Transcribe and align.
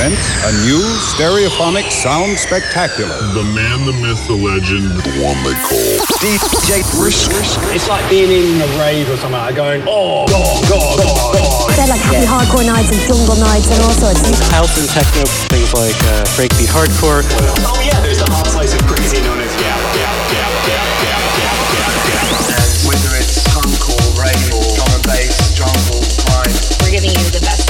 presents 0.00 0.32
a 0.48 0.52
new 0.64 0.80
stereophonic 0.96 1.84
sound 1.92 2.38
spectacular. 2.38 3.12
The 3.36 3.44
man, 3.52 3.84
the 3.84 3.92
myth, 4.00 4.20
the 4.24 4.36
legend, 4.36 4.88
the 4.96 5.12
one 5.20 5.36
they 5.44 5.52
call 5.60 5.92
DJ 6.24 6.80
Brisk. 6.96 7.28
It's 7.76 7.88
like 7.88 8.08
being 8.08 8.32
in 8.32 8.60
a 8.60 8.70
rave 8.80 9.10
or 9.10 9.16
something, 9.20 9.36
like 9.36 9.56
going, 9.56 9.84
oh, 9.84 10.24
God, 10.24 10.64
God, 10.68 10.96
God, 11.04 11.36
God. 11.36 11.76
They're 11.76 11.92
like 11.92 12.00
happy 12.00 12.24
hardcore 12.24 12.64
nights 12.64 12.88
and 12.88 13.00
jungle 13.04 13.36
nights 13.36 13.68
and 13.68 13.80
all 13.84 13.92
sorts. 13.92 14.24
House 14.48 14.72
and 14.80 14.88
techno, 14.88 15.24
things 15.52 15.72
like 15.76 15.96
uh, 16.08 16.24
breakbeat 16.36 16.72
hardcore. 16.72 17.20
Oh, 17.68 17.76
yeah, 17.84 18.00
there's 18.00 18.24
the 18.24 18.30
hard 18.32 18.48
slice 18.48 18.72
of 18.72 18.80
crazy 18.88 19.20
known 19.20 19.40
as 19.40 19.52
Gap, 19.60 19.80
Gap, 19.92 20.16
Gap, 20.32 20.52
Gap, 20.64 20.84
Gap, 21.04 21.20
Gap, 21.36 21.56
Gap, 21.76 21.92
Gap. 22.08 22.24
And 22.56 22.72
whether 22.88 23.12
it's 23.20 23.44
punk 23.52 23.76
or 23.84 24.00
rave 24.16 24.48
or 24.56 24.64
drum 24.80 24.92
and 24.96 25.04
bass, 25.04 25.36
jungle, 25.52 26.00
grime. 26.24 26.56
We're 26.80 26.96
giving 26.96 27.12
you 27.12 27.28
the 27.36 27.44
best 27.44 27.69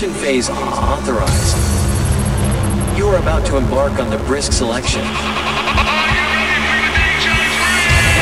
Ignition 0.00 0.24
phase 0.24 0.48
authorized. 0.48 1.60
You 2.96 3.04
are 3.08 3.18
about 3.20 3.44
to 3.52 3.58
embark 3.58 4.00
on 4.00 4.08
the 4.08 4.16
brisk 4.24 4.50
selection. 4.50 5.02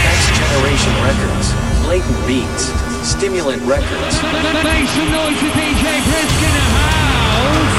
Next 0.03 0.27
generation 0.35 0.91
records, 1.07 1.55
blatant 1.87 2.19
beats, 2.27 2.75
stimulant 3.07 3.63
records. 3.63 4.19
Make 4.67 4.91
some 4.91 5.07
noise 5.07 5.39
for 5.39 5.55
DJ 5.55 6.03
Brisk 6.03 6.43
in 6.43 6.51
the 6.51 6.67
house. 6.83 7.79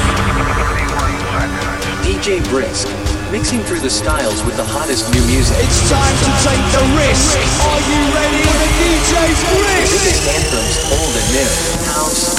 DJ 2.00 2.40
Brisk, 2.48 2.88
mixing 3.30 3.60
through 3.68 3.80
the 3.80 3.90
styles 3.90 4.42
with 4.48 4.56
the 4.56 4.64
hottest 4.64 5.12
new 5.12 5.20
music. 5.28 5.60
It's 5.60 5.84
time 5.92 6.16
to 6.24 6.30
take 6.40 6.64
the 6.72 6.84
risk. 6.96 7.36
Are 7.68 7.84
you 7.84 8.00
ready 8.16 8.48
for 8.48 8.56
the 8.64 8.70
DJ 8.80 9.12
Brisk? 9.44 9.92
Biggest 9.92 10.24
anthems, 10.24 10.88
old 10.88 11.12
and 11.20 11.28
new. 11.36 11.52
House, 11.84 12.29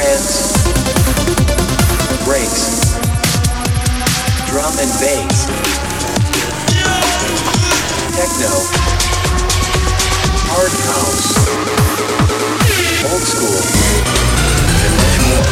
trance, 0.00 0.56
breaks, 2.24 2.96
drum 4.48 4.72
and 4.80 4.92
bass, 4.96 5.44
techno, 8.16 8.48
hard 10.48 10.72
house, 10.88 11.36
old 13.12 13.24
school, 13.28 13.60
and 14.84 14.92
much 14.96 15.16
more. 15.28 15.44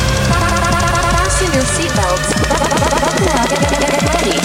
Fasten 1.12 1.52
your 1.52 1.66
seatbelts. 1.76 2.28
Buckle 2.48 3.28
up 3.28 3.52
and 3.52 3.62
get 3.68 3.92
ready. 4.14 4.38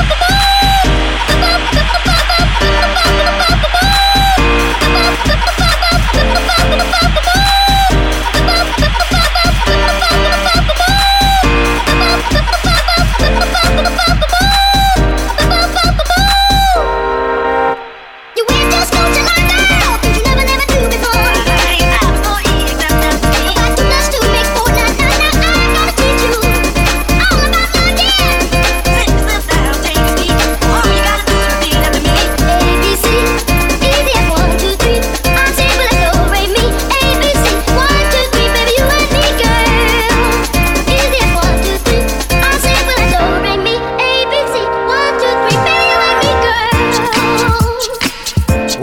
You 0.00 0.17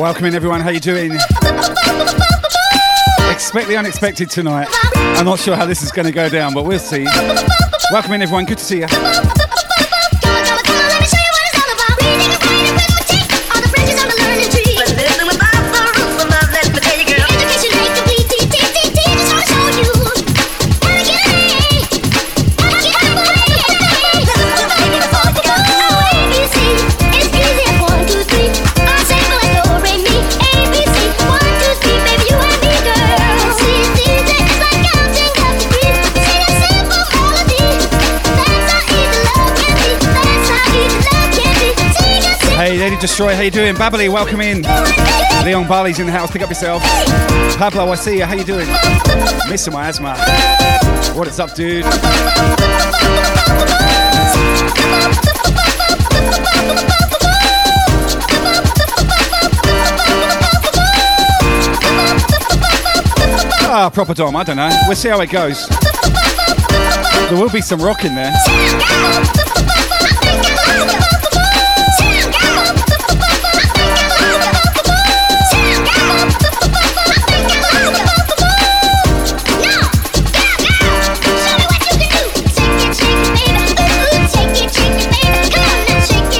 Welcome 0.06 0.26
in, 0.26 0.36
everyone. 0.36 0.62
How 0.62 0.70
you 0.70 0.80
doing? 0.80 1.14
Expect 3.32 3.68
the 3.68 3.76
unexpected 3.76 4.30
tonight. 4.30 4.68
I'm 4.94 5.26
not 5.26 5.40
sure 5.40 5.56
how 5.56 5.66
this 5.66 5.82
is 5.82 5.92
going 5.92 6.06
to 6.06 6.12
go 6.12 6.30
down, 6.30 6.54
but 6.54 6.64
we'll 6.64 6.78
see. 6.78 7.06
Welcome 7.92 8.14
in, 8.14 8.22
everyone. 8.22 8.46
Good 8.46 8.60
to 8.60 8.64
see 8.64 8.82
you. 8.82 9.35
Destroy, 43.06 43.36
how 43.36 43.44
you 43.44 43.52
doing? 43.52 43.76
Babbly, 43.76 44.10
welcome 44.10 44.42
in. 44.42 44.64
Leon 45.46 45.68
Barley's 45.68 46.00
in 46.00 46.08
the 46.08 46.12
house. 46.12 46.32
Pick 46.32 46.42
up 46.42 46.50
yourself. 46.50 46.82
Pablo, 47.56 47.92
I 47.92 47.94
see 47.94 48.18
you. 48.18 48.26
How 48.26 48.34
you 48.34 48.44
doing? 48.44 48.68
Missing 49.48 49.74
my 49.74 49.88
asthma. 49.88 50.16
What 51.16 51.28
is 51.28 51.40
up, 51.40 51.54
dude? 51.54 51.86
Ah, 63.68 63.92
proper 63.94 64.16
dom. 64.16 64.36
I 64.36 64.44
don't 64.44 64.56
know. 64.56 64.70
We'll 64.88 64.96
see 64.96 65.10
how 65.10 65.22
it 65.22 65.30
goes. 65.30 65.68
There 67.30 67.40
will 67.40 67.52
be 67.52 67.62
some 67.62 67.80
rock 67.80 68.04
in 68.04 68.16
there. 68.16 69.45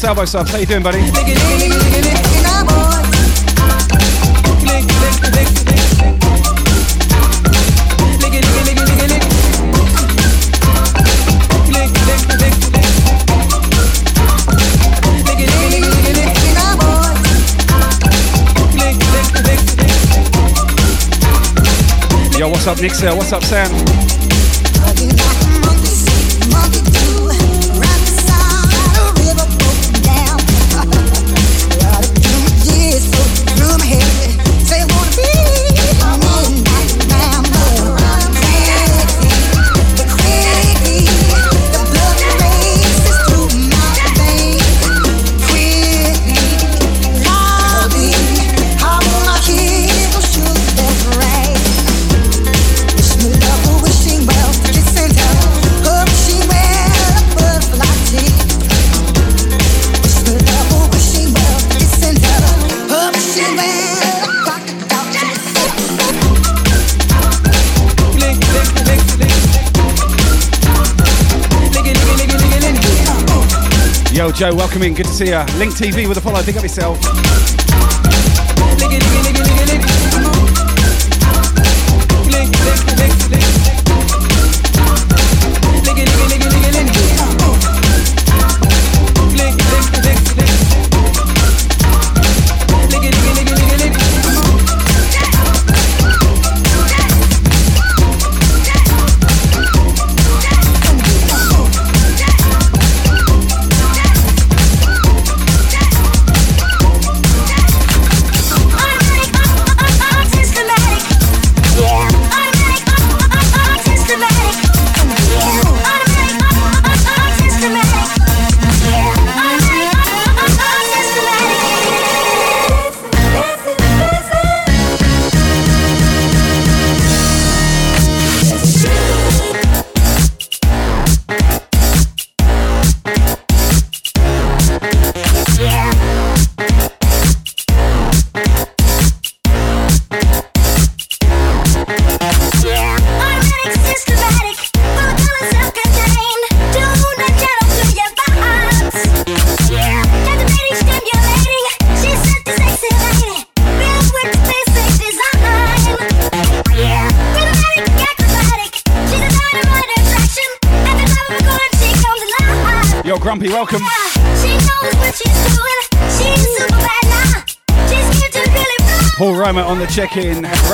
Salvo 0.00 0.24
Subs. 0.24 0.50
How 0.50 0.56
you 0.56 0.64
doing, 0.64 0.82
buddy? 0.82 1.00
Yo, 22.38 22.48
what's 22.48 22.66
up, 22.66 22.80
Nixer? 22.80 23.14
What's 23.14 23.34
up, 23.34 23.44
Sam? 23.44 23.99
Welcome 74.70 74.86
in. 74.86 74.94
Good 74.94 75.06
to 75.06 75.12
see 75.12 75.26
you. 75.26 75.58
Link 75.58 75.74
TV 75.74 76.08
with 76.08 76.18
a 76.18 76.20
follow. 76.20 76.40
Pick 76.44 76.56
up 76.56 76.62
yourself. 76.62 77.59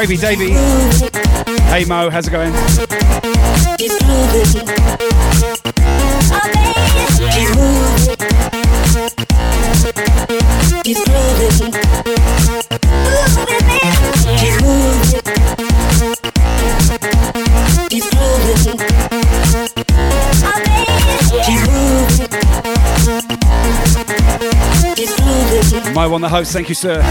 Check-in. 0.06 0.20
Davy. 0.20 0.52
Hey 1.64 1.84
Mo, 1.84 2.10
how's 2.10 2.28
it 2.28 2.30
going? 2.30 2.52
Mo 25.94 26.12
on 26.12 26.20
the 26.20 26.28
host, 26.28 26.52
thank 26.52 26.68
you, 26.68 26.74
sir. 26.74 27.02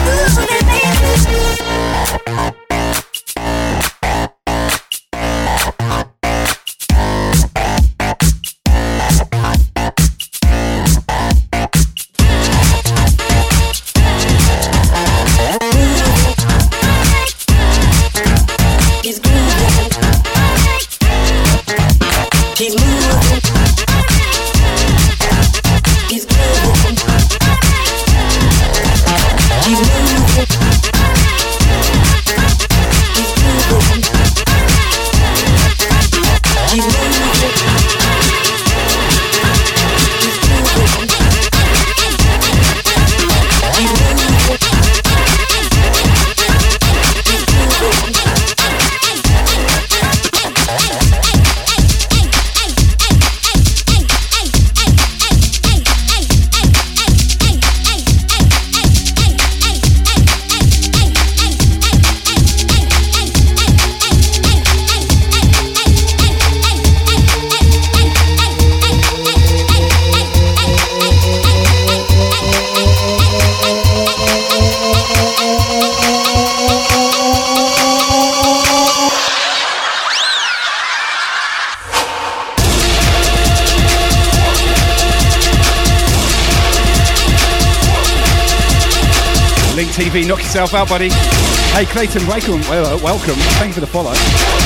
Out, 90.75 90.89
buddy. 90.89 91.09
Hey, 91.09 91.85
Clayton, 91.85 92.27
welcome. 92.27 92.61
Uh, 92.65 92.99
welcome. 93.01 93.35
Thank 93.57 93.69
you 93.69 93.73
for 93.75 93.79
the 93.79 93.87
follow. 93.87 94.64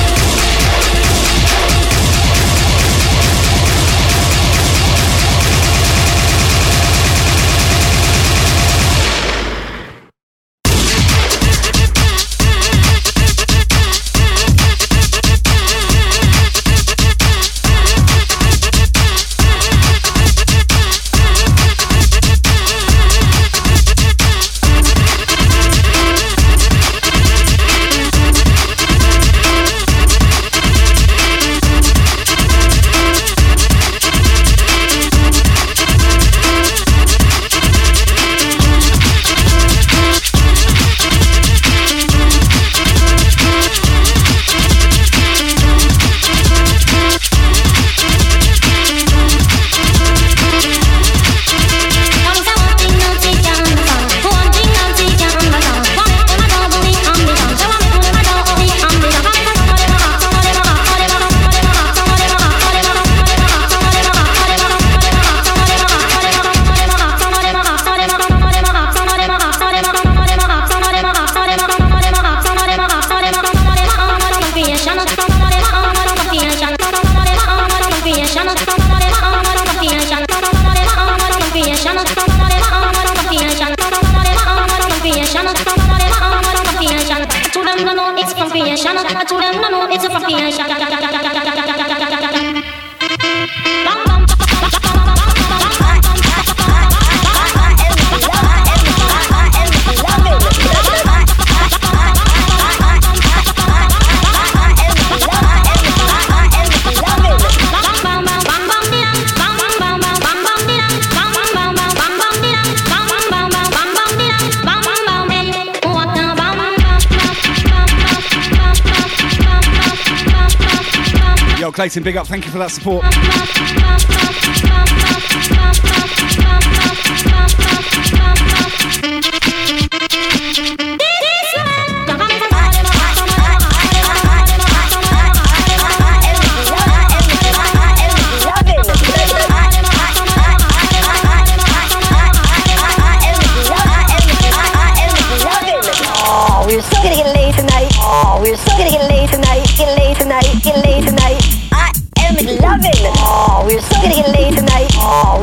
Big 122.02 122.16
up. 122.16 122.26
Thank 122.26 122.46
you 122.46 122.52
for 122.52 122.58
that 122.58 122.70
support. 122.70 123.04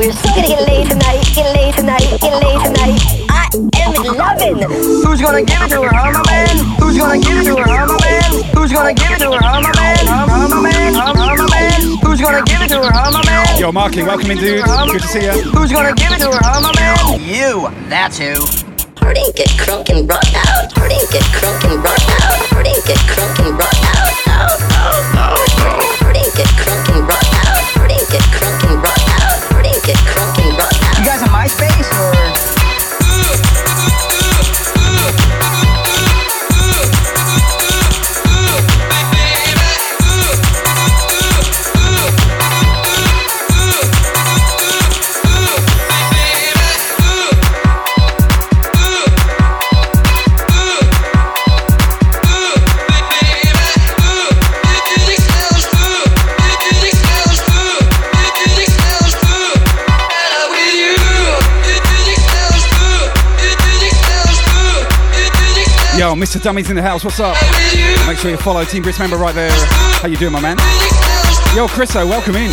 Oh, 0.07 0.15
gonna 0.23 0.47
get 0.47 0.63
laid 0.63 0.87
tonight. 0.87 1.19
Get 1.35 1.51
laid 1.51 1.75
tonight. 1.75 1.99
Get 1.99 2.31
laid 2.39 2.59
tonight. 2.63 2.95
I 3.27 3.51
am 3.51 3.91
loving. 4.15 4.63
Who's 5.03 5.19
gonna 5.19 5.43
give 5.43 5.59
it 5.59 5.67
to 5.75 5.83
her, 5.83 5.91
huh, 5.91 6.15
my 6.15 6.23
man? 6.31 6.55
Who's 6.79 6.95
gonna 6.95 7.19
give 7.19 7.35
it 7.35 7.43
to 7.51 7.59
her, 7.59 7.67
huh, 7.67 7.91
my 7.91 7.99
man? 7.99 8.31
Who's 8.55 8.71
gonna 8.71 8.93
give 8.95 9.11
it 9.11 9.19
to 9.19 9.35
her, 9.35 9.43
huh, 9.43 9.59
my 9.59 9.73
man? 9.75 10.07
Huh, 10.07 10.27
huh, 10.31 10.47
my 10.47 10.61
man? 10.63 10.93
Huh, 10.95 11.11
huh, 11.11 11.35
my 11.35 11.47
man? 11.51 11.81
Who's 11.99 12.21
gonna 12.23 12.39
give 12.47 12.61
it 12.63 12.71
to 12.71 12.79
her, 12.79 12.87
huh, 12.87 13.11
my 13.11 13.25
man? 13.27 13.59
Yo, 13.59 13.69
Marky, 13.73 14.03
welcome 14.03 14.31
in, 14.31 14.37
dude. 14.37 14.63
Good 14.63 15.01
to 15.01 15.07
see 15.11 15.27
you. 15.27 15.43
Who's 15.51 15.75
gonna 15.75 15.91
give 15.91 16.15
it 16.15 16.23
to 16.23 16.31
her, 16.31 16.39
huh, 16.39 16.63
my 16.63 16.71
man? 16.79 17.19
You, 17.19 17.67
that's 17.91 18.15
who. 18.15 18.47
Party 18.95 19.27
get 19.35 19.51
crunk 19.59 19.91
and 19.91 20.07
brought 20.07 20.23
out. 20.23 20.71
Party 20.71 21.03
get 21.11 21.27
crunk 21.35 21.67
and 21.67 21.83
brought 21.83 21.99
out. 22.23 22.39
Party 22.55 22.71
get 22.87 22.95
crunk 23.11 23.43
and 23.43 23.59
brought 23.59 23.75
out. 23.91 24.15
Oh, 24.23 24.55
oh, 24.71 25.03
oh, 25.03 25.35
out, 25.35 25.51
out, 25.51 25.83
out. 25.83 25.99
Party 25.99 26.23
get 26.31 26.47
crunk 26.55 26.95
and 26.95 27.03
brought 27.03 27.27
out. 27.43 27.59
Party 27.75 27.99
get 28.07 28.23
crunk 28.31 28.71
and 28.71 28.79
brought 28.79 28.95
out. 28.95 28.96
Guys 31.17 31.23
on 31.23 31.29
MySpace 31.29 32.23
or? 32.23 32.26
Yo, 66.07 66.15
Mr. 66.15 66.41
Dummy's 66.41 66.69
in 66.69 66.77
the 66.77 66.81
house. 66.81 67.03
What's 67.03 67.19
up? 67.19 67.35
Make 68.07 68.17
sure 68.17 68.31
you 68.31 68.37
follow 68.37 68.63
Team 68.63 68.81
Brisk 68.81 68.97
member 68.97 69.17
right 69.17 69.35
there. 69.35 69.51
How 69.99 70.07
you 70.07 70.15
doing, 70.15 70.31
my 70.31 70.39
man? 70.39 70.55
Yo, 71.53 71.67
Chriso, 71.67 72.07
welcome 72.07 72.37
in. 72.37 72.49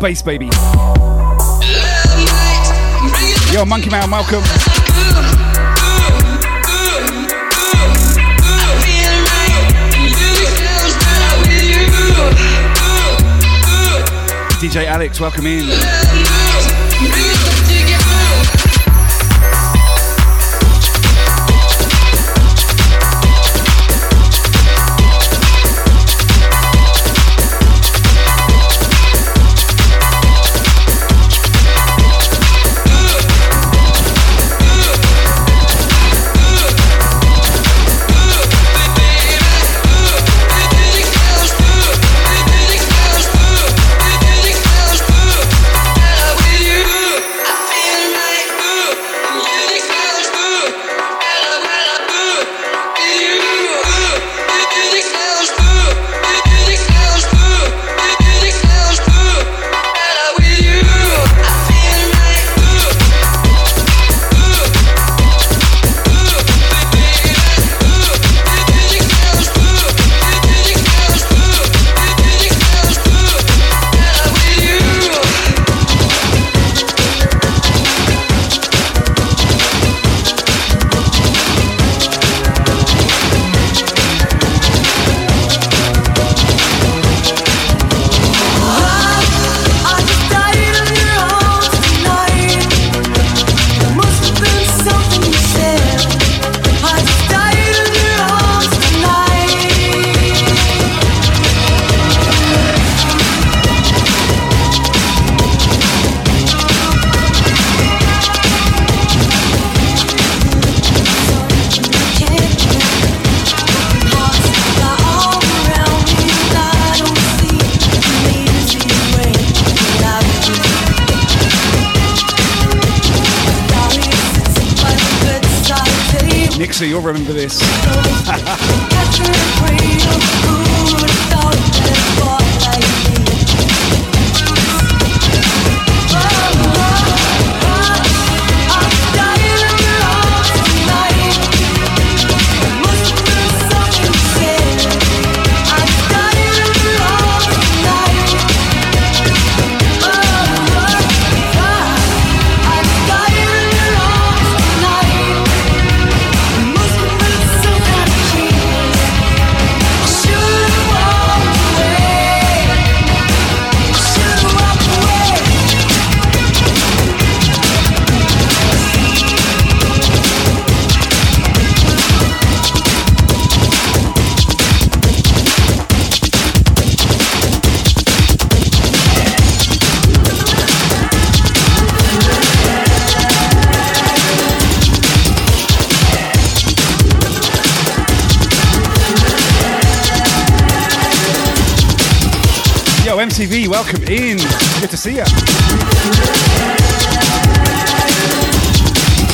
Bass 0.00 0.22
baby. 0.22 0.46
Yo, 3.52 3.64
Monkey 3.64 3.90
Man, 3.90 4.10
welcome. 4.10 4.81
DJ 14.62 14.86
Alex, 14.86 15.18
welcome 15.18 15.44
in. 15.46 16.11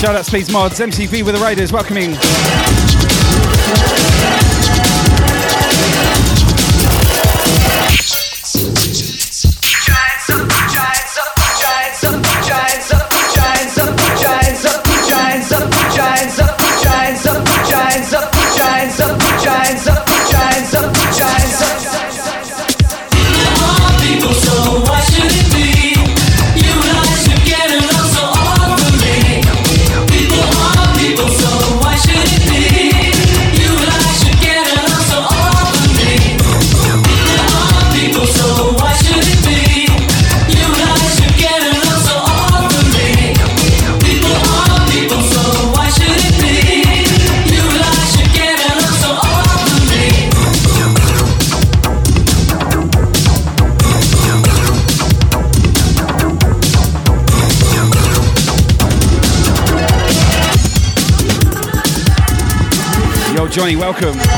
Shout 0.09 0.17
out 0.17 0.25
Sleaze 0.25 0.51
Mods, 0.51 0.81
MCV 0.81 1.23
with 1.23 1.35
the 1.35 1.41
Raiders, 1.45 1.71
welcoming. 1.71 2.17
Johnny, 63.59 63.75
welcome. 63.75 64.38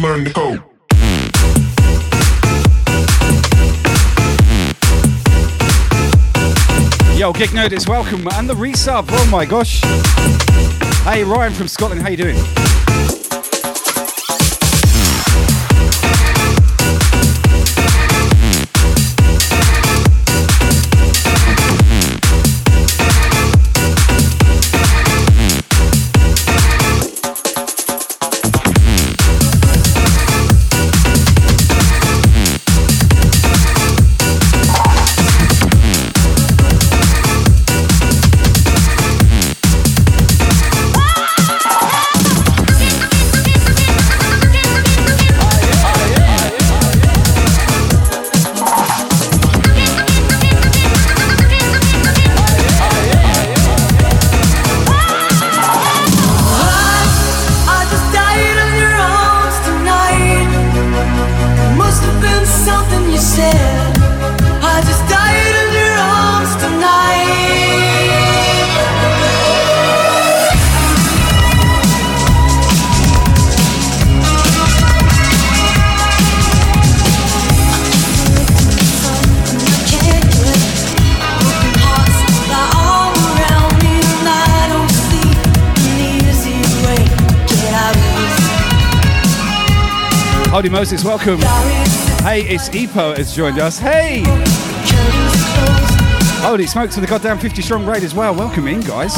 learned 0.00 0.26
the 0.26 0.32
code. 0.32 0.62
Yo, 7.18 7.32
Gig 7.34 7.50
Nerd 7.50 7.72
is 7.72 7.86
welcome 7.86 8.26
and 8.32 8.48
the 8.48 8.54
resub. 8.54 9.06
Oh 9.10 9.28
my 9.30 9.44
gosh. 9.44 9.82
Hey, 11.04 11.22
Ryan 11.22 11.52
from 11.52 11.68
Scotland, 11.68 12.00
how 12.00 12.08
you 12.08 12.16
doing? 12.16 12.79
Moses, 90.80 91.04
welcome. 91.04 91.38
Hey, 92.22 92.40
it's 92.48 92.70
Epo 92.70 93.14
has 93.14 93.36
joined 93.36 93.58
us. 93.58 93.78
Hey! 93.78 94.22
Holy 96.40 96.66
smokes 96.66 96.94
for 96.94 97.02
the 97.02 97.06
goddamn 97.06 97.38
50 97.38 97.60
strong 97.60 97.84
raid 97.84 98.02
as 98.02 98.14
well. 98.14 98.34
Welcome 98.34 98.66
in, 98.66 98.80
guys. 98.80 99.12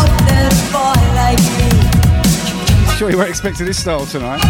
Sure 2.99 3.11
you 3.11 3.17
weren't 3.17 3.31
expecting 3.31 3.67
this 3.67 3.81
style 3.81 4.05
tonight. 4.07 4.41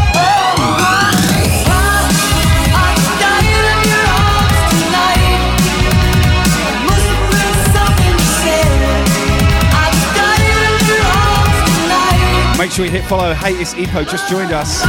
Sure 12.72 12.86
you 12.86 12.90
hit 12.90 13.04
follow. 13.04 13.34
Hey, 13.34 13.52
it's 13.52 13.74
Epo 13.74 14.08
just 14.08 14.30
joined 14.30 14.50
us. 14.50 14.82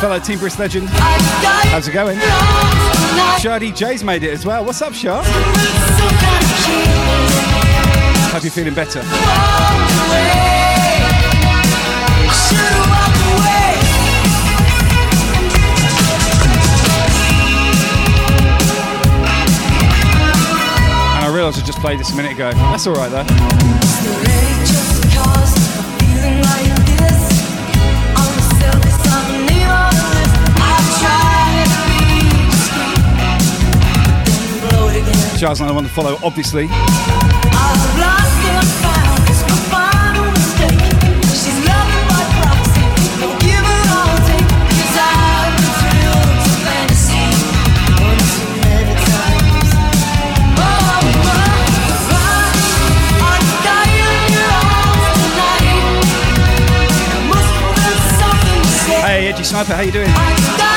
Fellow 0.00 0.20
Team 0.20 0.38
Brisk 0.38 0.60
legend. 0.60 0.88
How's 0.88 1.88
it 1.88 1.92
going? 1.92 2.16
Shar 3.40 3.58
DJ's 3.58 4.04
made 4.04 4.22
it 4.22 4.32
as 4.32 4.46
well. 4.46 4.64
What's 4.64 4.82
up, 4.82 4.92
Shar? 4.92 5.20
Hope 8.30 8.44
you're 8.44 8.52
feeling 8.52 8.74
better. 8.74 9.00
And 9.00 9.08
I 21.24 21.30
realised 21.34 21.60
I 21.60 21.64
just 21.64 21.80
played 21.80 21.98
this 21.98 22.12
a 22.12 22.16
minute 22.16 22.32
ago. 22.32 22.52
That's 22.52 22.86
alright 22.86 23.10
though. 23.10 24.41
Charles 35.42 35.60
and 35.60 35.68
I 35.68 35.72
want 35.72 35.88
to 35.88 35.92
follow, 35.92 36.16
obviously. 36.22 36.68
Hey, 59.02 59.26
Edgy 59.26 59.42
Sniper, 59.42 59.74
how 59.74 59.82
you 59.82 59.90
doing? 59.90 60.71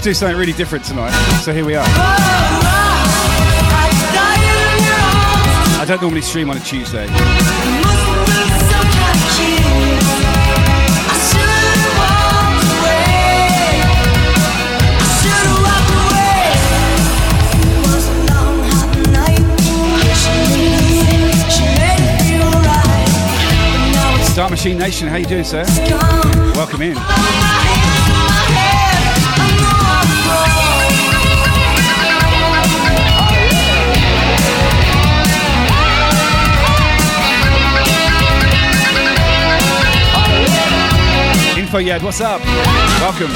To 0.00 0.04
do 0.04 0.14
something 0.14 0.38
really 0.38 0.54
different 0.54 0.82
tonight, 0.86 1.10
so 1.42 1.52
here 1.52 1.66
we 1.66 1.74
are. 1.74 1.84
I 5.76 5.84
don't 5.86 6.00
normally 6.00 6.22
stream 6.22 6.48
on 6.48 6.56
a 6.56 6.60
Tuesday. 6.60 7.06
Start 24.24 24.50
Machine 24.50 24.78
Nation, 24.78 25.08
how 25.08 25.16
you 25.16 25.26
doing, 25.26 25.44
sir? 25.44 25.64
Welcome 26.54 26.80
in. 26.80 26.96
Yad, 41.78 42.02
what's 42.02 42.20
up? 42.20 42.40
Welcome. 43.00 43.30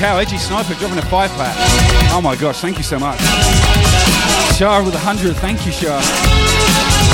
Cow, 0.00 0.16
Edgy 0.16 0.38
Sniper 0.38 0.72
dropping 0.76 0.96
a 0.96 1.02
five 1.02 1.30
pack. 1.32 1.54
Oh 2.10 2.22
my 2.22 2.34
gosh, 2.34 2.62
thank 2.62 2.78
you 2.78 2.82
so 2.82 2.98
much. 2.98 3.20
Shah 4.56 4.82
with 4.82 4.94
a 4.94 4.98
hundred, 4.98 5.36
thank 5.36 5.66
you, 5.66 5.72
Shah. 5.72 7.09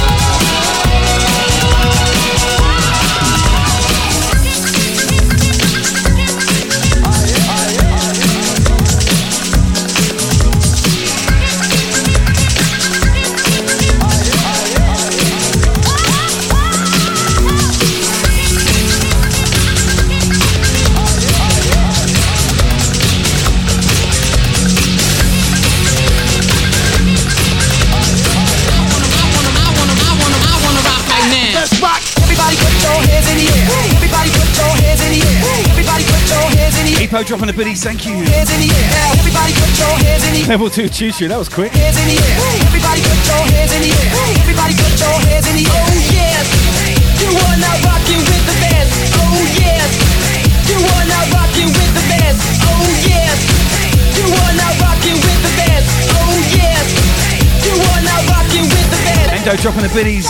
Coco 37.16 37.28
dropping 37.28 37.46
the 37.46 37.56
biddies. 37.56 37.82
Thank 37.82 38.04
you. 38.04 38.12
Air, 38.12 38.44
Level 40.52 40.68
two 40.68 40.86
choo 40.86 41.10
choo. 41.10 41.28
That 41.28 41.38
was 41.40 41.48
quick. 41.48 41.72
Hands 41.72 41.96
in 41.96 42.12
the 42.12 42.20
air. 42.20 42.36
Everybody 42.68 43.00
put 43.00 43.16
your 43.24 43.40
hands 43.56 43.72
in 43.72 43.88
the 43.88 43.92
air. 43.96 44.36
Everybody 44.44 44.76
put 44.76 44.92
your 45.00 45.16
hands 45.24 45.48
in 45.48 45.56
the 45.56 45.64
air. 45.64 45.80
Oh 45.80 45.96
you 47.16 47.32
are 47.32 47.56
not 47.56 47.80
rocking 47.88 48.20
with 48.20 48.44
the. 48.44 48.52
Oh 49.16 49.48
you 49.48 50.76
are 50.76 51.08
not 51.08 51.24
rocking 51.32 51.72
with 51.72 51.88
the. 51.96 52.04
Oh 52.04 52.84
you 53.00 54.28
are 54.28 54.52
not 54.60 54.76
rocking 54.84 55.16
with 55.16 55.40
the. 55.40 55.72
Oh 56.20 56.36
you 56.52 57.80
are 57.80 58.04
not 58.04 58.28
rocking 58.28 58.68
with 58.68 58.88
the. 58.92 59.00
Endo 59.32 59.56
dropping 59.56 59.88
the 59.88 59.92
biddies. 59.96 60.28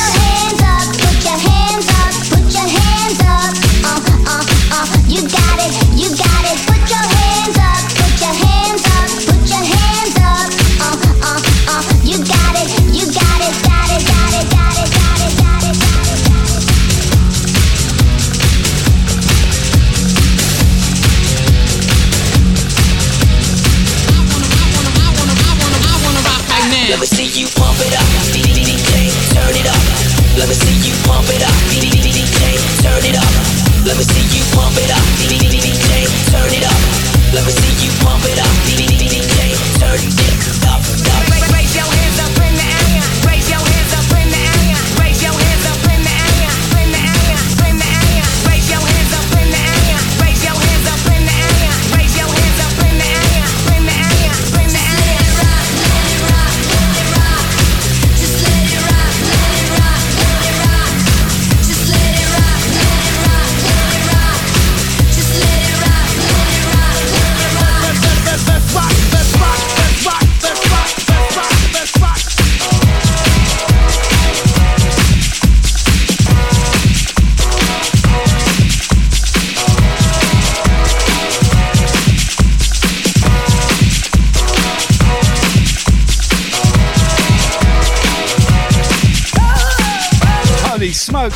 Let 33.87 33.97
me 33.97 34.03
see 34.03 34.37
you 34.37 34.43
pump 34.53 34.75
it 34.79 34.91
up. 34.91 35.06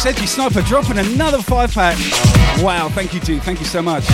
Edgy 0.07 0.27
Sniper, 0.27 0.63
dropping 0.63 0.99
another 0.99 1.43
five 1.43 1.73
pack. 1.73 1.99
Wow, 2.63 2.89
thank 2.89 3.13
you, 3.13 3.21
dude. 3.21 3.43
Thank 3.43 3.61
you 3.61 3.67
so 3.67 3.83
much. 3.83 4.07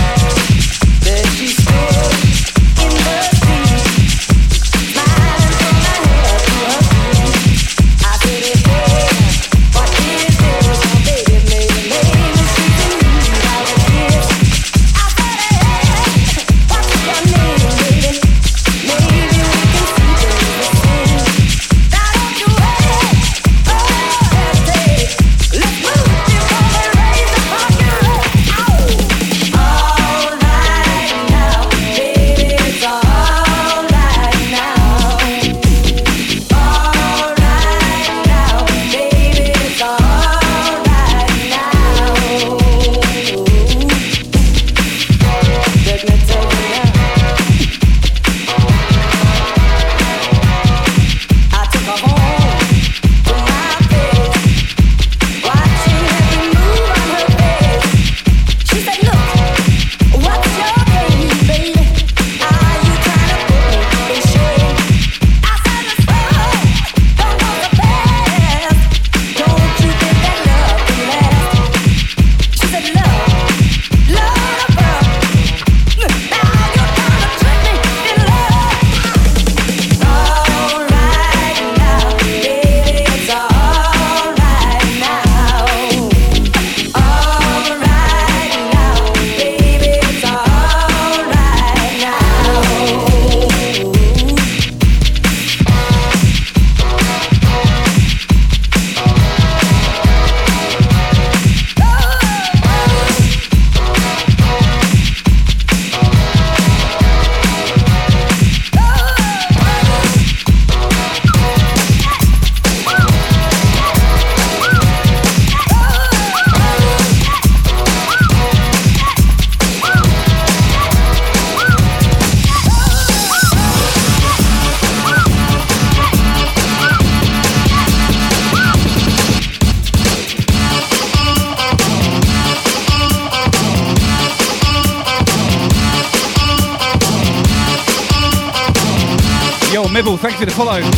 Life 140.64 140.95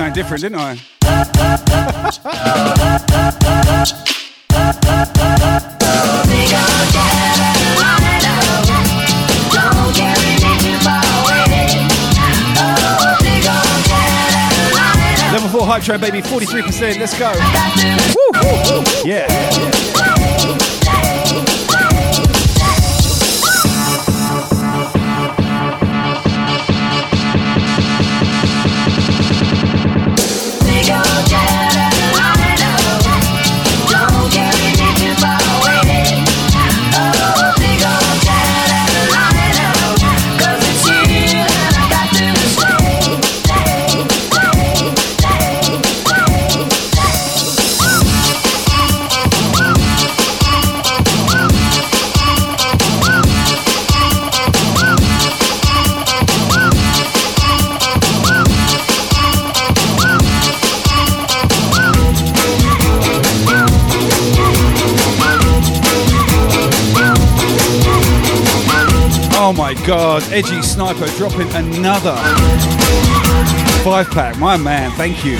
something 0.00 0.14
different, 0.14 0.42
didn't 0.42 0.58
I? 0.58 0.78
Level 15.32 15.48
4 15.48 15.66
Hype 15.66 15.82
Train, 15.82 16.00
baby, 16.00 16.22
43%. 16.22 16.98
Let's 16.98 17.18
go. 17.18 17.32
Woo. 18.16 18.84
yeah. 19.04 19.26
yeah. 19.28 19.79
God, 69.86 70.22
Edgy 70.32 70.62
Sniper 70.62 71.06
dropping 71.16 71.48
another 71.54 72.16
five 73.82 74.10
pack. 74.10 74.38
My 74.38 74.56
man, 74.56 74.90
thank 74.92 75.24
you. 75.24 75.38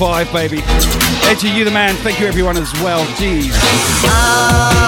five, 0.00 0.32
baby. 0.32 0.60
Edgy, 1.28 1.50
you 1.50 1.62
the 1.62 1.70
man. 1.70 1.94
Thank 1.96 2.20
you, 2.20 2.26
everyone, 2.26 2.56
as 2.56 2.72
well. 2.80 3.04
Jeez. 3.16 3.52
Ah. 4.06 4.80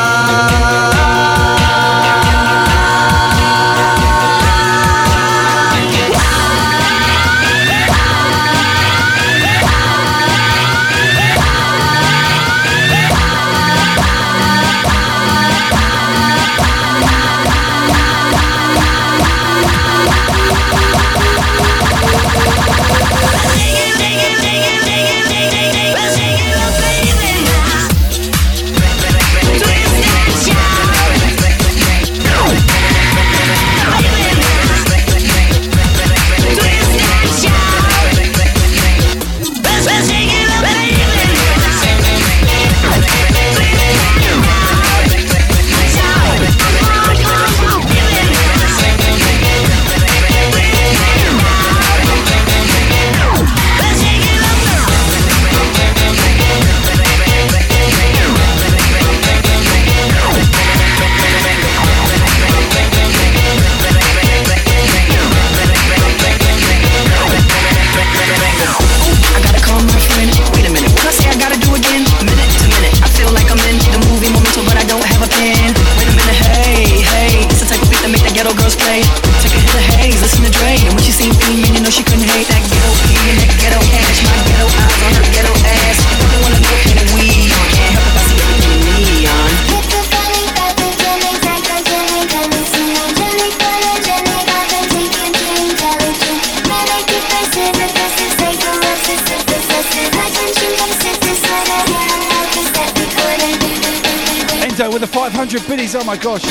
my 106.13 106.19
gosh. 106.19 106.45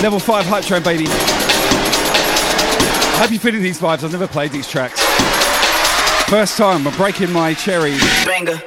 Level 0.00 0.20
5 0.20 0.46
Hype 0.46 0.64
Train, 0.64 0.82
baby. 0.84 1.06
I 1.08 1.10
hope 3.18 3.32
you're 3.32 3.40
feeling 3.40 3.62
these 3.62 3.80
vibes. 3.80 4.04
I've 4.04 4.12
never 4.12 4.28
played 4.28 4.52
these 4.52 4.68
tracks. 4.68 5.02
First 6.30 6.56
time, 6.56 6.86
I'm 6.86 6.96
breaking 6.96 7.32
my 7.32 7.54
cherries. 7.54 8.00
Banger. 8.24 8.62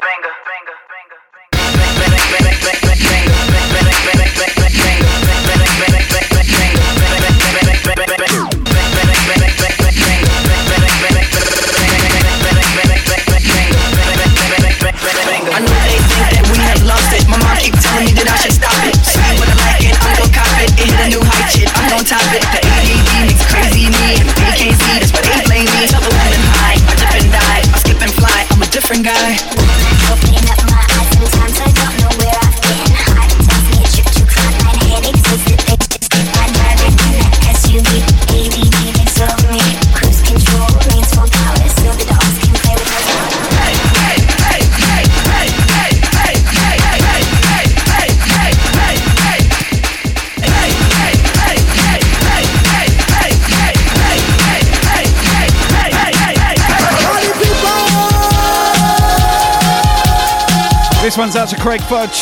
One's 61.20 61.36
out 61.36 61.50
to 61.50 61.58
Craig 61.58 61.82
Fudge. 61.82 62.22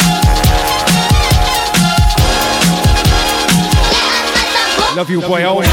Love 4.97 5.11
you, 5.11 5.21
boy 5.21 5.43
Owen. 5.43 5.67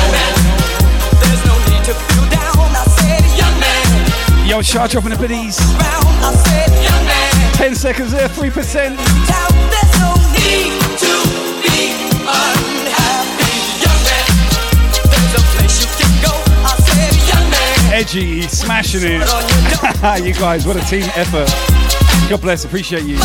Yo, 4.47 4.61
Shah 4.61 4.87
dropping 4.87 5.13
the 5.13 5.17
biddies. 5.19 5.57
10 7.57 7.75
seconds 7.75 8.13
there, 8.13 8.29
3%. 8.29 9.64
Edgy, 18.05 18.43
smashing 18.43 19.01
it. 19.03 20.23
you 20.27 20.35
guys, 20.35 20.67
what 20.67 20.77
a 20.77 20.81
team 20.81 21.05
effort. 21.15 21.49
God 22.29 22.43
bless, 22.43 22.67
appreciate 22.67 23.05
you. 23.05 23.17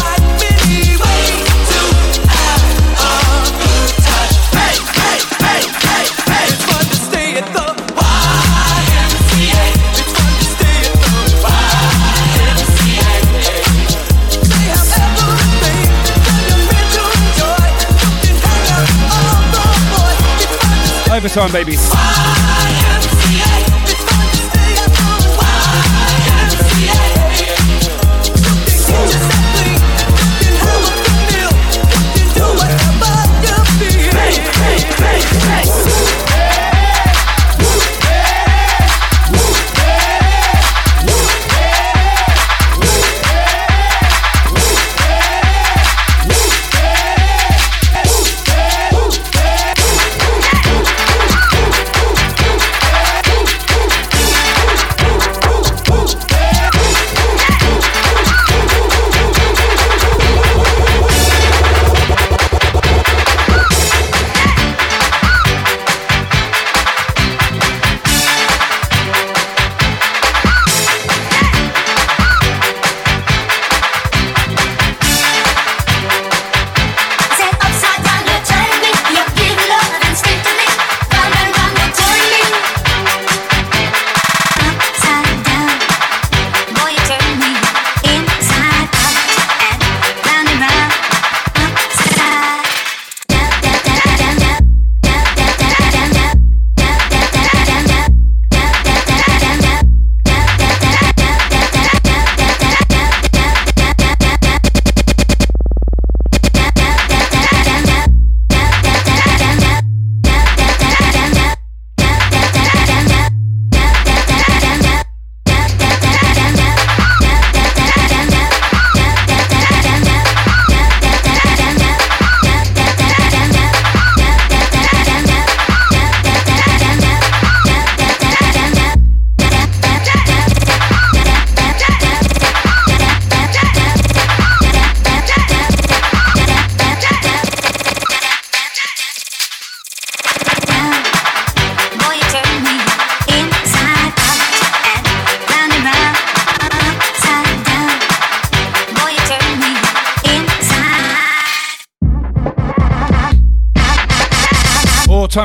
Overtime, 21.12 21.52
baby. 21.52 22.39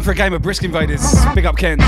For 0.05 0.11
a 0.11 0.15
game 0.15 0.35
of 0.35 0.43
Brisk 0.43 0.63
Invaders. 0.65 1.25
Big 1.35 1.47
up, 1.47 1.57
Ken. 1.57 1.79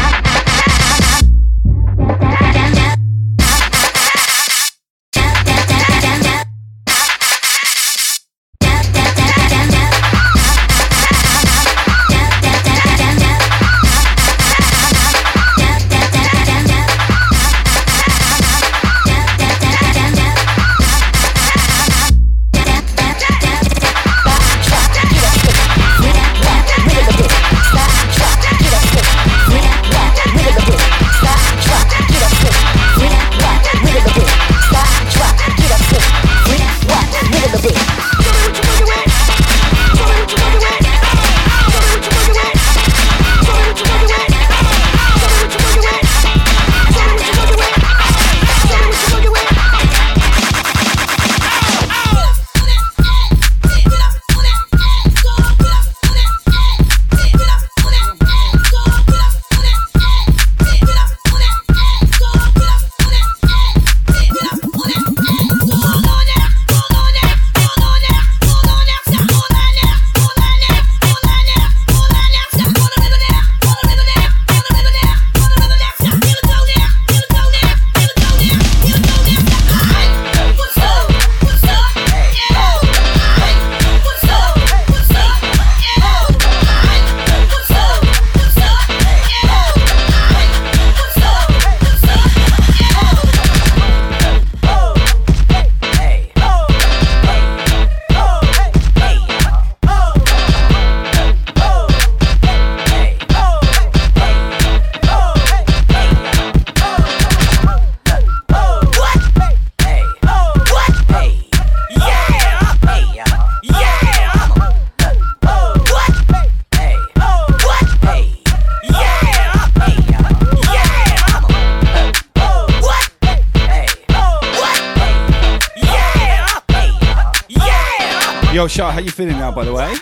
Shah, 128.77 128.91
how 128.91 129.01
you 129.01 129.11
feeling 129.11 129.39
now, 129.39 129.51
by 129.51 129.65
the 129.65 129.73
way? 129.73 129.95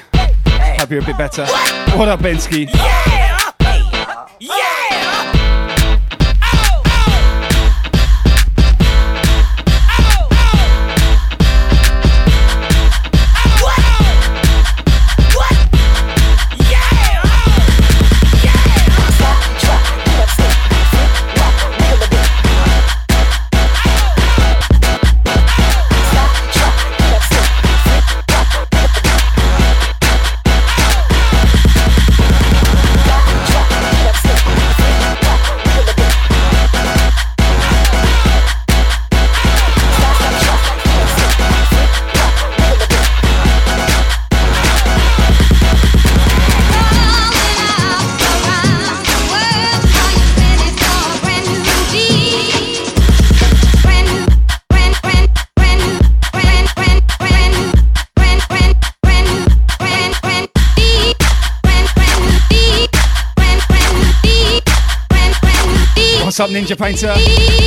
Hope 0.80 0.90
you're 0.90 1.00
a 1.00 1.04
bit 1.04 1.16
better. 1.16 1.46
What 1.96 2.08
up, 2.08 2.18
Bensky? 2.18 2.66
What's 2.66 3.23
Ninja 66.50 66.76
Painter? 66.76 67.63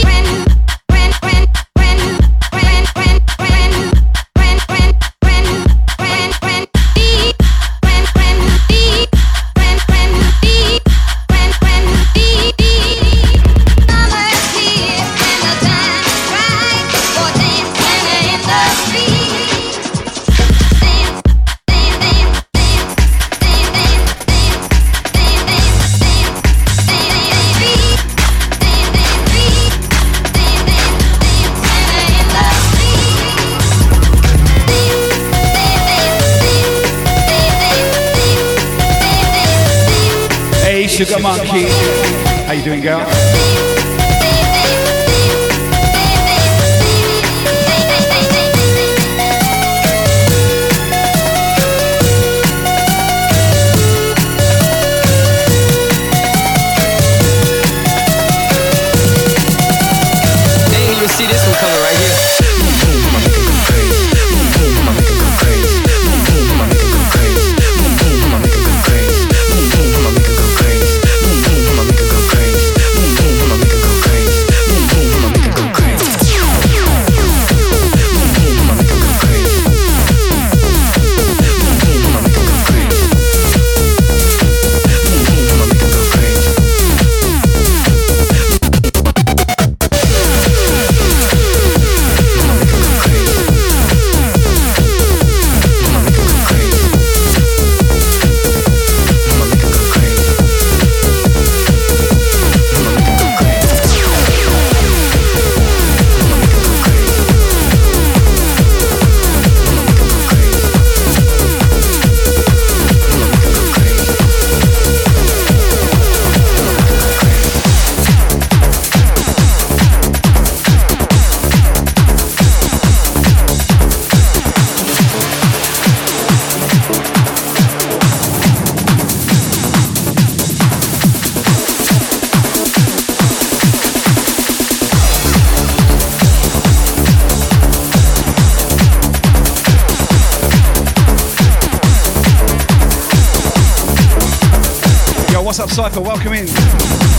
What's 145.48 145.62
up, 145.62 145.70
Cypher? 145.70 146.02
Welcome 146.02 146.34
in. 146.34 147.17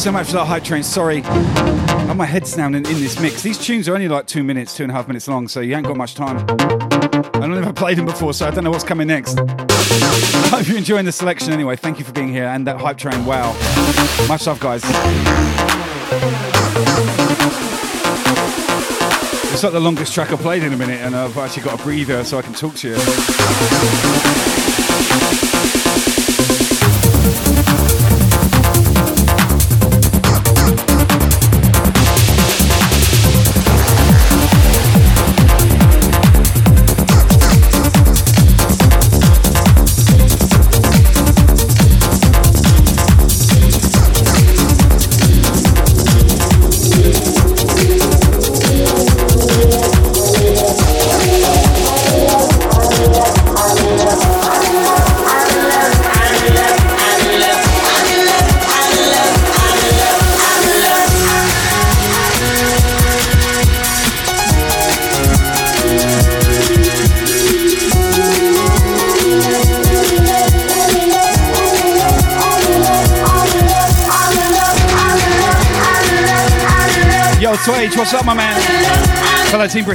So 0.00 0.10
much 0.10 0.28
for 0.28 0.32
that 0.32 0.46
hype 0.46 0.64
train. 0.64 0.82
Sorry, 0.82 1.22
I 1.22 2.06
have 2.06 2.16
my 2.16 2.24
head's 2.24 2.56
down 2.56 2.74
in, 2.74 2.84
this 2.84 3.20
mix. 3.20 3.42
These 3.42 3.58
tunes 3.58 3.86
are 3.86 3.92
only 3.92 4.08
like 4.08 4.26
two 4.26 4.42
minutes, 4.42 4.74
two 4.74 4.84
and 4.84 4.90
a 4.90 4.94
half 4.94 5.06
minutes 5.06 5.28
long, 5.28 5.46
so 5.46 5.60
you 5.60 5.76
ain't 5.76 5.86
got 5.86 5.98
much 5.98 6.14
time. 6.14 6.38
I've 7.34 7.50
never 7.50 7.70
played 7.70 7.98
them 7.98 8.06
before, 8.06 8.32
so 8.32 8.48
I 8.48 8.50
don't 8.50 8.64
know 8.64 8.70
what's 8.70 8.82
coming 8.82 9.08
next. 9.08 9.38
Hope 9.38 10.66
you're 10.66 10.78
enjoying 10.78 11.04
the 11.04 11.12
selection 11.12 11.52
anyway. 11.52 11.76
Thank 11.76 11.98
you 11.98 12.06
for 12.06 12.12
being 12.12 12.32
here 12.32 12.46
and 12.46 12.66
that 12.66 12.80
hype 12.80 12.96
train. 12.96 13.26
Wow. 13.26 13.52
Much 14.26 14.46
love, 14.46 14.58
guys. 14.58 14.80
It's 19.52 19.62
like 19.62 19.74
the 19.74 19.80
longest 19.80 20.14
track 20.14 20.32
I've 20.32 20.40
played 20.40 20.62
in 20.62 20.72
a 20.72 20.78
minute, 20.78 21.02
and 21.02 21.14
I've 21.14 21.36
actually 21.36 21.64
got 21.64 21.78
a 21.78 21.82
breather 21.82 22.24
so 22.24 22.38
I 22.38 22.42
can 22.42 22.54
talk 22.54 22.74
to 22.76 22.88
you. 22.88 22.96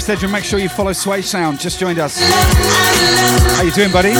Fellow 0.03 0.19
Team 0.19 0.31
make 0.31 0.43
sure 0.43 0.59
you 0.59 0.67
follow 0.67 0.91
Sway 0.93 1.21
Sound. 1.21 1.59
Just 1.59 1.79
joined 1.79 1.99
us. 1.99 2.19
How 3.55 3.61
you 3.63 3.71
doing, 3.71 3.91
buddy? 3.91 4.13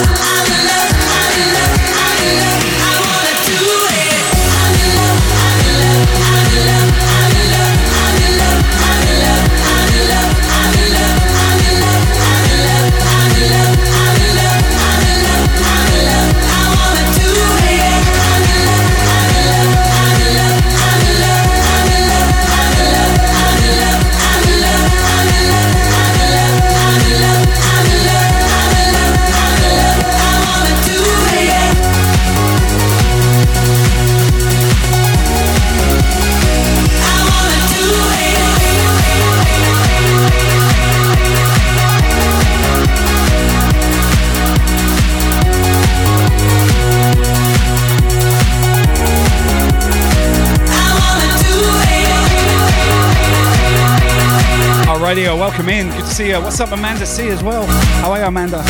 Welcome 55.56 55.72
in. 55.72 55.88
Good 55.88 56.00
to 56.00 56.14
see 56.14 56.28
you. 56.28 56.40
What's 56.42 56.60
up, 56.60 56.70
Amanda 56.72 57.06
C 57.06 57.28
as 57.28 57.42
well? 57.42 57.64
How 58.02 58.12
are 58.12 58.18
you, 58.18 58.24
Amanda? 58.26 58.62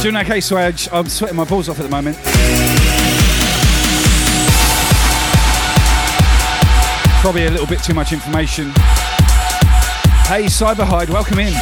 Doing 0.00 0.16
okay, 0.16 0.38
Swage? 0.38 0.88
I'm 0.90 1.08
sweating 1.10 1.36
my 1.36 1.44
balls 1.44 1.68
off 1.68 1.78
at 1.78 1.82
the 1.82 1.90
moment. 1.90 2.16
Probably 7.20 7.46
a 7.46 7.50
little 7.50 7.66
bit 7.66 7.82
too 7.82 7.92
much 7.92 8.12
information. 8.12 8.68
Hey, 10.24 10.46
Cyberhide, 10.46 11.10
welcome 11.10 11.38
in. 11.38 11.52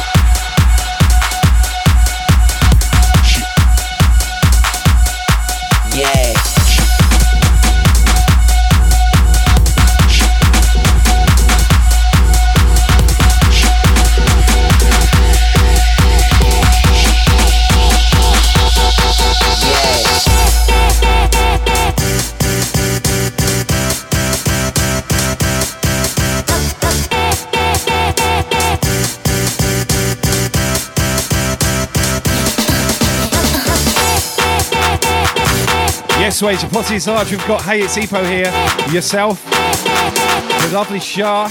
Ways, 36.41 36.61
the 36.61 36.67
posse 36.67 36.99
large. 37.09 37.31
We've 37.31 37.47
got 37.47 37.63
Hey, 37.63 37.81
it's 37.81 37.97
Epo 37.97 38.23
here, 38.23 38.51
yourself, 38.93 39.43
the 39.43 40.69
lovely 40.71 40.99
Shah, 40.99 41.47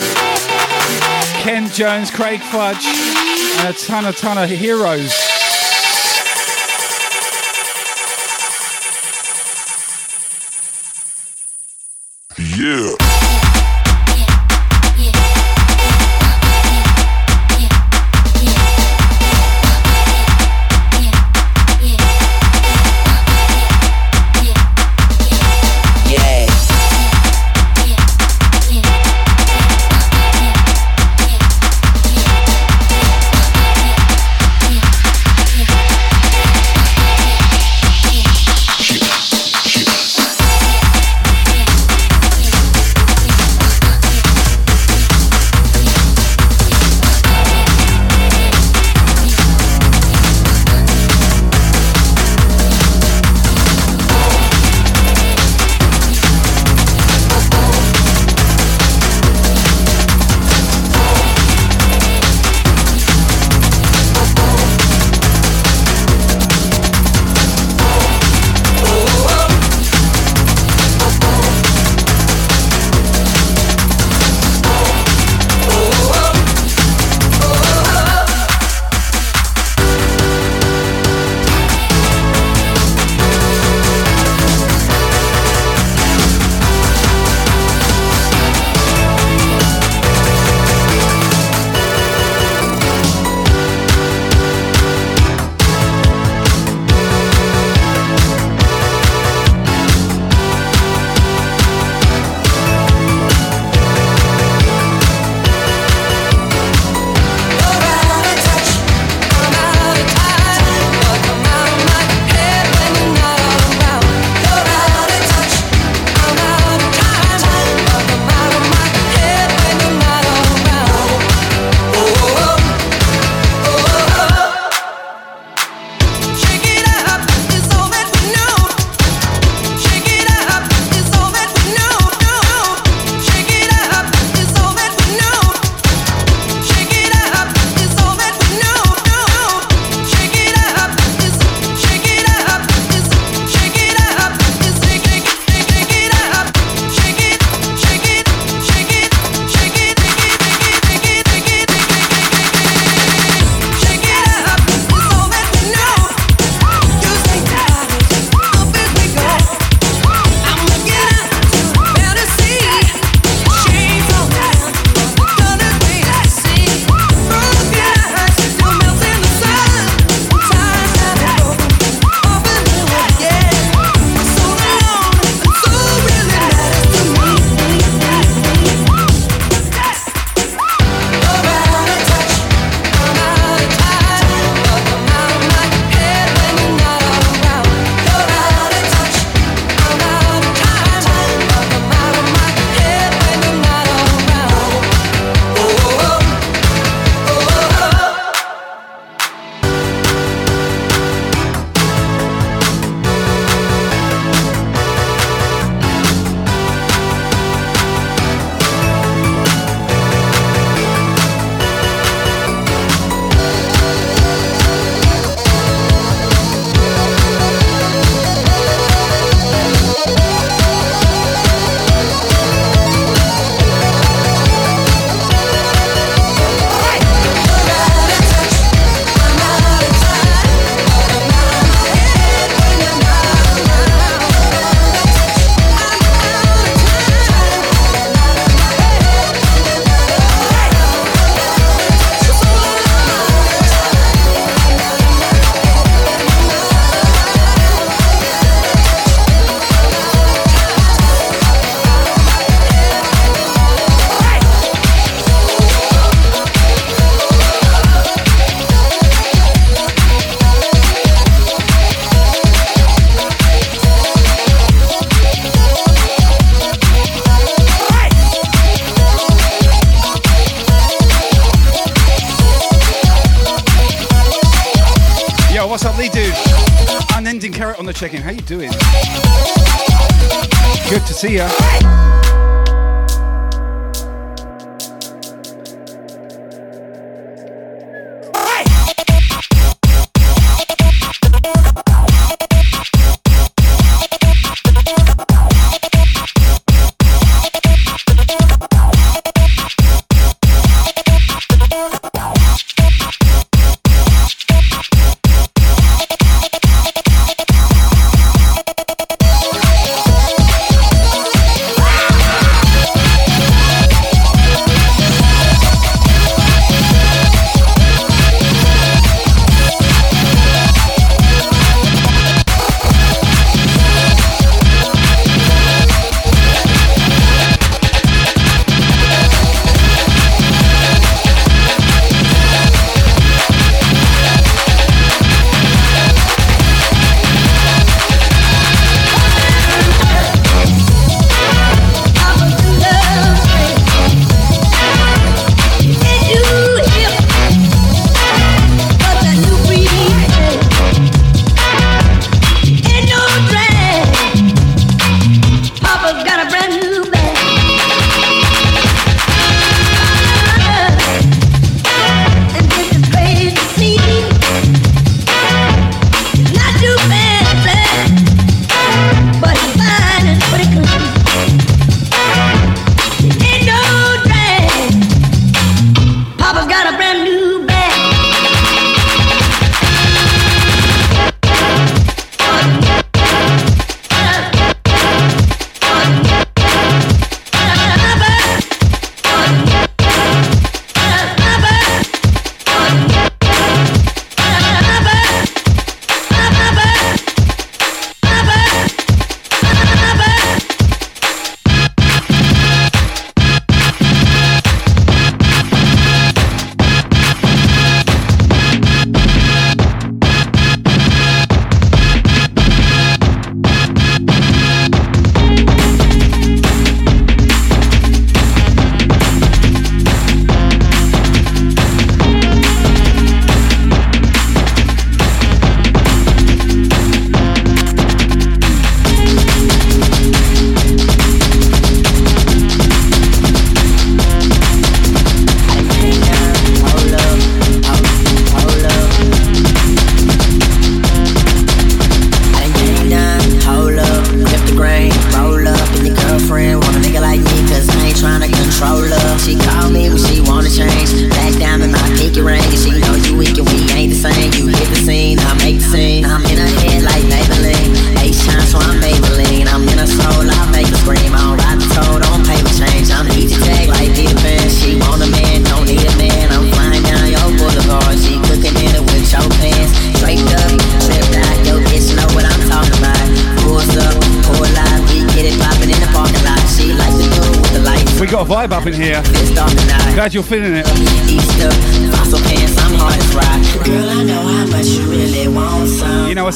Ken 1.43 1.68
Jones, 1.70 2.11
Craig 2.11 2.41
Fudge, 2.41 2.84
and 2.84 3.68
a 3.68 3.72
ton, 3.72 4.05
a 4.05 4.12
ton 4.12 4.39
of 4.39 4.49
heroes. 4.49 5.26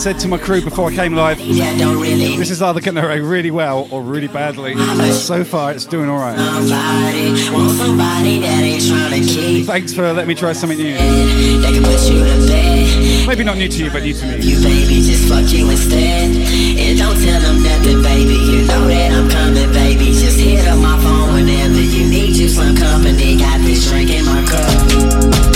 Said 0.01 0.19
to 0.19 0.29
my 0.29 0.39
crew 0.39 0.63
before 0.65 0.91
I 0.91 0.95
came 0.95 1.13
live, 1.13 1.39
Yeah, 1.41 1.77
don't 1.77 2.01
really 2.01 2.39
this 2.39 2.51
is 2.51 2.63
either 2.63 2.81
going 2.81 2.95
to 2.95 3.03
go 3.03 3.17
really 3.19 3.51
well 3.51 3.87
or 3.91 4.01
really 4.01 4.29
badly. 4.29 4.75
So 5.13 5.45
far, 5.45 5.73
it's 5.73 5.85
doing 5.85 6.09
all 6.09 6.17
right. 6.17 6.39
somebody, 6.39 7.53
want 7.53 7.77
somebody 7.77 8.39
that 8.41 8.63
ain't 8.63 8.89
trying 8.89 9.21
to 9.21 9.29
keep. 9.29 9.67
Thanks 9.67 9.93
for 9.93 10.11
letting 10.11 10.29
me 10.29 10.35
try 10.35 10.55
something 10.55 10.79
new. 10.79 10.95
That 10.95 11.75
can 11.75 11.85
put 11.85 12.01
you 12.09 12.25
to 12.25 12.49
bed. 12.49 13.29
Maybe 13.29 13.45
not 13.45 13.59
new 13.59 13.69
to 13.69 13.85
you, 13.85 13.91
but 13.91 14.03
new 14.03 14.15
to 14.15 14.27
me. 14.27 14.41
You 14.41 14.63
baby, 14.63 15.03
just 15.05 15.29
fuck 15.29 15.53
you 15.53 15.69
instead. 15.69 16.33
And 16.33 16.99
don't 16.99 17.21
tell 17.21 17.41
them 17.43 17.63
nothing, 17.63 18.03
baby. 18.03 18.41
You 18.41 18.65
know 18.65 18.89
that 18.89 19.13
I'm 19.13 19.29
coming, 19.29 19.71
baby. 19.75 20.17
Just 20.17 20.41
hit 20.41 20.67
up 20.67 20.79
my 20.79 20.99
phone 21.05 21.35
whenever 21.35 21.79
you 21.79 22.09
need 22.09 22.37
you 22.37 22.49
some 22.49 22.75
company. 22.75 23.37
Got 23.37 23.61
this 23.61 23.87
drink 23.91 24.09
in 24.09 24.25
my 24.25 24.43
cup. 24.49 25.50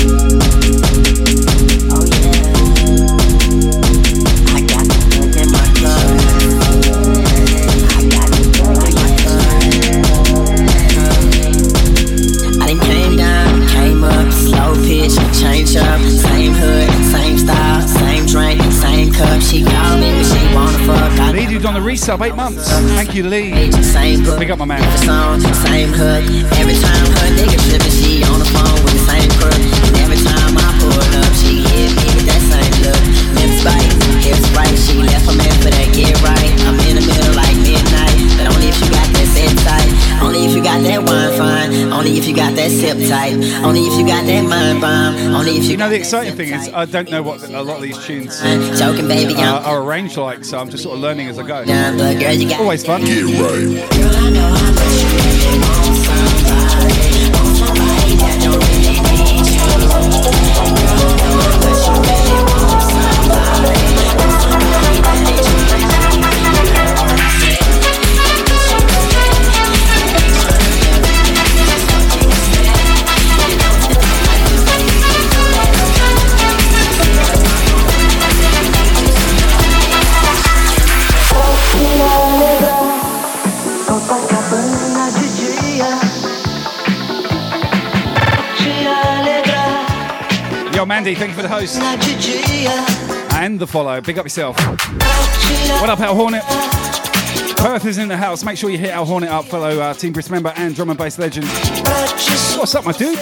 Dude 21.55 21.67
on 21.67 21.75
the 21.75 21.81
resub, 21.81 22.21
eight 22.27 22.35
months. 22.35 22.69
Thank 22.99 23.15
you, 23.15 23.23
Lee. 23.25 23.71
Big 24.39 24.51
up 24.51 24.59
my 24.59 24.65
man. 24.65 24.83
song, 25.07 25.41
same 25.65 25.93
hood. 25.95 26.25
Every 26.59 26.75
time 26.75 27.07
her 27.15 27.29
nigga 27.39 27.59
trippin', 27.71 27.95
she 27.95 28.21
on 28.27 28.39
the 28.43 28.49
phone 28.51 28.77
with 28.85 28.93
the 28.93 29.05
same 29.07 29.31
crook. 29.39 29.55
And 29.55 29.97
every 30.03 30.19
time 30.19 30.53
I 30.59 30.69
pull 30.83 30.99
up, 31.23 31.33
she 31.39 31.63
hit 31.63 31.95
me 31.95 32.07
with 32.19 32.27
that 32.27 32.43
same 32.43 32.75
look. 32.85 33.03
Lips 33.39 33.63
bite, 33.65 33.95
hips 34.21 34.45
right. 34.53 34.77
She 34.77 35.01
left 35.07 35.31
a 35.31 35.35
man 35.39 35.55
for 35.63 35.71
that 35.71 35.89
get 35.95 36.19
right. 36.27 36.53
I'm 36.67 36.79
in 36.91 36.99
the 36.99 37.05
middle 37.07 37.35
like 37.39 37.57
midnight, 37.63 38.19
but 38.37 38.51
only 38.53 38.69
if 38.69 38.79
you 38.83 38.91
got 38.91 39.09
that 39.09 39.24
set 39.49 39.59
tight. 39.65 40.23
Only 40.23 40.45
if 40.47 40.55
you 40.55 40.63
got 40.63 40.83
that 40.83 41.03
wine 41.03 41.39
fine. 41.39 41.93
Only 41.93 42.19
if 42.19 42.27
you 42.27 42.35
got 42.35 42.55
that 42.55 42.71
sip 42.71 42.99
tight. 43.09 43.35
Only 43.65 43.81
if 43.81 43.99
you 43.99 44.07
got 44.07 44.25
that 44.27 44.43
mind 44.43 44.81
bomb. 44.81 45.15
Only 45.35 45.57
if 45.57 45.65
you 45.65 45.71
You 45.71 45.77
know, 45.77 45.89
the 45.89 45.97
exciting 45.97 46.37
thing 46.37 46.53
is, 46.53 46.69
I 46.73 46.85
don't 46.85 47.11
know 47.11 47.23
what 47.23 47.43
a 47.43 47.63
lot 47.63 47.77
of 47.77 47.83
these 47.83 47.99
tunes 48.05 48.41
Joking, 48.79 49.09
baby, 49.09 49.35
uh, 49.35 49.61
are 49.61 49.83
arranged 49.83 50.17
like, 50.17 50.45
so 50.45 50.59
I'm 50.59 50.71
just 50.71 50.83
sort 50.83 50.97
of 50.97 51.03
learning 51.03 51.29
as 51.29 51.39
I 51.39 51.47
go. 51.47 51.65
down, 51.65 51.99
but 51.99 52.19
girl, 52.19 52.33
you 52.33 52.49
got 52.49 52.61
Always 52.61 52.85
fun. 52.85 53.05
Get 53.05 53.25
right. 53.25 55.64
Yo, 91.05 91.11
Mandy, 91.11 91.21
thank 91.21 91.31
you 91.33 91.37
for 91.37 91.43
the 91.43 91.49
host 91.49 91.77
and 93.35 93.61
the 93.61 93.67
follow. 93.67 94.01
Big 94.01 94.19
up 94.19 94.25
yourself. 94.25 94.57
What 94.57 95.91
up, 95.91 96.01
Al 96.01 96.15
Hornet? 96.15 96.43
Perth 97.59 97.85
is 97.85 97.99
in 97.99 98.09
the 98.09 98.17
house. 98.17 98.43
Make 98.43 98.57
sure 98.57 98.71
you 98.71 98.79
hit 98.79 98.89
Al 98.89 99.05
Hornet 99.05 99.29
up, 99.29 99.45
fellow 99.45 99.79
uh, 99.81 99.93
Team 99.93 100.15
Brisk 100.15 100.31
member 100.31 100.55
and 100.57 100.75
drum 100.75 100.89
and 100.89 100.99
bass 100.99 101.19
legend. 101.19 101.47
What's 102.57 102.75
up, 102.75 102.87
my 102.87 102.93
dude? 102.93 103.19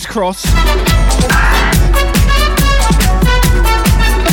King's 0.00 0.12
Cross? 0.12 0.46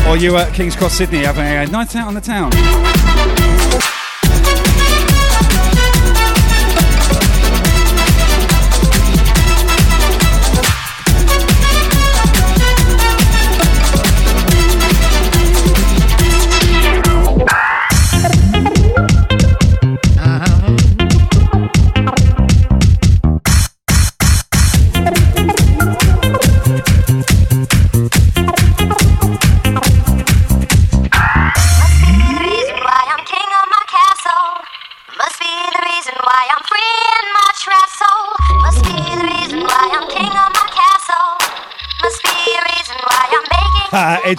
Or 0.08 0.16
you 0.16 0.38
at 0.38 0.54
King's 0.54 0.78
Cross, 0.78 0.94
Sydney, 0.94 1.26
having 1.26 1.44
a 1.44 1.66
night 1.70 1.94
out 1.98 2.08
on 2.08 2.14
the 2.14 2.22
town? 2.22 2.52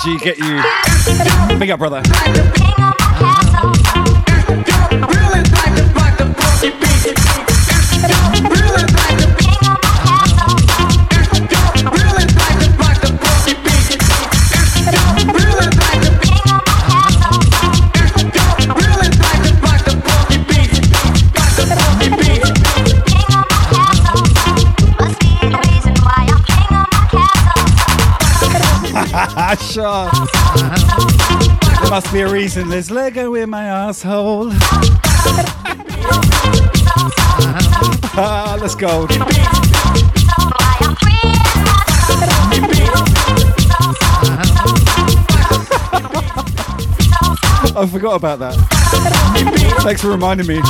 Ah, 0.00 0.18
get 0.22 0.38
you. 0.38 1.58
Big 1.58 1.70
up, 1.70 1.78
brother. 1.78 2.02
There 29.78 29.86
must 31.88 32.12
be 32.12 32.22
a 32.22 32.28
reason. 32.28 32.68
There's 32.68 32.90
Lego 32.90 33.36
in 33.36 33.48
my 33.48 33.62
asshole. 33.62 34.50
Ah, 38.20 38.58
let's 38.60 38.74
go. 38.74 39.06
I 47.76 47.86
forgot 47.86 48.16
about 48.16 48.40
that. 48.40 48.56
Thanks 49.84 50.02
for 50.02 50.08
reminding 50.08 50.48
me. 50.48 50.60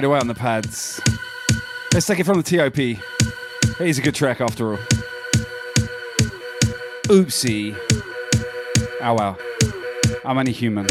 Carried 0.00 0.12
away 0.12 0.18
on 0.18 0.28
the 0.28 0.34
pads. 0.34 0.98
Let's 1.92 2.06
take 2.06 2.20
it 2.20 2.24
from 2.24 2.40
the 2.40 2.42
TOP. 2.42 2.78
It 2.78 3.86
is 3.86 3.98
a 3.98 4.02
good 4.02 4.14
track 4.14 4.40
after 4.40 4.72
all. 4.72 4.78
Oopsie. 7.08 7.76
Oh 9.02 9.14
well. 9.14 9.38
I'm 10.24 10.38
only 10.38 10.52
human. 10.52 10.86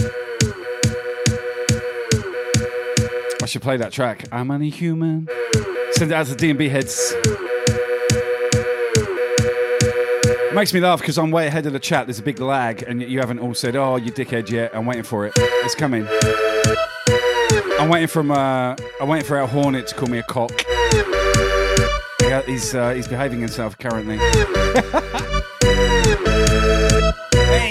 I 3.42 3.46
should 3.48 3.64
play 3.64 3.78
that 3.78 3.92
track. 3.92 4.26
I'm 4.32 4.52
only 4.52 4.70
human. 4.70 5.28
Send 5.94 6.12
it 6.12 6.14
out 6.14 6.28
to 6.28 6.36
the 6.36 6.38
D&B 6.38 6.70
heads. 6.70 7.16
It 10.46 10.54
makes 10.54 10.72
me 10.72 10.82
laugh 10.82 11.00
because 11.00 11.18
I'm 11.18 11.32
way 11.32 11.48
ahead 11.48 11.66
of 11.66 11.74
the 11.74 11.80
chat. 11.80 12.06
There's 12.06 12.20
a 12.20 12.24
big 12.24 12.40
lag, 12.40 12.84
and 12.84 13.02
you 13.02 13.20
haven't 13.20 13.40
all 13.40 13.56
said, 13.56 13.76
"Oh, 13.76 13.96
you 13.96 14.12
dickhead!" 14.12 14.52
yet. 14.52 14.76
I'm 14.76 14.86
waiting 14.86 15.04
for 15.04 15.26
it. 15.26 15.34
It's 15.36 15.74
coming. 15.74 16.08
I'm 17.80 17.88
waiting 17.88 18.10
from. 18.10 18.30
Uh, 18.30 18.76
I'm 19.00 19.08
waiting 19.08 19.26
for 19.26 19.38
Al 19.38 19.48
Hornet 19.48 19.88
to 19.88 19.96
call 19.96 20.10
me 20.10 20.18
a 20.18 20.24
cock. 20.24 20.52
He's 22.46 22.76
uh, 22.76 22.92
he's 22.94 23.08
behaving 23.08 23.40
himself 23.40 23.78
currently. 23.78 24.20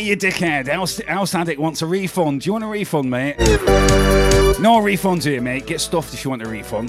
you 0.08 0.16
dickhead! 0.16 0.68
Al, 0.68 0.88
Al 1.06 1.26
Sadik 1.26 1.58
wants 1.58 1.82
a 1.82 1.86
refund. 1.86 2.40
Do 2.40 2.46
you 2.46 2.52
want 2.52 2.64
a 2.64 2.68
refund, 2.68 3.10
mate? 3.10 3.36
No 3.38 4.80
refunds 4.80 5.24
here, 5.24 5.42
mate. 5.42 5.66
Get 5.66 5.82
stuffed 5.82 6.14
if 6.14 6.24
you 6.24 6.30
want 6.30 6.42
a 6.42 6.48
refund. 6.48 6.88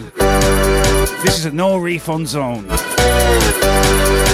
This 1.23 1.37
is 1.37 1.45
a 1.45 1.51
no 1.51 1.77
refund 1.77 2.29
zone. 2.29 2.67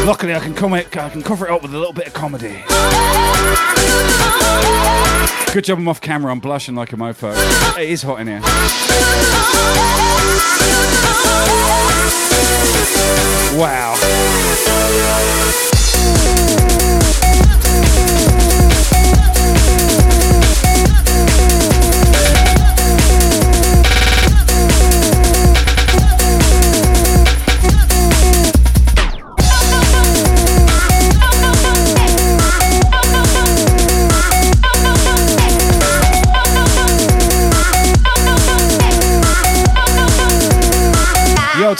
Luckily, 0.05 0.36
I 0.36 0.39
can 0.39 0.53
come 0.53 0.75
it, 0.75 0.95
I 0.95 1.09
can 1.09 1.23
cover 1.23 1.47
it 1.47 1.51
up 1.51 1.63
with 1.63 1.73
a 1.73 1.77
little 1.79 1.93
bit 1.93 2.07
of 2.07 2.13
comedy. 2.13 2.63
Good 5.51 5.63
job 5.63 5.79
I'm 5.79 5.88
off 5.88 5.99
camera. 5.99 6.31
I'm 6.31 6.39
blushing 6.39 6.75
like 6.75 6.93
a 6.93 6.95
mofo. 6.95 7.33
It 7.77 7.89
is 7.89 8.03
hot 8.03 8.19
in 8.19 8.27
here. 8.27 8.41
Wow. 13.57 13.95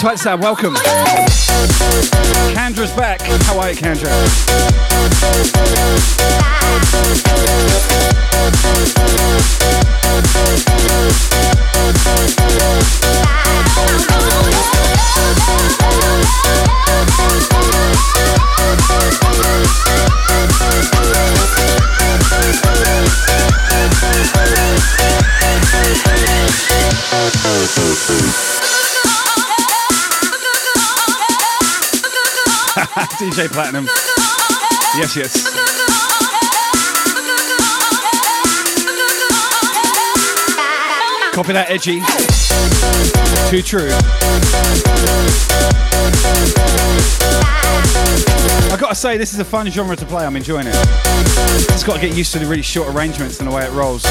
Tight 0.06 0.20
Stab, 0.20 0.44
welcome. 0.44 0.76
Kandra's 2.54 2.92
back. 2.92 3.22
How 3.24 3.60
are 3.60 3.72
you, 3.72 3.76
Kandra? 3.76 4.12
DJ 33.20 33.48
Platinum. 33.48 33.86
Yes, 34.98 35.16
yes. 35.16 35.46
Copy 41.34 41.54
that, 41.54 41.70
edgy. 41.70 42.00
Too 43.50 43.62
true. 43.62 43.90
I 48.72 48.78
gotta 48.80 48.96
say, 48.96 49.18
this 49.18 49.34
is 49.34 49.40
a 49.40 49.46
fun 49.46 49.70
genre 49.70 49.96
to 49.96 50.06
play. 50.06 50.26
I'm 50.26 50.36
enjoying 50.36 50.68
it. 50.68 50.76
It's 51.72 51.84
gotta 51.84 52.00
get 52.00 52.16
used 52.16 52.34
to 52.34 52.40
the 52.40 52.46
really 52.46 52.62
short 52.62 52.94
arrangements 52.94 53.40
and 53.40 53.50
the 53.50 53.56
way 53.56 53.66
it 53.66 53.72
rolls. 53.72 54.04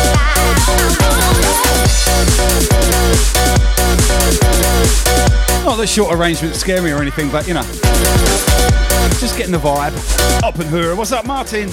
Not 5.64 5.76
that 5.76 5.88
short 5.88 6.14
arrangements 6.14 6.58
scare 6.60 6.82
me 6.82 6.90
or 6.92 7.00
anything, 7.00 7.30
but 7.30 7.48
you 7.48 7.54
know. 7.54 8.83
Just 9.20 9.36
getting 9.36 9.52
the 9.52 9.58
vibe. 9.58 10.42
Up 10.42 10.56
and 10.56 10.68
hoorah. 10.68 10.96
What's 10.96 11.12
up, 11.12 11.24
Martin? 11.26 11.68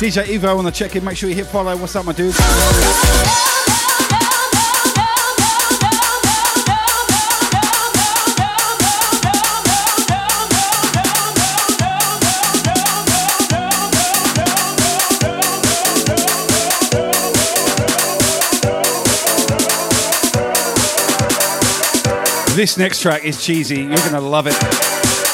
DJ 0.00 0.24
Evo 0.24 0.58
on 0.58 0.64
the 0.64 0.70
check 0.70 0.96
in. 0.96 1.04
Make 1.04 1.16
sure 1.16 1.28
you 1.28 1.34
hit 1.34 1.46
follow. 1.46 1.76
What's 1.76 1.94
up, 1.96 2.04
my 2.06 2.12
dude? 2.12 2.34
This 22.56 22.78
next 22.78 23.02
track 23.02 23.22
is 23.22 23.44
cheesy. 23.44 23.82
You're 23.82 23.96
going 23.96 24.12
to 24.12 24.20
love 24.20 24.46
it. 24.46 25.25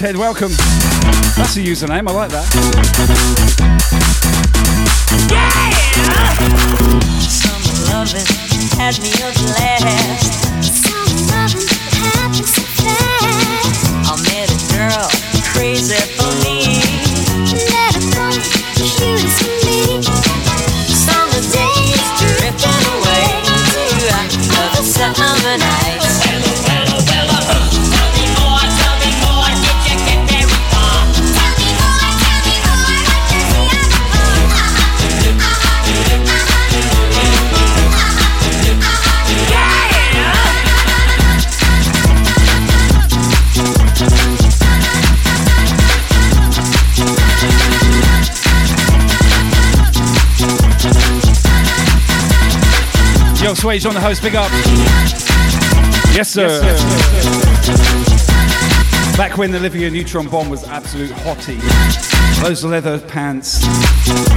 Yo, 0.00 0.16
welcome. 0.16 0.52
That's 1.36 1.56
a 1.56 1.60
username. 1.60 2.08
I 2.08 2.12
like 2.12 2.30
that. 2.30 2.44
Some 5.08 5.47
Swage 53.58 53.86
on 53.88 53.94
the 53.94 54.00
host, 54.00 54.22
big 54.22 54.36
up. 54.36 54.48
Yes, 56.14 56.30
sir. 56.30 56.60
Back 59.16 59.36
when 59.36 59.50
the 59.50 59.58
Olivia 59.58 59.90
Neutron 59.90 60.28
bomb 60.28 60.48
was 60.48 60.62
absolute 60.62 61.10
hottie. 61.10 61.60
Those 62.40 62.62
leather 62.62 63.00
pants 63.00 63.64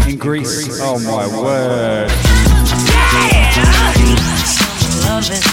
in 0.08 0.18
Grease. 0.18 0.80
Oh 0.82 0.98
my 0.98 1.28
word. 1.40 2.10
Loving 5.06 5.44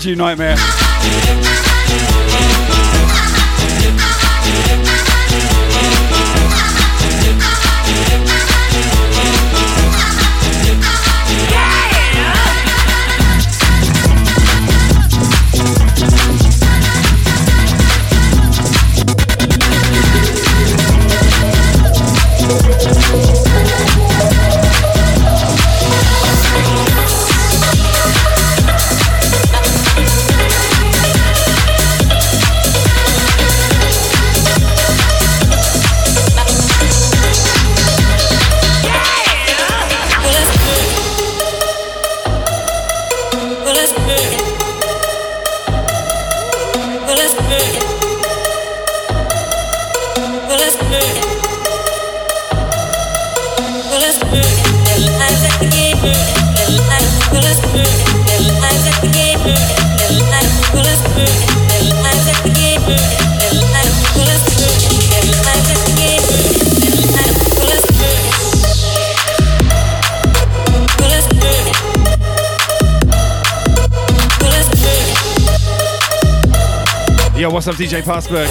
You, 0.00 0.16
nightmare. 0.16 0.56
What's 77.64 77.80
up, 77.80 77.86
DJ 77.86 78.02
Passberg? 78.02 78.48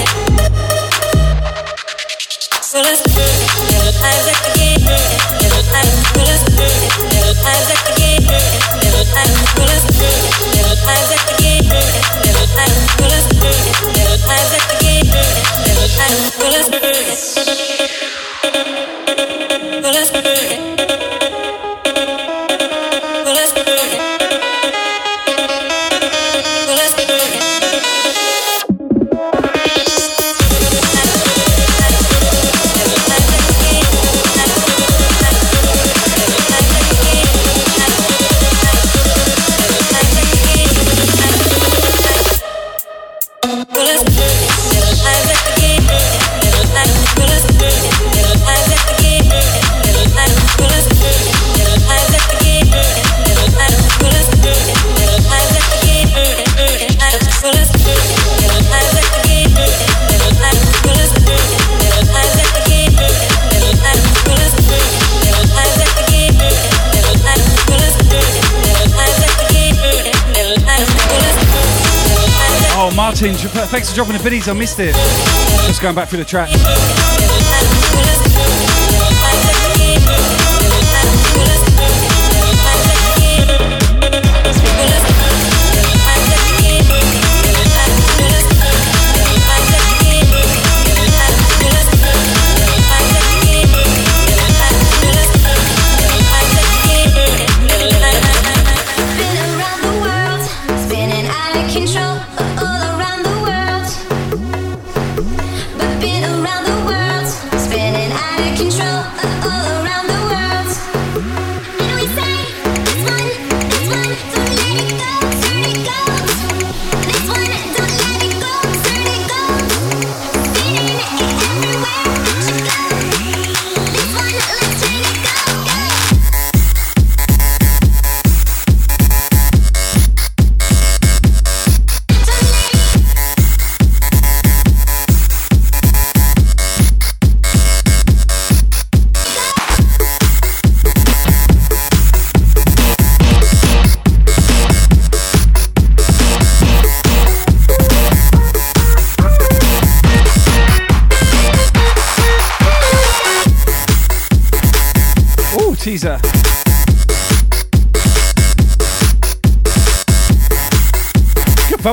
Thanks 73.22 73.90
for 73.90 73.96
dropping 73.96 74.18
the 74.18 74.24
biddies. 74.24 74.50
I 74.50 74.54
missed 74.54 74.80
it. 74.80 74.96
Just 75.68 75.80
going 75.80 75.94
back 75.94 76.10
through 76.10 76.20
the 76.20 76.26
track. 76.26 76.50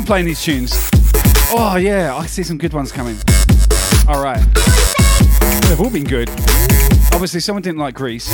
Playing 0.08 0.24
these 0.24 0.42
tunes. 0.42 0.72
Oh, 1.52 1.76
yeah, 1.78 2.16
I 2.16 2.24
see 2.24 2.42
some 2.42 2.56
good 2.56 2.72
ones 2.72 2.90
coming. 2.90 3.18
All 4.08 4.24
right. 4.24 4.42
They've 5.68 5.78
all 5.78 5.90
been 5.90 6.04
good. 6.04 6.30
Obviously, 7.12 7.40
someone 7.40 7.60
didn't 7.60 7.78
like 7.78 7.94
Grease. 7.94 8.26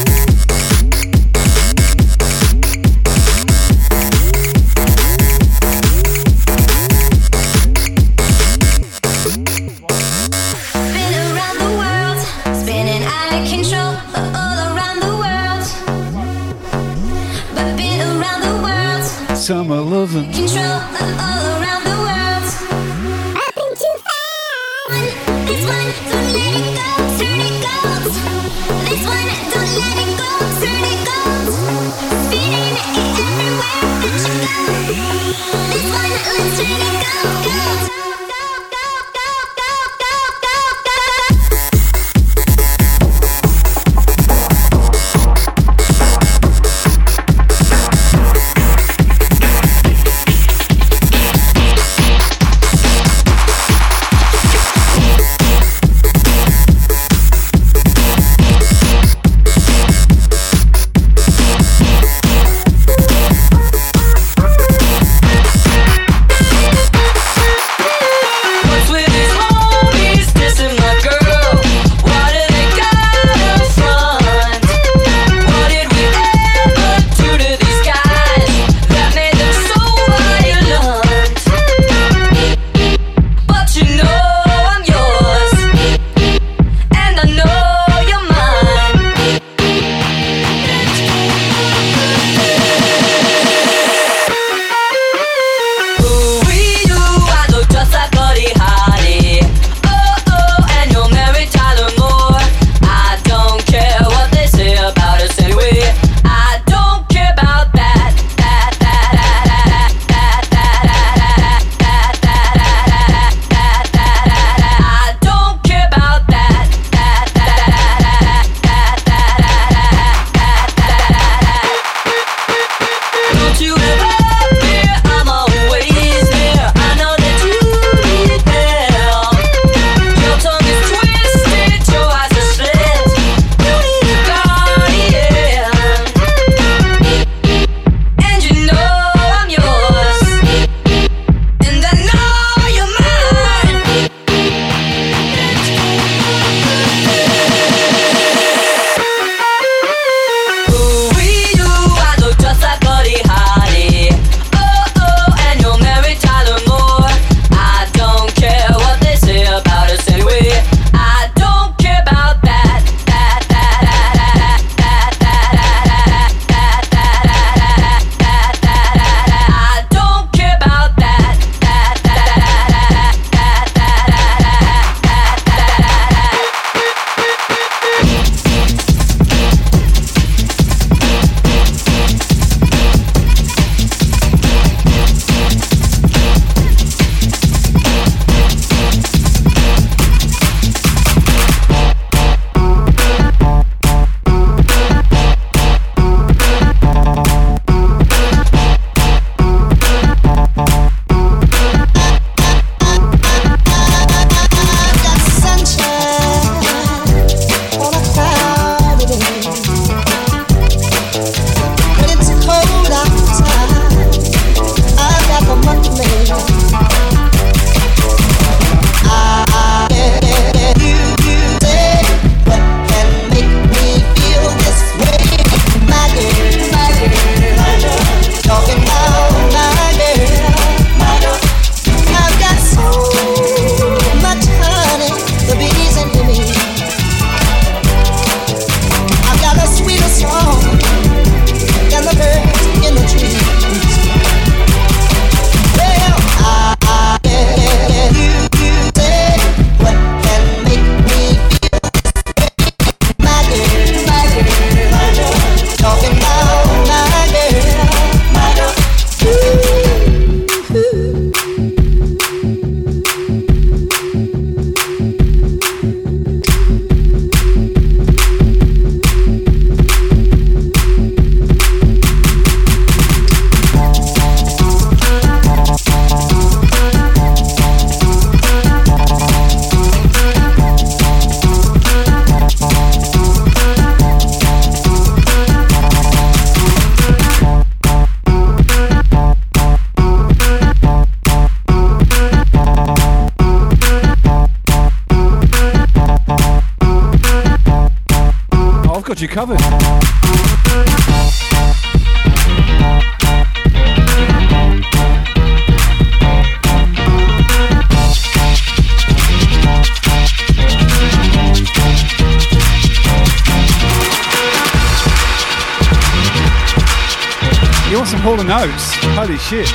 Shit. 319.45 319.69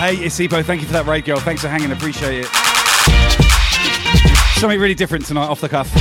Hey, 0.00 0.16
it's. 0.16 0.36
Thank 0.36 0.80
you 0.80 0.86
for 0.86 0.92
that 0.94 1.06
raid, 1.06 1.24
girl. 1.24 1.38
Thanks 1.38 1.62
for 1.62 1.68
hanging. 1.68 1.92
Appreciate 1.92 2.44
it. 2.44 2.46
Something 4.58 4.80
really 4.80 4.94
different 4.94 5.26
tonight, 5.26 5.46
off 5.46 5.60
the 5.60 5.68
cuff. 5.68 5.92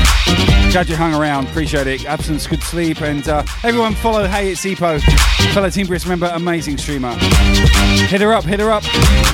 Glad 0.71 0.89
you 0.89 0.95
hung 0.95 1.13
around. 1.13 1.47
Appreciate 1.47 1.85
it. 1.87 2.05
Absence, 2.05 2.47
good 2.47 2.63
sleep, 2.63 3.01
and 3.01 3.27
uh, 3.29 3.43
everyone 3.63 3.93
follow 3.93 4.27
Hey 4.27 4.51
It's 4.51 4.65
Epo, 4.65 4.99
fellow 5.53 5.69
Team 5.69 5.87
Brisk 5.87 6.07
member, 6.07 6.31
amazing 6.33 6.77
streamer. 6.77 7.13
Hit 7.13 8.21
her 8.21 8.33
up, 8.33 8.43
hit 8.43 8.59
her 8.59 8.71
up. 8.71 8.83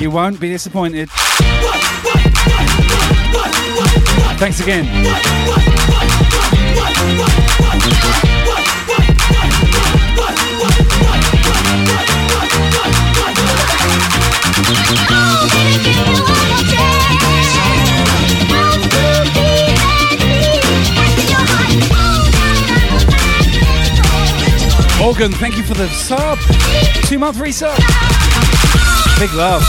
You 0.01 0.11
won't 0.11 0.39
be 0.39 0.49
disappointed. 0.49 1.09
Thanks 4.37 4.59
again. 4.59 4.85
Morgan, 24.99 25.31
thank 25.33 25.55
you 25.55 25.63
for 25.63 25.75
the 25.75 25.87
sub. 25.89 26.39
Two 27.05 27.19
month 27.19 27.37
resub. 27.37 27.77
Big 29.19 29.31
love. 29.33 29.61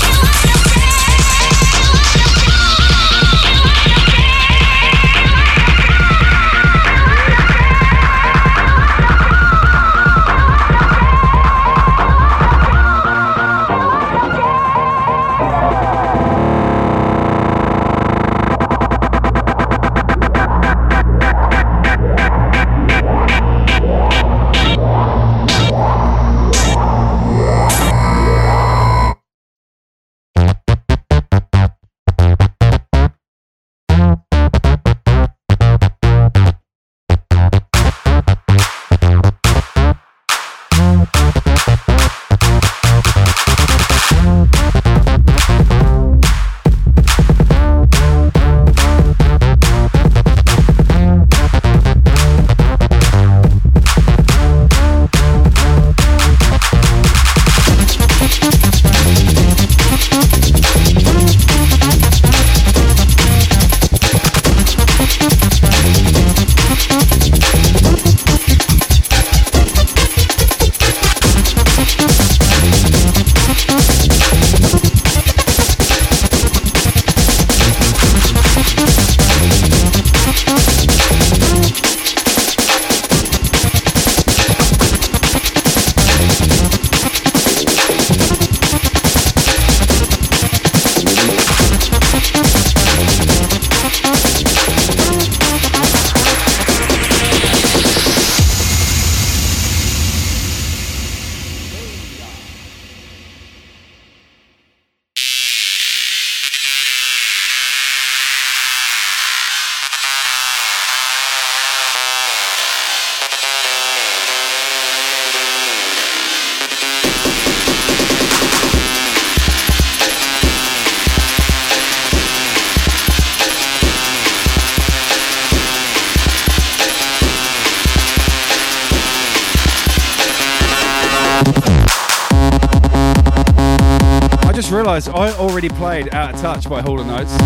Touch 136.47 136.69
by 136.69 136.81
Hall 136.81 137.01
& 137.01 137.11
Oates. 137.11 137.37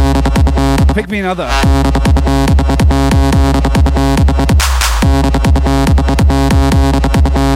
Pick 0.93 1.09
me 1.09 1.21
another. 1.21 1.47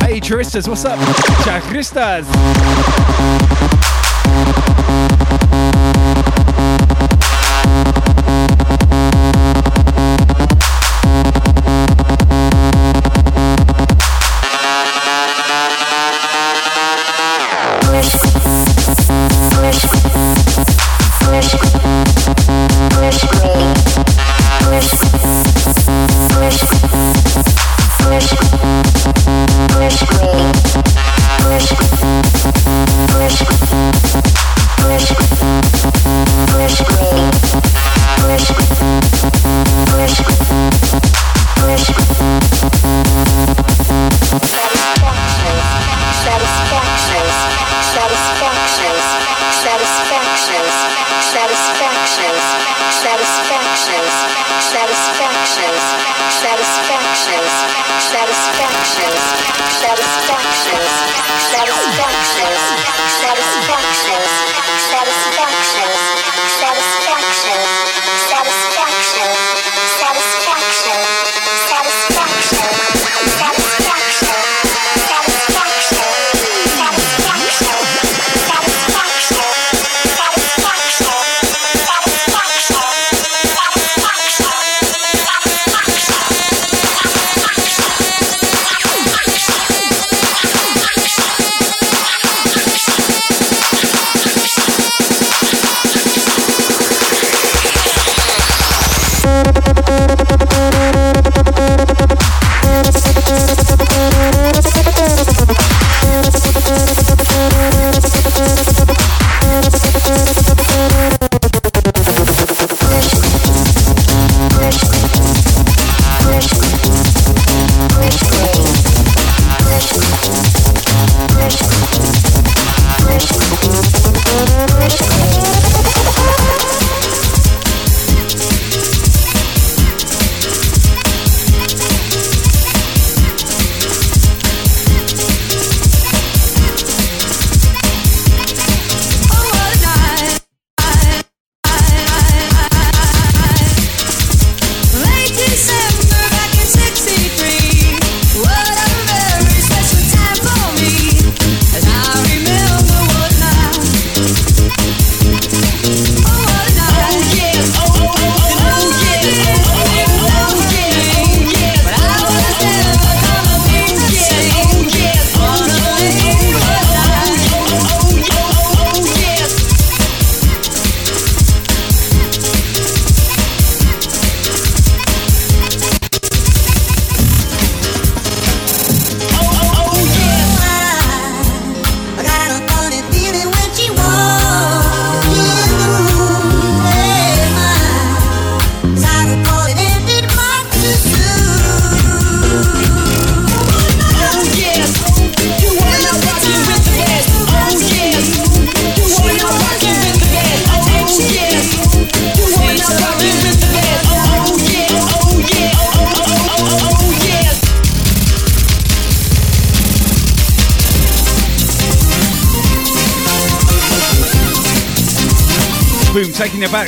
Hey 0.00 0.20
Charistas, 0.22 0.66
what's 0.66 0.86
up? 0.86 0.98
Charistas! 1.44 2.24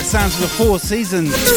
Sounds 0.07 0.37
of 0.37 0.43
the 0.43 0.49
four 0.49 0.79
seasons. 0.79 1.56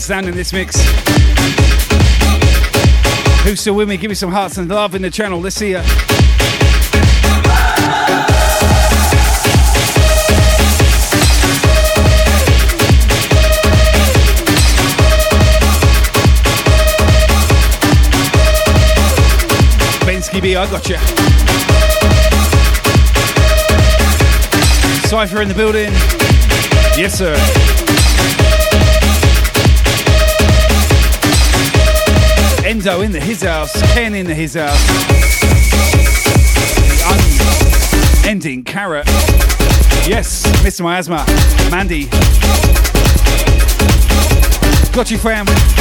Stand 0.00 0.28
in 0.28 0.34
this 0.34 0.52
mix. 0.52 0.76
Who's 3.44 3.60
still 3.60 3.74
with 3.74 3.88
me? 3.88 3.96
Give 3.96 4.10
me 4.10 4.14
some 4.14 4.30
hearts 4.30 4.58
and 4.58 4.68
love 4.68 4.94
in 4.94 5.02
the 5.02 5.10
channel. 5.10 5.40
Let's 5.40 5.56
see 5.56 5.72
ya. 5.72 5.82
Bensky 20.04 20.42
B, 20.42 20.56
I 20.56 20.70
got 20.70 20.88
you. 20.88 20.96
Cypher 25.08 25.40
in 25.40 25.48
the 25.48 25.54
building. 25.54 25.92
Yes, 26.98 27.16
sir. 27.16 27.34
Enzo 32.84 33.02
in 33.02 33.12
the 33.12 33.20
his 33.20 33.40
house, 33.40 33.80
Ken 33.94 34.14
in 34.14 34.26
the 34.26 34.34
his 34.34 34.52
house, 34.52 34.78
ending 38.26 38.62
carrot. 38.62 39.06
Yes, 40.06 40.44
Mr. 40.62 40.82
Miasma, 40.82 41.24
Mandy. 41.70 42.04
Got 44.92 45.10
you, 45.10 45.16
fam. 45.16 45.73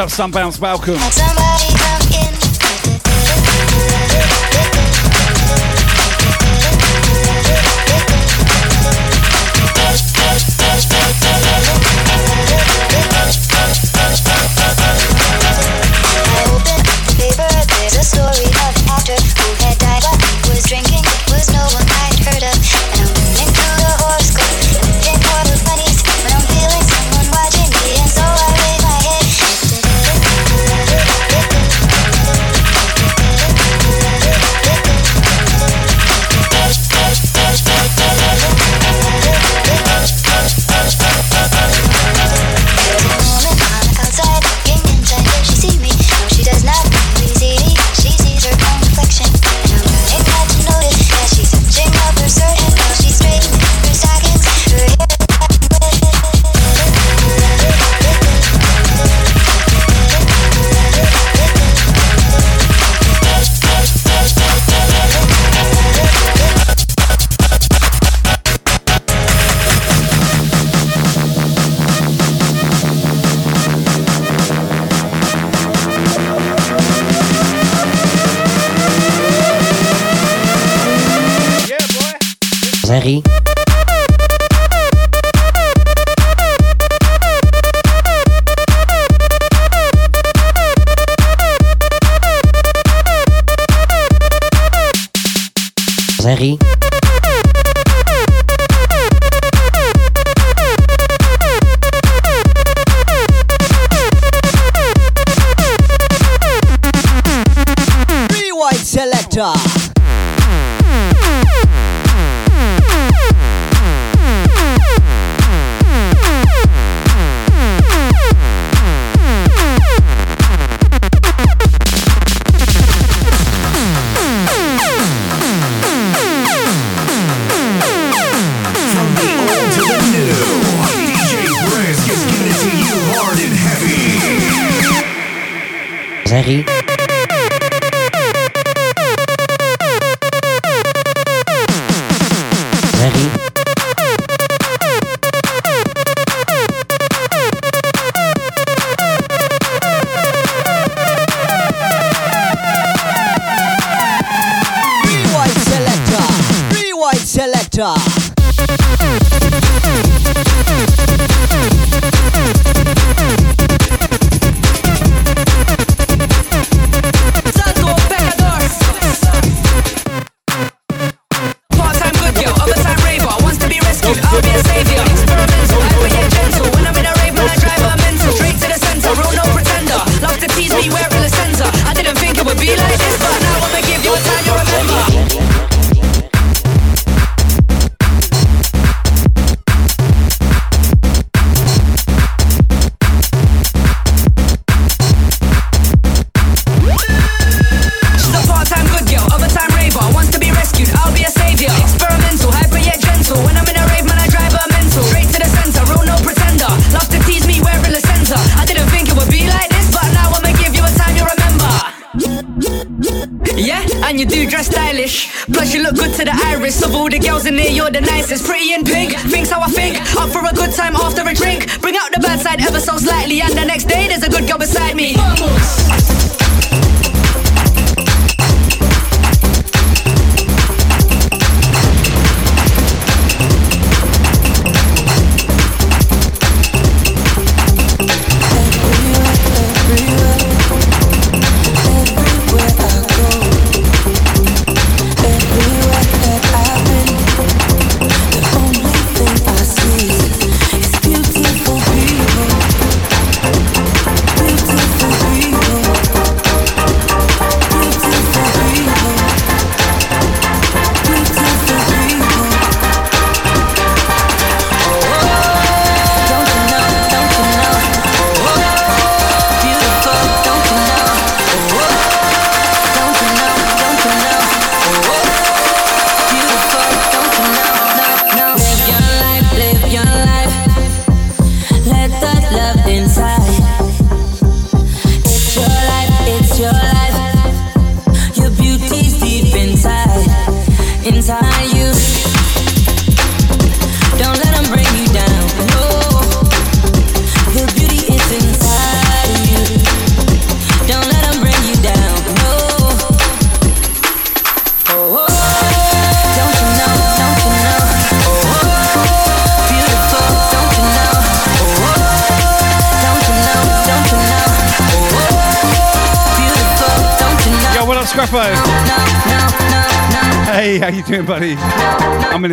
Up, 0.00 0.08
Sunbounce 0.08 0.58
Malcolm? 0.58 1.39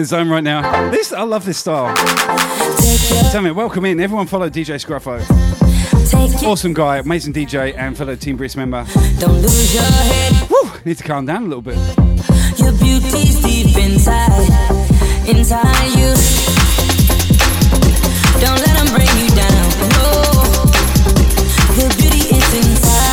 zone 0.08 0.30
right 0.30 0.44
now. 0.44 0.90
This 0.90 1.12
I 1.12 1.24
love 1.24 1.46
this 1.46 1.58
style. 1.58 1.96
Sammy, 3.32 3.52
welcome 3.52 3.86
in. 3.86 4.00
Everyone 4.00 4.26
follow 4.26 4.50
DJ 4.50 4.80
Scruffo. 4.80 5.22
Awesome 6.44 6.74
guy, 6.74 6.98
amazing 6.98 7.34
DJ 7.34 7.76
and 7.78 7.98
fellow 7.98 8.16
Team 8.16 8.38
Brits 8.38 8.56
member. 8.56 8.86
Don't 9.20 9.42
lose 9.42 9.74
your 9.74 9.84
head. 9.84 10.50
Woo, 10.50 10.72
need 10.86 10.98
to 10.98 11.04
calm 11.04 11.26
down 11.26 11.44
a 11.44 11.48
little 11.48 11.62
bit. 11.62 11.76
Your 12.58 12.72
beauty's 12.74 13.42
deep 13.42 13.78
inside, 13.78 14.48
inside 15.28 15.90
you. 16.00 16.14
Don't 18.40 18.60
let 18.64 18.78
them 18.78 18.88
bring 18.96 19.12
you 19.20 19.30
down. 19.36 19.68
No, 19.98 20.12
the 21.76 21.94
beauty 21.98 22.34
is 22.34 22.54
inside. 22.56 23.07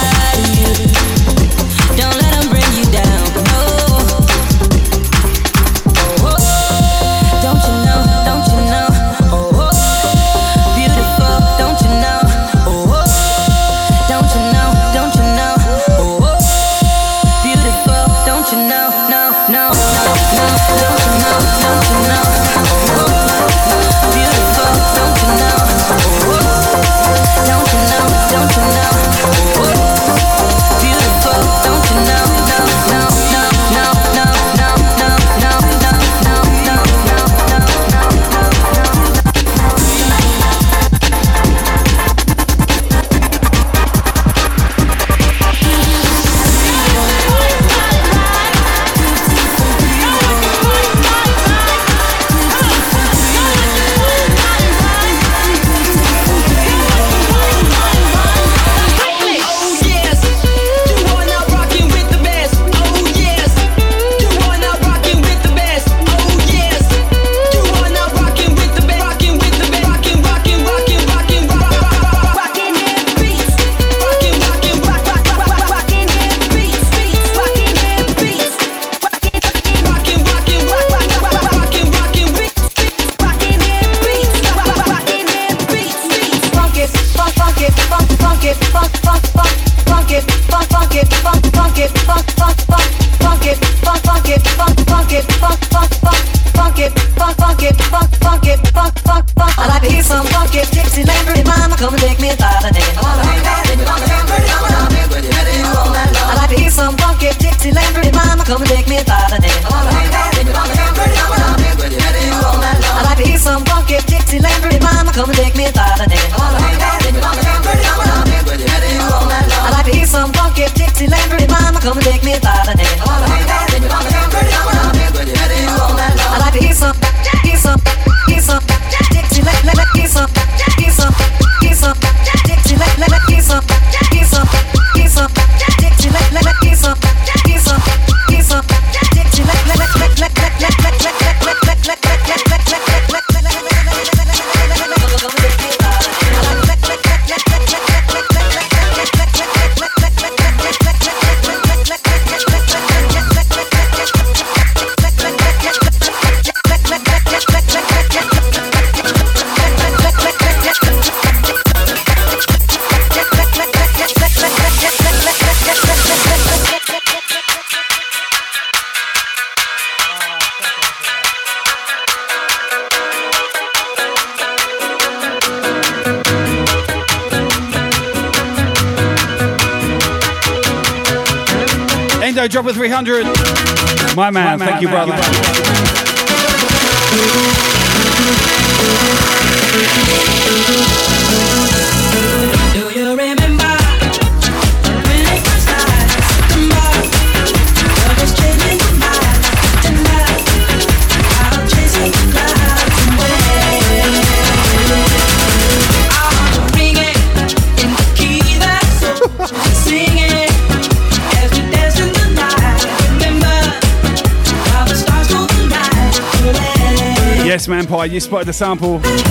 by 218.35 218.43
the 218.43 218.53
sample. 218.53 219.24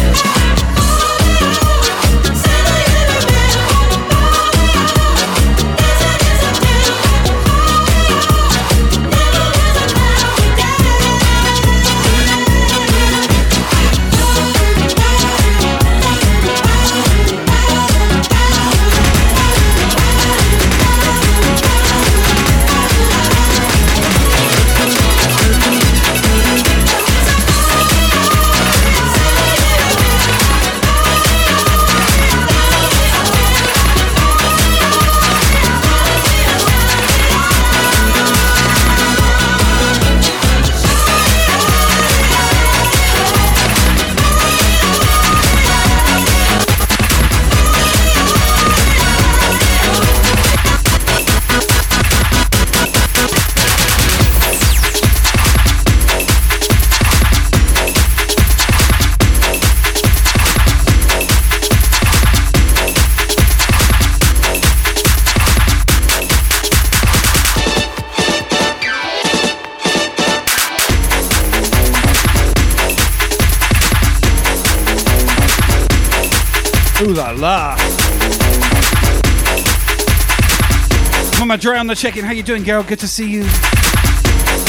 Dre 81.63 81.77
on 81.77 81.87
the 81.87 81.95
check-in. 81.95 82.25
How 82.25 82.33
you 82.33 82.43
doing, 82.43 82.63
girl? 82.63 82.83
Good 82.83 82.99
to 82.99 83.07
see 83.07 83.31
you. 83.31 83.43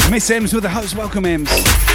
Miss 0.09 0.29
Ems 0.29 0.53
with 0.53 0.63
the 0.63 0.69
host. 0.69 0.95
Welcome, 0.95 1.25
Ems. 1.25 1.94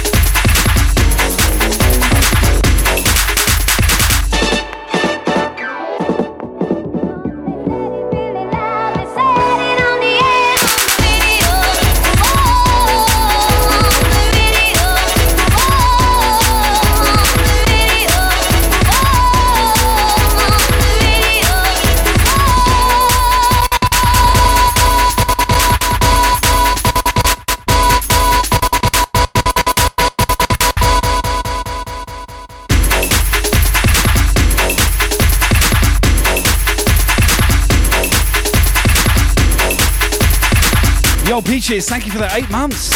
Peaches, 41.71 41.87
thank 41.87 42.05
you 42.05 42.11
for 42.11 42.17
the 42.17 42.29
eight 42.35 42.49
months. 42.49 42.89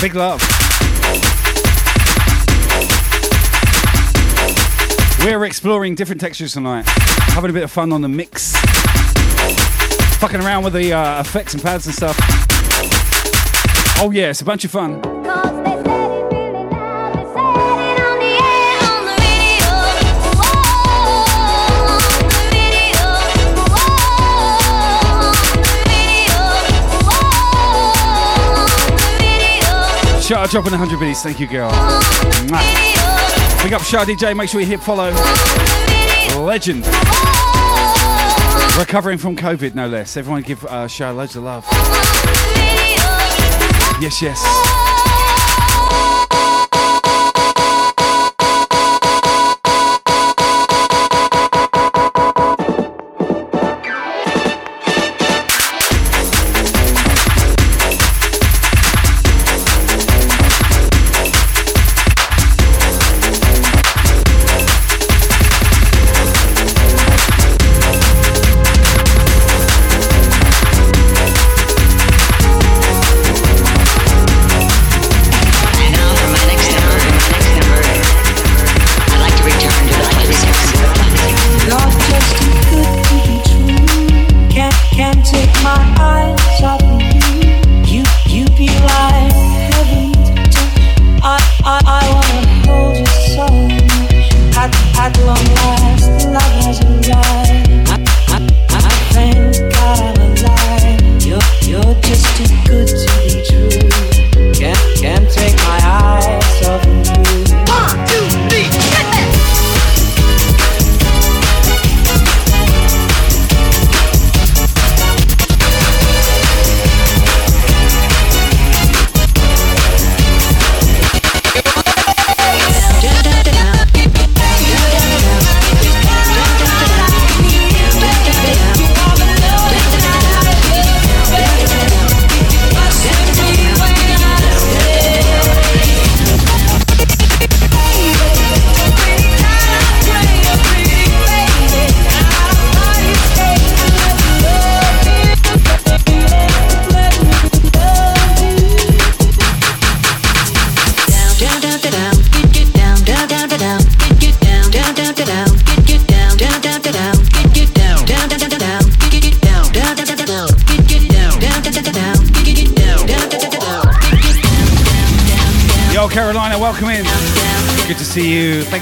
Big 0.00 0.14
love. 0.14 0.40
We're 5.24 5.44
exploring 5.44 5.96
different 5.96 6.20
textures 6.20 6.52
tonight, 6.52 6.84
having 7.32 7.50
a 7.50 7.52
bit 7.52 7.64
of 7.64 7.72
fun 7.72 7.92
on 7.92 8.02
the 8.02 8.08
mix, 8.08 8.52
fucking 10.20 10.40
around 10.42 10.62
with 10.62 10.74
the 10.74 10.92
uh, 10.92 11.22
effects 11.22 11.54
and 11.54 11.62
pads 11.62 11.86
and 11.86 11.94
stuff. 11.96 12.16
Oh 13.98 14.12
yeah, 14.14 14.30
it's 14.30 14.42
a 14.42 14.44
bunch 14.44 14.64
of 14.64 14.70
fun. 14.70 15.13
Out 30.32 30.50
dropping 30.50 30.70
100 30.72 30.98
biddies. 30.98 31.22
Thank 31.22 31.38
you, 31.38 31.46
girl. 31.46 31.70
Big 33.62 33.74
up 33.74 33.82
Shah 33.82 34.06
DJ. 34.06 34.34
Make 34.34 34.48
sure 34.48 34.60
you 34.60 34.66
hit 34.66 34.80
follow. 34.80 35.10
Legend. 36.42 36.86
Recovering 38.78 39.18
from 39.18 39.36
COVID, 39.36 39.74
no 39.74 39.86
less. 39.86 40.16
Everyone 40.16 40.40
give 40.40 40.64
uh, 40.64 40.88
Shah 40.88 41.10
loads 41.10 41.36
of 41.36 41.42
love. 41.44 41.66
Yes, 44.00 44.22
yes. 44.22 44.63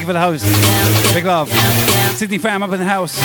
Thank 0.03 0.09
you 0.09 0.15
for 0.15 0.19
the 0.19 0.49
host. 0.49 1.15
Big 1.15 1.25
love. 1.25 1.49
Sydney 2.17 2.39
fam 2.39 2.65
up 2.65 2.73
in 2.73 2.81
the 2.81 2.85
house. 2.85 3.21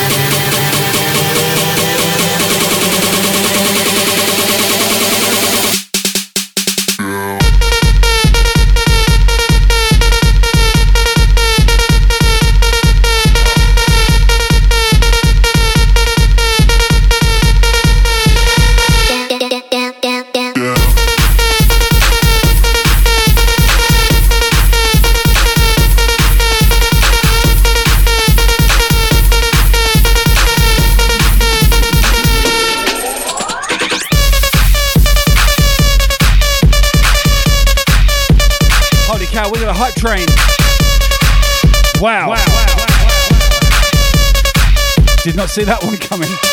See 45.58 45.64
that 45.64 45.82
one 45.82 45.96
coming. 45.96 46.47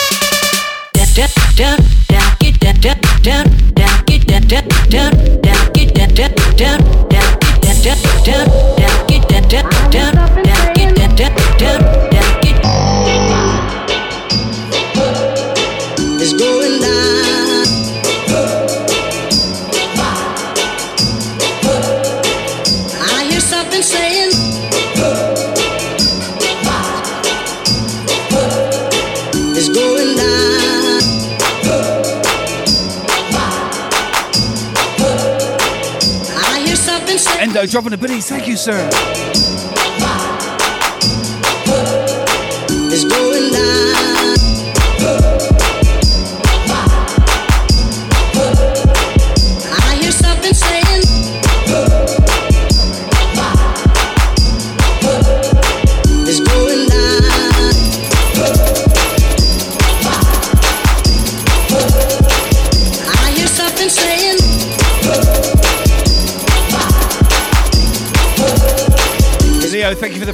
Dropping 37.76 37.92
the 37.92 37.98
biddies. 37.98 38.30
Thank 38.30 38.48
you, 38.48 38.56
sir. 38.56 39.65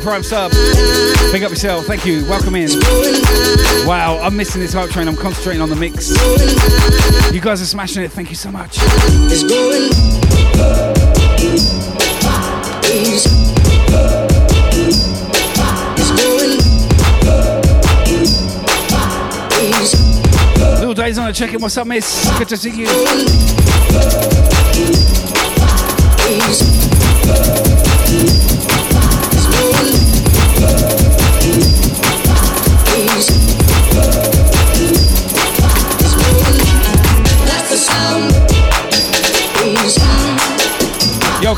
Prime 0.01 0.23
sub. 0.23 0.51
Pick 1.31 1.43
up 1.43 1.49
yourself. 1.51 1.85
Thank 1.85 2.05
you. 2.05 2.25
Welcome 2.25 2.55
in. 2.55 2.69
Wow, 3.85 4.19
I'm 4.21 4.35
missing 4.35 4.61
this 4.61 4.73
hype 4.73 4.89
train. 4.89 5.07
I'm 5.07 5.15
concentrating 5.15 5.61
on 5.61 5.69
the 5.69 5.75
mix. 5.75 6.09
You 7.31 7.39
guys 7.39 7.61
are 7.61 7.65
smashing 7.65 8.03
it. 8.03 8.11
Thank 8.11 8.29
you 8.29 8.35
so 8.35 8.51
much. 8.51 8.77
It's 8.81 9.43
going. 9.43 9.91
Easy. 12.91 13.29
It's 15.97 16.11
going. 16.21 16.59
Easy. 19.61 19.97
Little 20.79 20.93
days 20.93 21.17
on 21.17 21.29
a 21.29 21.33
check 21.33 21.53
in. 21.53 21.61
What's 21.61 21.77
up, 21.77 21.87
miss? 21.87 22.29
Good 22.37 22.49
to 22.49 22.57
see 22.57 22.71
you. 22.71 22.87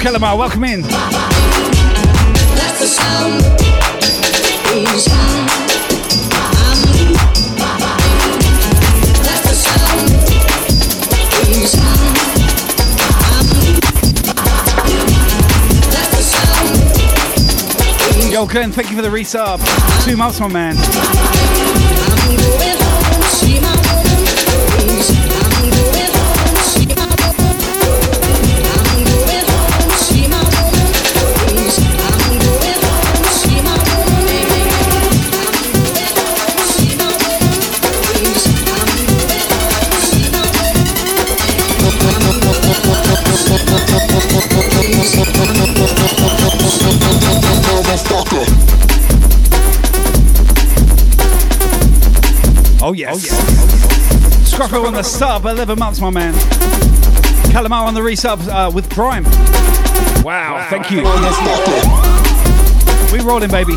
Yo, 0.04 0.10
Kellamar, 0.10 0.38
welcome 0.38 0.64
in. 0.66 0.82
That's. 0.82 0.92
That's 2.56 2.80
the 2.80 2.88
sound. 2.88 3.44
Yo, 18.32 18.46
Glenn, 18.46 18.72
thank 18.72 18.90
you 18.90 18.96
for 18.96 19.02
the 19.02 19.10
resub. 19.10 19.60
Two 20.04 20.18
months, 20.18 20.40
my 20.40 20.48
man. 20.48 21.83
Yes. 53.16 53.30
Oh, 53.32 54.38
yes. 54.40 54.52
Scrocco 54.52 54.86
on 54.86 54.94
the 54.94 55.04
sub. 55.04 55.46
11 55.46 55.80
months, 55.80 56.00
my 56.00 56.10
man. 56.10 56.34
Calamar 57.52 57.86
on 57.86 57.94
the 57.94 58.02
resub 58.02 58.48
uh, 58.48 58.72
with 58.72 58.90
Prime. 58.90 59.24
Wow, 60.24 60.66
thank 60.70 60.90
you. 60.90 61.04
We 63.12 63.20
rolling, 63.24 63.52
baby. 63.52 63.74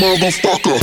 Motherfucker. 0.00 0.80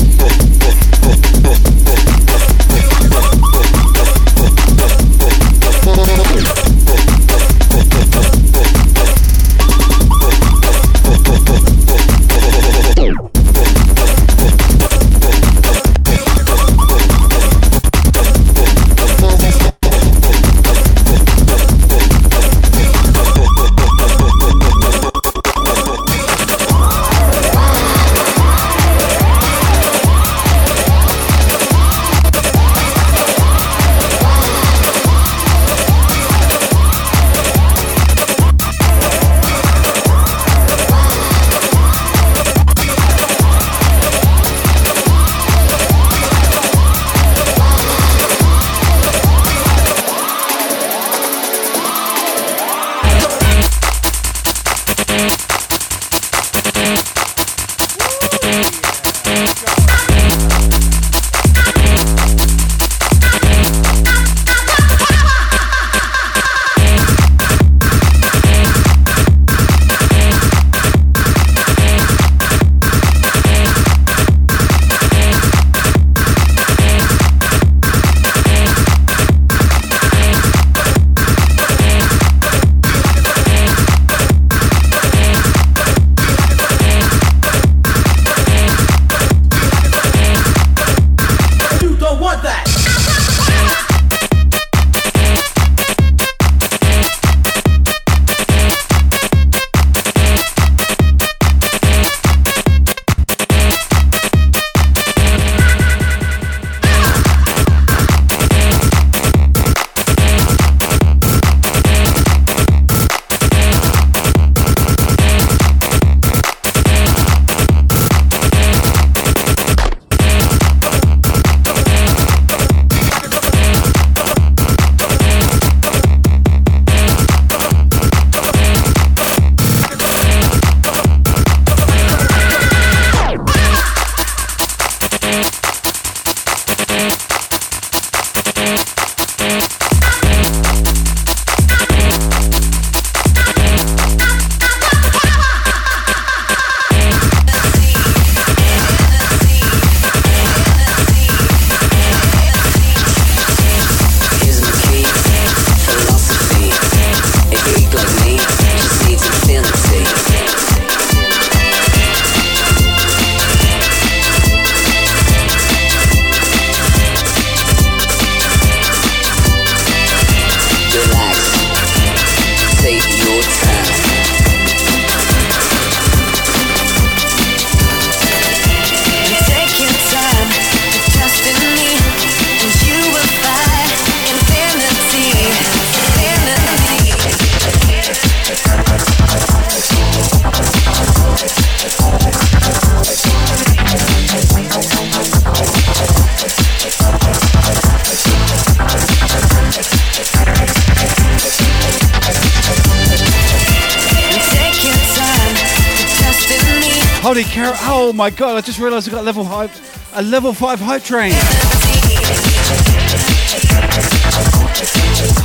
Just 208.77 208.83
realised 208.83 209.09
I 209.09 209.11
got 209.11 209.25
level 209.25 209.43
five, 209.43 210.11
a 210.13 210.21
level 210.21 210.53
five 210.53 210.79
hype 210.79 211.01
train. 211.01 211.33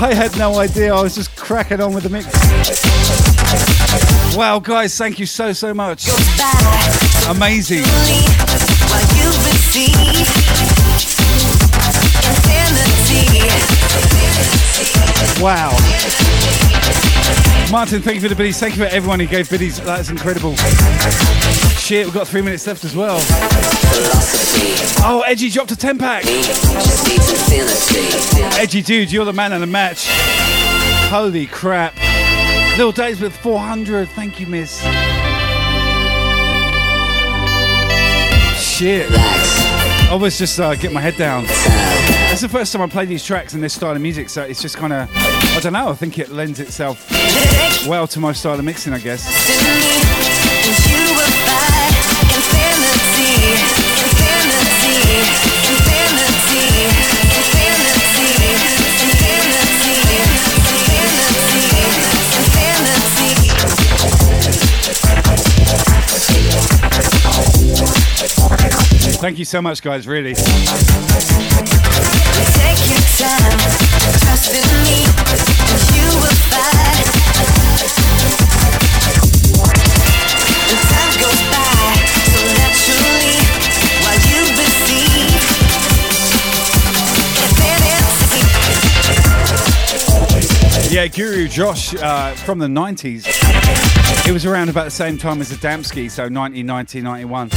I 0.02 0.12
had 0.12 0.36
no 0.36 0.58
idea. 0.58 0.94
I 0.94 1.00
was 1.00 1.14
just 1.14 1.34
cracking 1.34 1.80
on 1.80 1.94
with 1.94 2.02
the 2.02 2.10
mix. 2.10 2.26
Wow, 4.36 4.58
guys! 4.58 4.98
Thank 4.98 5.18
you 5.18 5.24
so 5.24 5.54
so 5.54 5.72
much. 5.72 6.08
Amazing. 7.26 7.84
Wow. 15.42 16.31
Martin, 17.72 18.02
thank 18.02 18.16
you 18.16 18.20
for 18.20 18.28
the 18.28 18.34
biddies. 18.34 18.60
Thank 18.60 18.76
you 18.76 18.84
for 18.84 18.90
everyone 18.94 19.18
who 19.18 19.26
gave 19.26 19.48
biddies. 19.48 19.80
That's 19.80 20.10
incredible. 20.10 20.54
Shit, 21.78 22.04
we've 22.04 22.12
got 22.12 22.28
three 22.28 22.42
minutes 22.42 22.66
left 22.66 22.84
as 22.84 22.94
well. 22.94 23.16
Oh, 25.02 25.24
Edgy 25.26 25.48
dropped 25.48 25.70
a 25.70 25.76
10 25.76 25.96
pack. 25.96 26.26
Edgy 28.58 28.82
dude, 28.82 29.10
you're 29.10 29.24
the 29.24 29.32
man 29.32 29.54
in 29.54 29.62
the 29.62 29.66
match. 29.66 30.04
Holy 31.08 31.46
crap. 31.46 31.96
Little 32.76 32.92
Days 32.92 33.22
with 33.22 33.34
400. 33.34 34.06
Thank 34.10 34.38
you, 34.38 34.46
miss. 34.46 34.82
Shit. 38.60 39.10
I 39.10 40.18
was 40.20 40.36
just 40.36 40.60
uh, 40.60 40.74
getting 40.74 40.92
my 40.92 41.00
head 41.00 41.16
down. 41.16 41.46
It's 42.32 42.40
the 42.40 42.48
first 42.48 42.72
time 42.72 42.80
I 42.80 42.86
play 42.86 43.04
these 43.04 43.22
tracks 43.22 43.52
in 43.52 43.60
this 43.60 43.74
style 43.74 43.94
of 43.94 44.00
music, 44.00 44.30
so 44.30 44.42
it's 44.42 44.62
just 44.62 44.78
kind 44.78 44.94
of, 44.94 45.06
I 45.14 45.60
don't 45.60 45.74
know, 45.74 45.90
I 45.90 45.94
think 45.94 46.18
it 46.18 46.30
lends 46.30 46.60
itself 46.60 47.06
well 47.86 48.06
to 48.08 48.20
my 48.20 48.32
style 48.32 48.58
of 48.58 48.64
mixing, 48.64 48.94
I 48.94 48.98
guess. 49.00 49.22
Thank 69.20 69.38
you 69.38 69.44
so 69.44 69.60
much, 69.60 69.82
guys, 69.82 70.08
really. 70.08 70.34
Guru 91.14 91.46
Josh 91.46 91.94
uh, 91.94 92.34
from 92.36 92.58
the 92.58 92.66
90s. 92.66 93.91
It 94.24 94.30
was 94.30 94.46
around 94.46 94.68
about 94.68 94.84
the 94.84 94.90
same 94.90 95.18
time 95.18 95.40
as 95.40 95.50
Adamski, 95.50 96.08
so 96.08 96.22
1990, 96.22 97.00
91. 97.00 97.48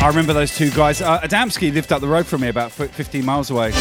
I 0.00 0.06
remember 0.06 0.32
those 0.32 0.56
two 0.56 0.70
guys. 0.70 1.02
Uh, 1.02 1.20
Adamski 1.20 1.74
lived 1.74 1.92
up 1.92 2.00
the 2.00 2.06
road 2.08 2.26
from 2.26 2.42
me, 2.42 2.48
about 2.48 2.70
15 2.70 3.24
miles 3.24 3.50
away. 3.50 3.72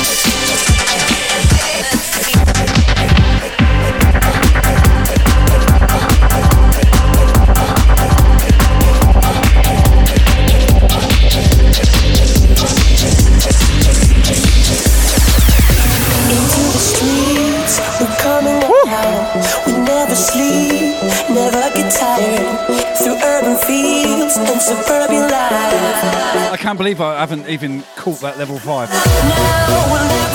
Can't 26.65 26.79
believe 26.79 26.99
I 26.99 27.19
haven't 27.19 27.47
even 27.47 27.83
caught 27.95 28.21
that 28.21 28.39
level 28.39 28.57
5. 28.57 28.89
Now 28.89 29.91
we'll. 29.93 30.25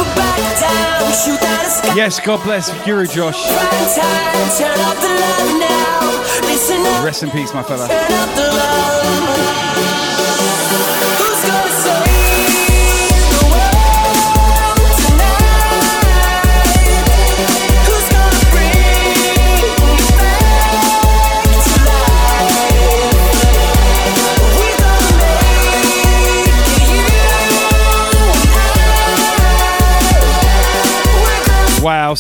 Yes, 1.97 2.21
God 2.21 2.41
bless 2.45 2.71
Guru 2.85 3.09
Josh. 3.09 3.45
Rest 7.05 7.25
in 7.25 7.31
peace, 7.31 7.53
my 7.53 7.65
fella. 7.65 7.89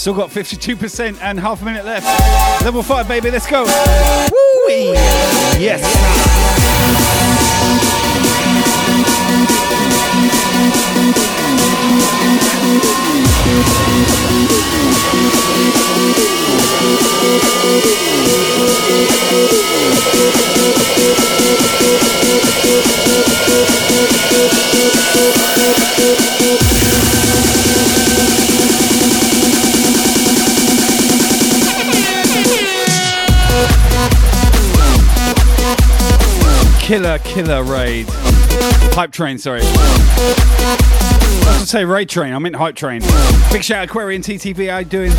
Still 0.00 0.14
got 0.14 0.30
52% 0.30 1.20
and 1.20 1.38
half 1.38 1.60
a 1.60 1.64
minute 1.64 1.84
left. 1.84 2.64
Level 2.64 2.82
5, 2.82 3.06
baby, 3.06 3.30
let's 3.30 3.46
go. 3.46 3.64
Woo-wee. 3.64 4.94
Yes. 5.60 6.40
Killer, 36.90 37.18
killer 37.18 37.62
raid. 37.62 38.06
Hype 38.10 39.12
train, 39.12 39.38
sorry. 39.38 39.60
I 39.62 39.66
to 41.60 41.64
say 41.64 41.84
raid 41.84 42.08
train, 42.08 42.34
I 42.34 42.38
meant 42.40 42.56
hype 42.56 42.74
train. 42.74 43.00
Big 43.52 43.62
shout 43.62 43.78
out 43.78 43.84
Aquarian 43.84 44.22
TTV, 44.22 44.68
how 44.68 44.78
doing? 44.82 45.12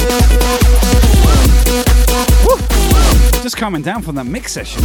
Woo. 2.45 2.57
Just 3.41 3.55
coming 3.55 3.81
down 3.81 4.01
from 4.01 4.15
that 4.15 4.25
mix 4.25 4.51
session. 4.51 4.83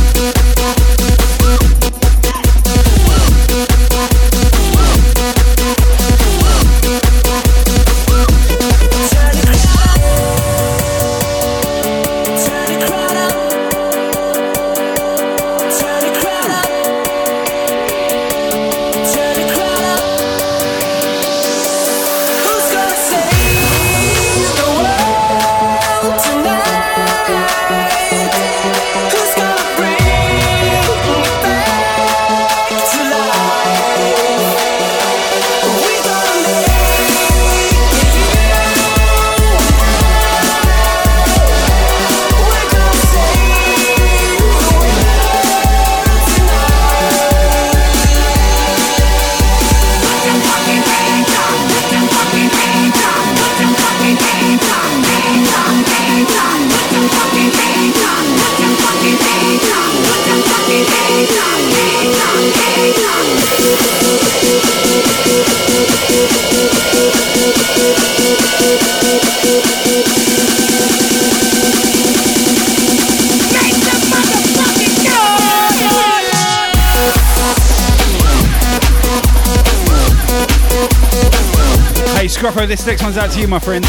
this 82.67 82.87
next 82.87 83.03
one's 83.03 83.17
out 83.17 83.31
to 83.33 83.41
you, 83.41 83.49
my 83.49 83.59
friend. 83.59 83.85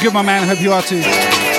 good, 0.00 0.14
my 0.14 0.22
man. 0.22 0.48
Hope 0.48 0.60
you 0.60 0.72
are 0.72 0.82
too. 0.82 1.49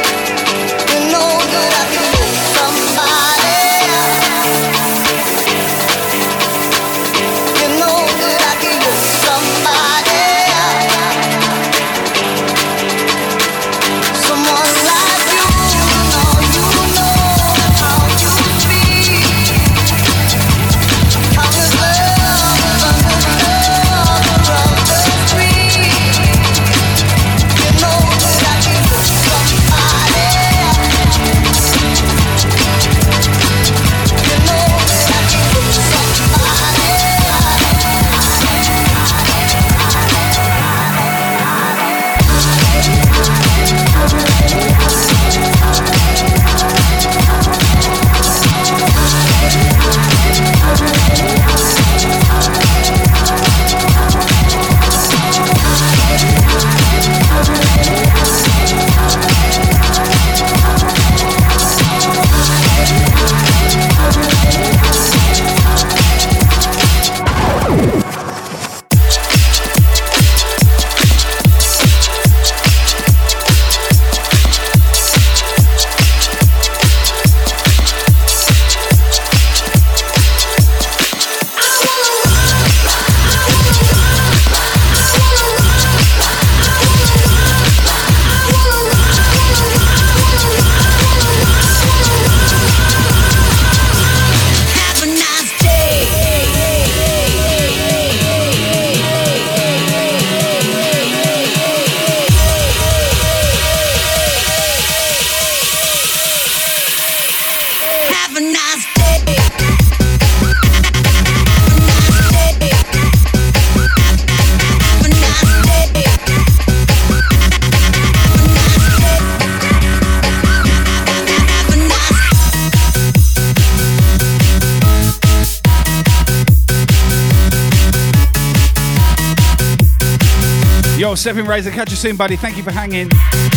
Seven 131.21 131.45
Razor, 131.45 131.69
catch 131.69 131.91
you 131.91 131.97
soon, 131.97 132.15
buddy. 132.15 132.35
Thank 132.35 132.57
you 132.57 132.63
for 132.63 132.71
hanging. 132.71 133.07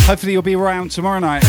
Hopefully, 0.05 0.33
you'll 0.33 0.43
be 0.43 0.55
around 0.55 0.91
tomorrow 0.91 1.17
night. 1.17 1.41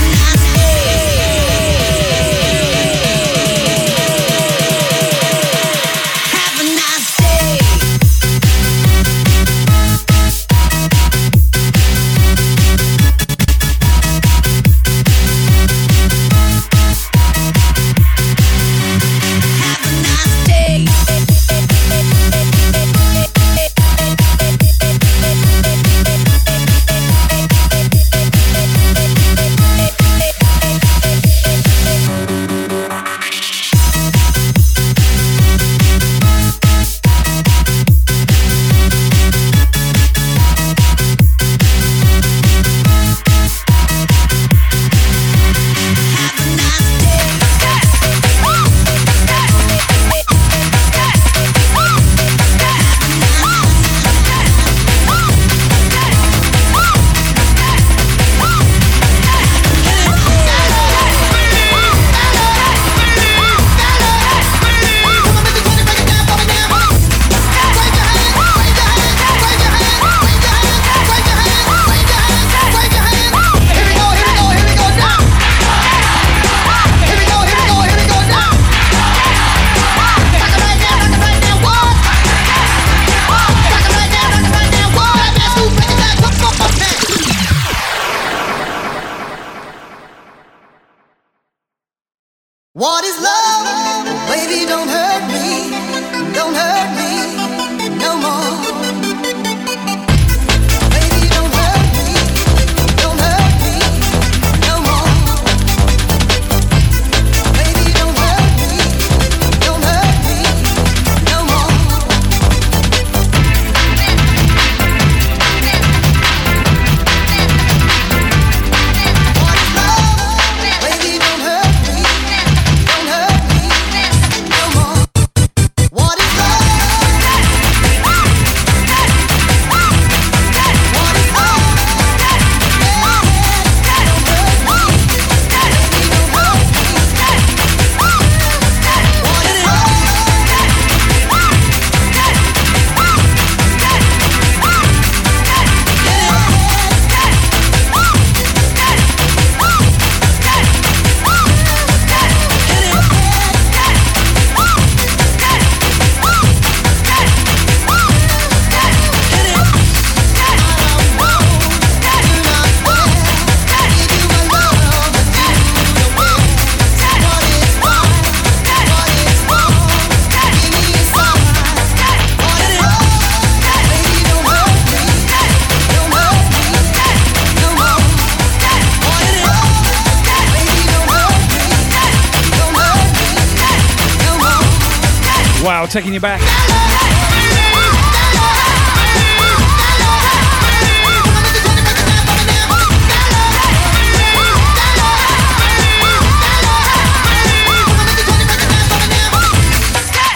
taking 185.96 186.12
you 186.12 186.20
back. 186.20 186.42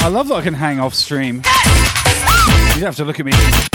I 0.03 0.09
love 0.09 0.29
that 0.29 0.37
I 0.37 0.41
can 0.41 0.55
hang 0.55 0.81
off 0.81 0.95
stream. 0.95 1.43
You 2.79 2.87
have 2.87 2.97
to 2.97 3.05
look 3.05 3.21
at 3.21 3.27
me. 3.27 3.70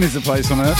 Heaven 0.00 0.16
is 0.16 0.24
the 0.24 0.32
place 0.32 0.50
on 0.50 0.60
earth. 0.60 0.78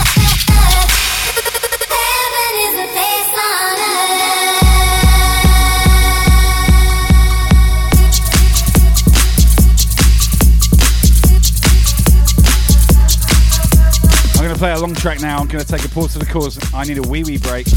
I'm 14.33 14.43
going 14.43 14.53
to 14.53 14.59
play 14.59 14.71
a 14.71 14.79
long 14.79 14.95
track 14.95 15.21
now. 15.21 15.37
I'm 15.37 15.47
going 15.47 15.63
to 15.63 15.71
take 15.71 15.85
a 15.85 15.89
pause 15.89 16.13
to 16.13 16.19
the 16.19 16.25
cause. 16.25 16.57
I 16.73 16.85
need 16.85 16.97
a 16.97 17.03
wee 17.03 17.23
wee 17.23 17.37
break. 17.37 17.67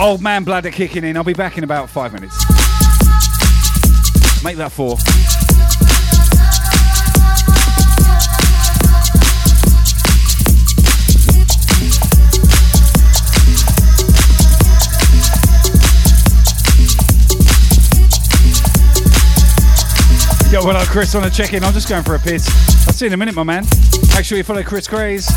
Old 0.00 0.20
man 0.20 0.42
bladder 0.42 0.72
kicking 0.72 1.04
in. 1.04 1.16
I'll 1.16 1.22
be 1.22 1.32
back 1.32 1.56
in 1.56 1.62
about 1.62 1.88
five 1.88 2.12
minutes. 2.12 2.36
Make 4.42 4.56
that 4.56 4.72
four. 4.72 4.96
What 20.64 20.74
up, 20.74 20.88
Chris? 20.88 21.14
On 21.14 21.22
a 21.24 21.30
check 21.30 21.52
in. 21.52 21.62
I'm 21.62 21.72
just 21.72 21.88
going 21.88 22.02
for 22.02 22.16
a 22.16 22.18
piss. 22.18 22.48
I'll 22.86 22.92
see 22.92 23.04
you 23.04 23.08
in 23.08 23.12
a 23.12 23.16
minute, 23.16 23.34
my 23.34 23.44
man. 23.44 23.64
Make 24.14 24.24
sure 24.24 24.36
you 24.36 24.44
follow 24.44 24.62
Chris 24.64 24.88
Grays. 24.88 25.28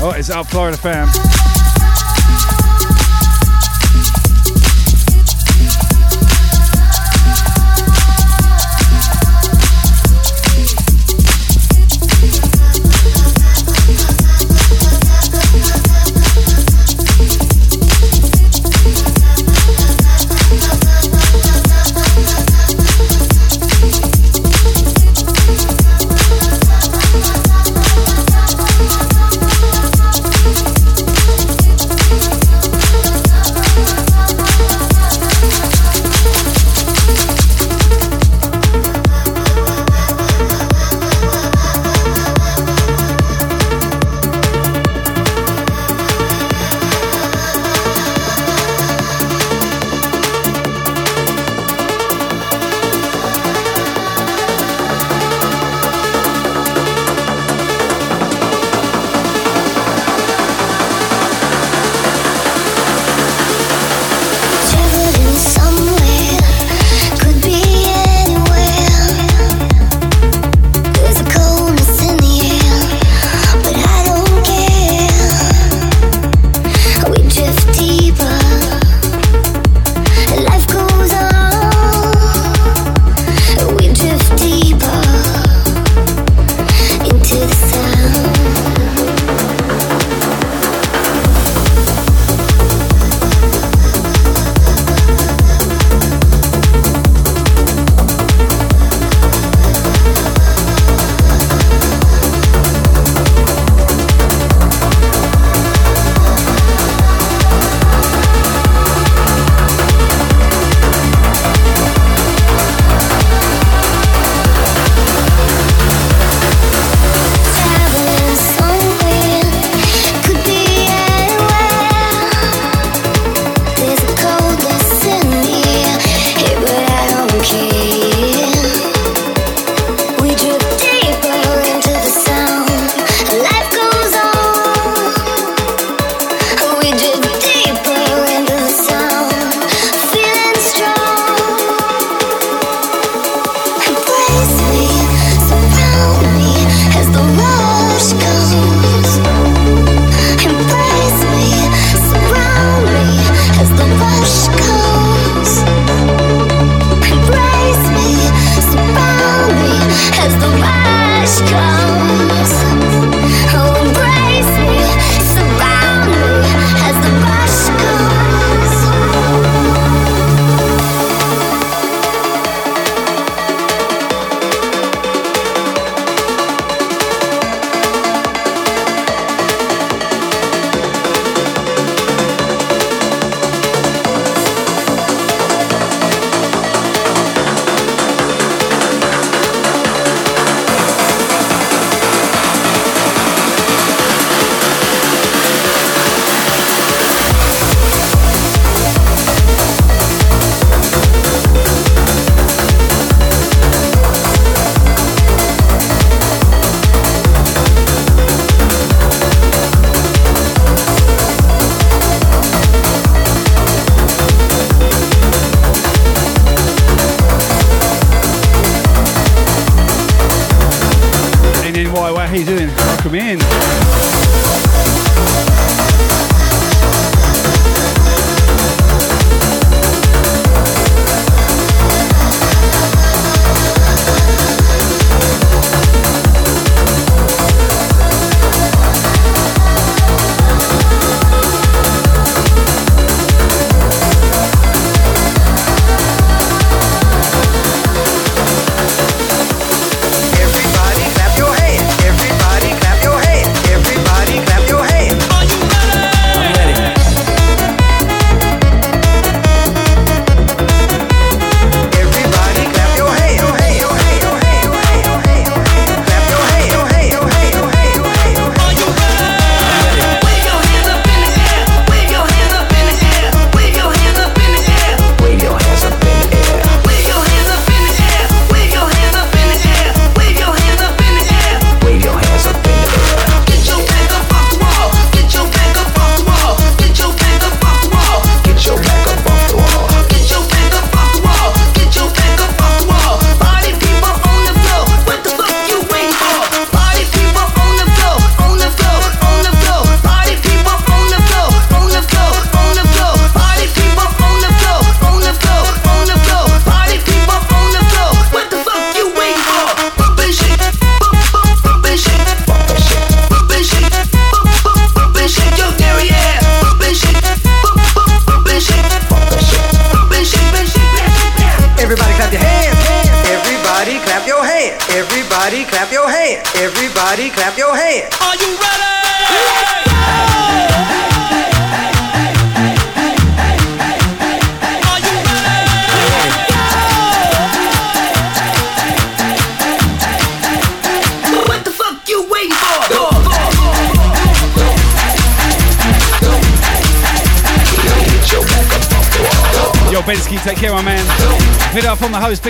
Oh, 0.00 0.14
it's 0.16 0.30
up 0.30 0.46
Florida 0.46 0.76
fam. 0.76 1.06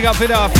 On 0.09 0.58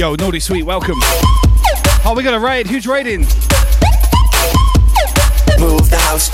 Yo, 0.00 0.14
Naughty 0.14 0.40
Sweet, 0.40 0.62
welcome. 0.62 0.96
Oh, 2.06 2.14
we 2.16 2.22
got 2.22 2.32
a 2.32 2.38
raid. 2.38 2.66
Who's 2.66 2.86
raiding? 2.86 3.20
Move 5.60 5.90
the 5.90 6.00
house. 6.08 6.30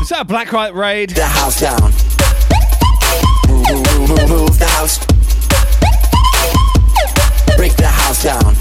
Is 0.00 0.10
that 0.10 0.20
a 0.20 0.24
Blacklight 0.24 0.72
raid? 0.72 1.10
The 1.10 1.24
house 1.24 1.58
down. 1.60 1.90
Move, 3.48 3.68
move, 3.68 4.08
move, 4.08 4.28
move 4.28 4.56
the 4.56 4.66
house. 4.66 5.04
Break 7.56 7.74
the 7.74 7.88
house 7.88 8.22
down. 8.22 8.54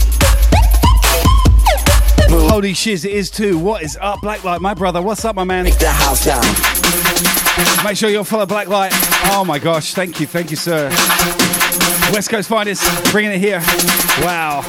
Holy 2.49 2.73
shiz, 2.73 3.05
it 3.05 3.11
is 3.11 3.29
too. 3.29 3.59
What 3.59 3.83
is 3.83 3.95
up, 4.01 4.21
Blacklight? 4.21 4.59
My 4.61 4.73
brother, 4.73 5.03
what's 5.03 5.23
up, 5.23 5.35
my 5.35 5.43
man? 5.43 5.65
Break 5.65 5.77
the 5.77 5.91
house 5.91 6.25
down. 6.25 6.43
Make 7.85 7.95
sure 7.95 8.09
you're 8.09 8.23
follow 8.23 8.47
Blacklight. 8.47 8.89
Oh 9.35 9.45
my 9.45 9.59
gosh, 9.59 9.93
thank 9.93 10.19
you, 10.19 10.25
thank 10.25 10.49
you, 10.49 10.57
sir. 10.57 10.89
West 12.11 12.29
Coast 12.29 12.47
finest, 12.47 13.11
bringing 13.11 13.31
it 13.31 13.39
here. 13.39 13.59
Wow. 14.21 14.61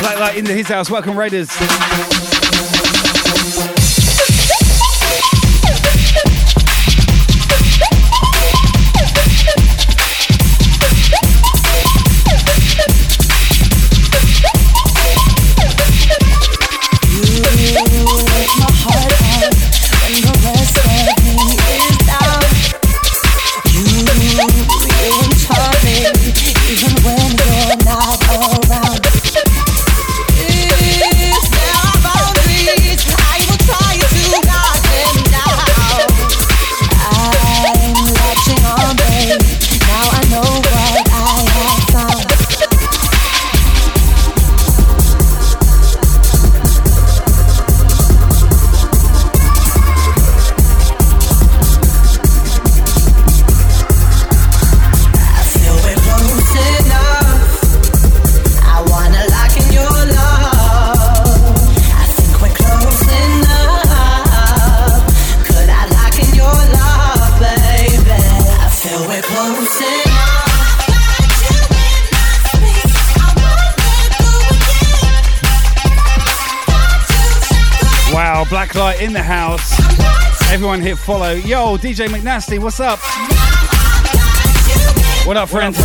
Blacklight 0.00 0.36
into 0.36 0.52
his 0.52 0.68
house. 0.68 0.90
Welcome, 0.90 1.18
Raiders. 1.18 1.50
In 79.00 79.12
the 79.12 79.22
house. 79.22 79.78
Everyone 80.52 80.80
hit 80.80 80.96
follow. 80.96 81.32
Yo, 81.32 81.76
DJ 81.76 82.06
McNasty, 82.08 82.58
what's 82.58 82.80
up? 82.80 83.00
What 85.26 85.36
up, 85.36 85.48
friends? 85.48 85.76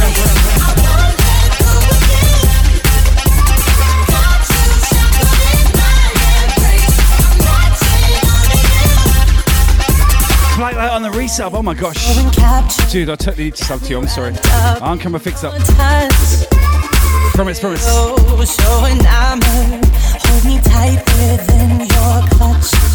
Blacklight 10.53 10.91
on 10.91 11.01
the 11.01 11.09
resub. 11.09 11.53
Oh 11.53 11.63
my 11.63 11.73
gosh. 11.73 12.05
Dude, 12.91 13.09
I 13.09 13.15
totally 13.15 13.45
need 13.45 13.55
to 13.55 13.65
sub 13.65 13.81
to 13.81 13.89
you. 13.89 13.97
I'm 13.99 14.07
sorry. 14.07 14.35
I'm 14.81 14.99
coming 14.99 15.19
fix 15.19 15.43
up. 15.43 15.55
Promise, 17.33 17.59
promise. 17.59 17.85
Clutch. 22.31 22.88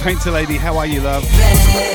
Painter 0.00 0.30
lady, 0.30 0.56
how 0.56 0.78
are 0.78 0.86
you, 0.86 1.00
love? 1.00 1.89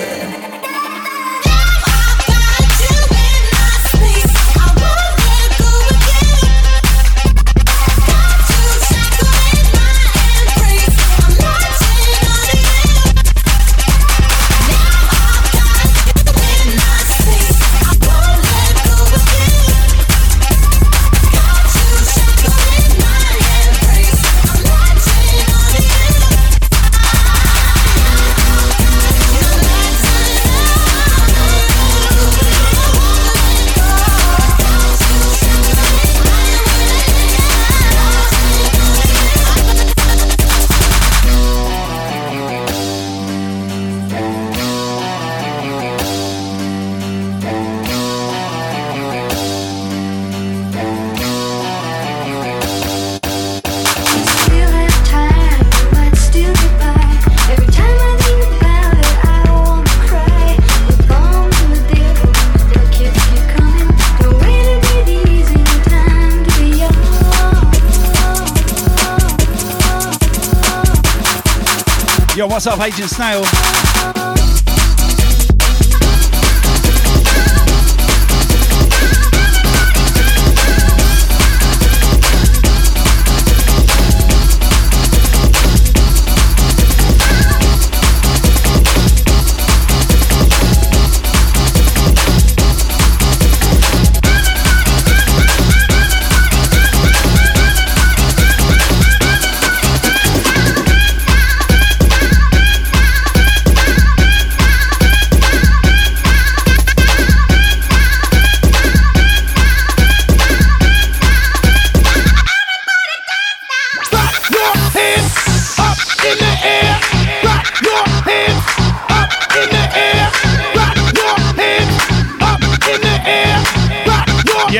What's 72.65 72.79
up, 72.79 72.83
Agent 72.83 73.11
Snail? 73.11 73.74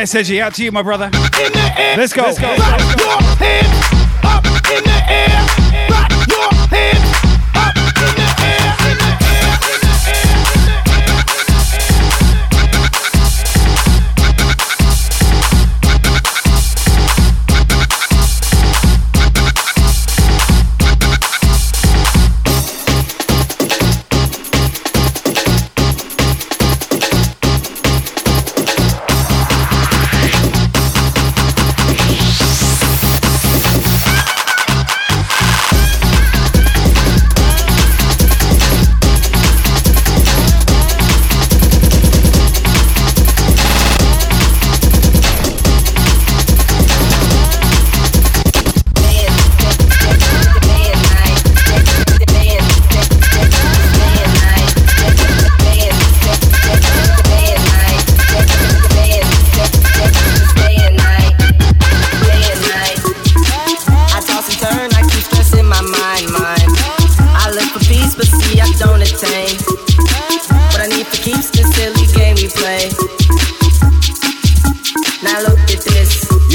message 0.06 0.38
out 0.38 0.54
to 0.54 0.64
you, 0.64 0.72
my 0.72 0.84
brother. 0.84 1.10
Let's 1.12 2.14
go. 2.14 2.22
Let's 2.22 2.40
go. 2.40 2.48
Let's 2.48 2.96
go. 2.96 3.35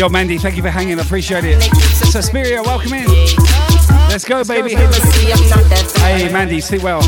Yo, 0.01 0.09
Mandy, 0.09 0.39
thank 0.39 0.57
you 0.57 0.63
for 0.63 0.71
hanging. 0.71 0.99
I 0.99 1.03
appreciate 1.03 1.45
it. 1.45 1.61
Suspiria, 2.11 2.63
welcome 2.63 2.95
in. 2.95 3.07
Let's 4.09 4.25
go, 4.25 4.43
baby. 4.43 4.75
Hey, 6.01 6.33
Mandy, 6.33 6.59
sleep 6.63 6.83
well. 6.83 7.03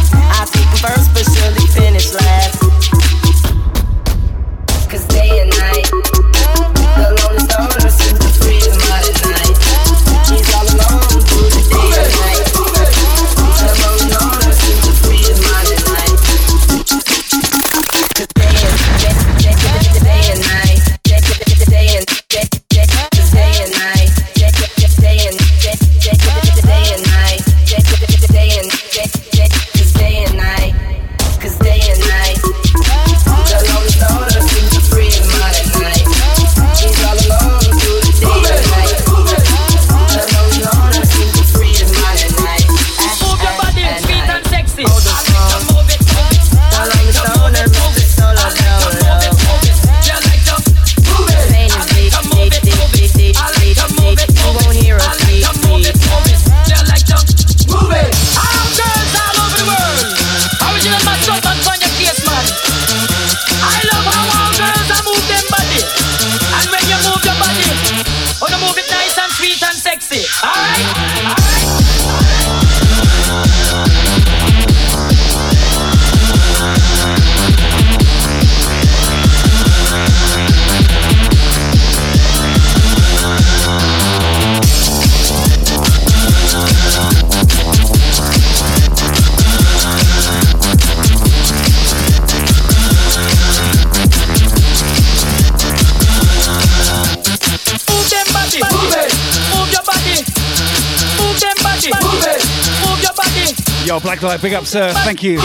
big 104.42 104.54
up, 104.54 104.66
sir. 104.66 104.92
Thank 105.04 105.22
you. 105.22 105.38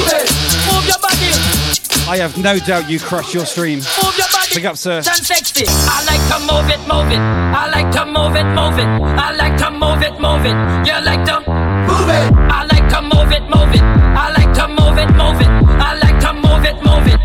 I 2.09 2.17
have 2.17 2.37
no 2.37 2.57
doubt 2.57 2.89
you 2.89 2.99
crushed 2.99 3.33
your 3.33 3.45
stream. 3.45 3.81
Big 4.53 4.65
up, 4.65 4.77
sir. 4.77 5.01
I 5.05 6.03
like 6.07 6.23
to 6.31 6.39
move 6.41 6.69
it, 6.69 6.79
move 6.87 7.11
it. 7.11 7.19
I 7.19 7.69
like 7.69 7.91
to 7.93 8.05
move 8.05 8.35
it, 8.35 8.45
move 8.57 8.79
it. 8.79 8.87
I 8.87 9.31
like 9.33 9.57
to 9.57 9.69
move 9.69 10.01
it, 10.01 10.19
move 10.19 10.45
it. 10.45 10.55
You 10.87 10.99
like 11.05 11.23
to 11.25 11.39
move 11.47 12.09
it. 12.09 12.33
I 12.49 12.65
like 12.71 12.89
to 12.89 13.01
move 13.01 13.31
it, 13.31 13.43
move 13.43 13.75
it. 13.75 13.81
I 13.83 14.33
like 14.33 14.53
to 14.55 14.67
move 14.67 14.97
it, 14.97 15.11
move 15.13 15.41
it. 15.41 15.47
I 15.79 15.93
like 16.01 16.19
to 16.21 16.33
move 16.33 16.65
it, 16.65 16.75
move 16.83 17.07
it. 17.07 17.16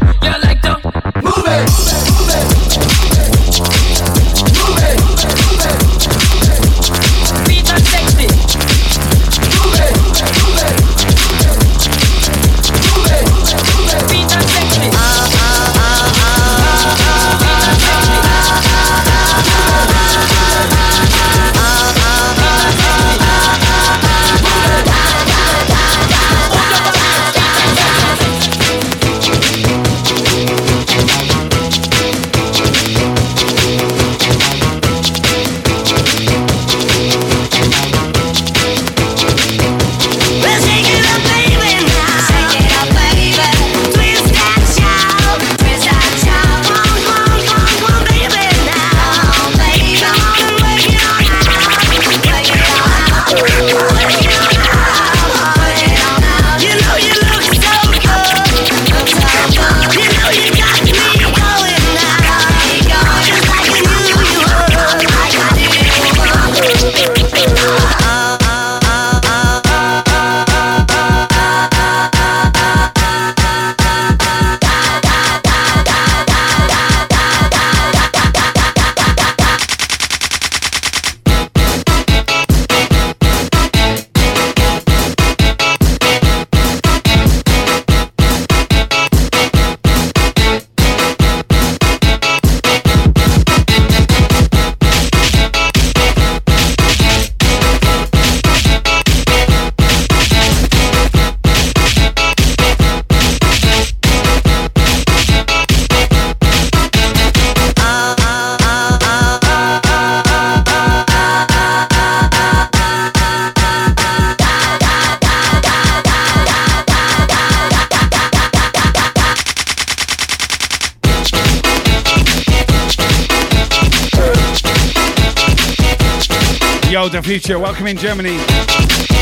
Future. 127.32 127.58
Welcome 127.58 127.86
in 127.86 127.96
Germany. 127.96 128.36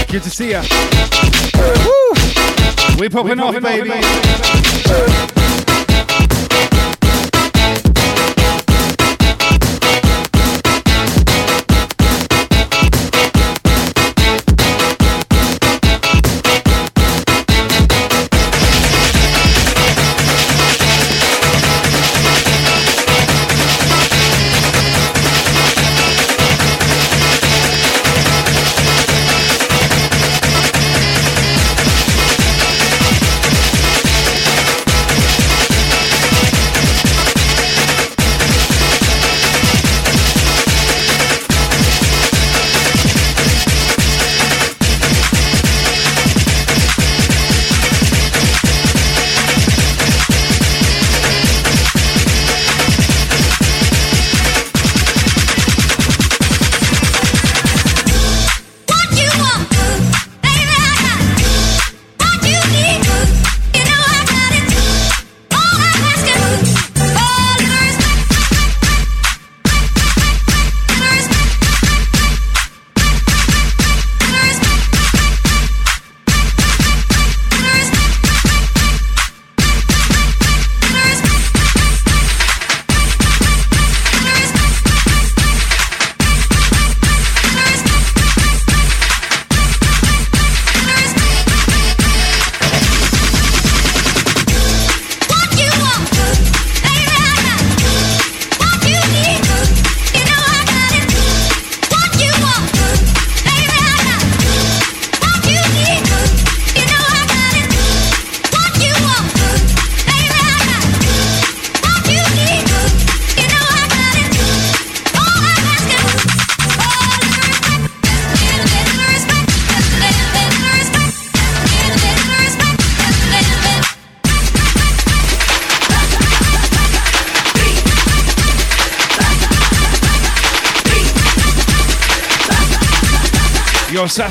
Good 0.08 0.24
to 0.24 0.30
see 0.30 0.50
ya. 0.50 0.62
Woo! 1.84 2.98
We 2.98 3.08
popping 3.08 3.38
off, 3.38 3.62
baby. 3.62 3.90
Yo, 4.88 5.39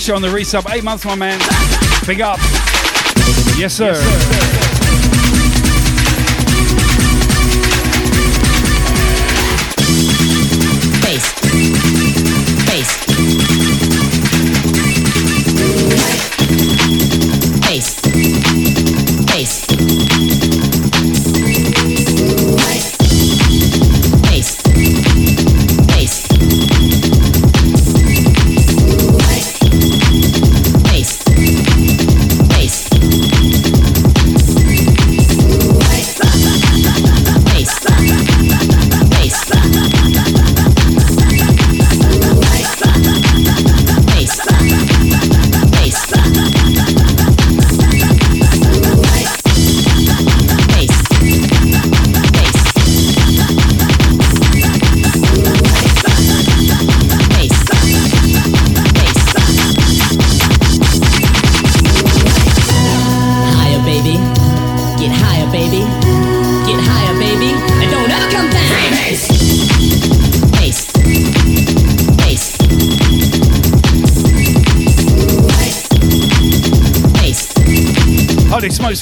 Sasha 0.09 0.15
on 0.15 0.21
the 0.23 0.27
resub. 0.27 0.73
Eight 0.73 0.83
months, 0.83 1.05
my 1.05 1.13
man. 1.13 1.39
Big 2.07 2.21
up. 2.21 2.39
Yes, 3.57 3.75
sir. 3.75 3.93
Bass. 3.93 4.38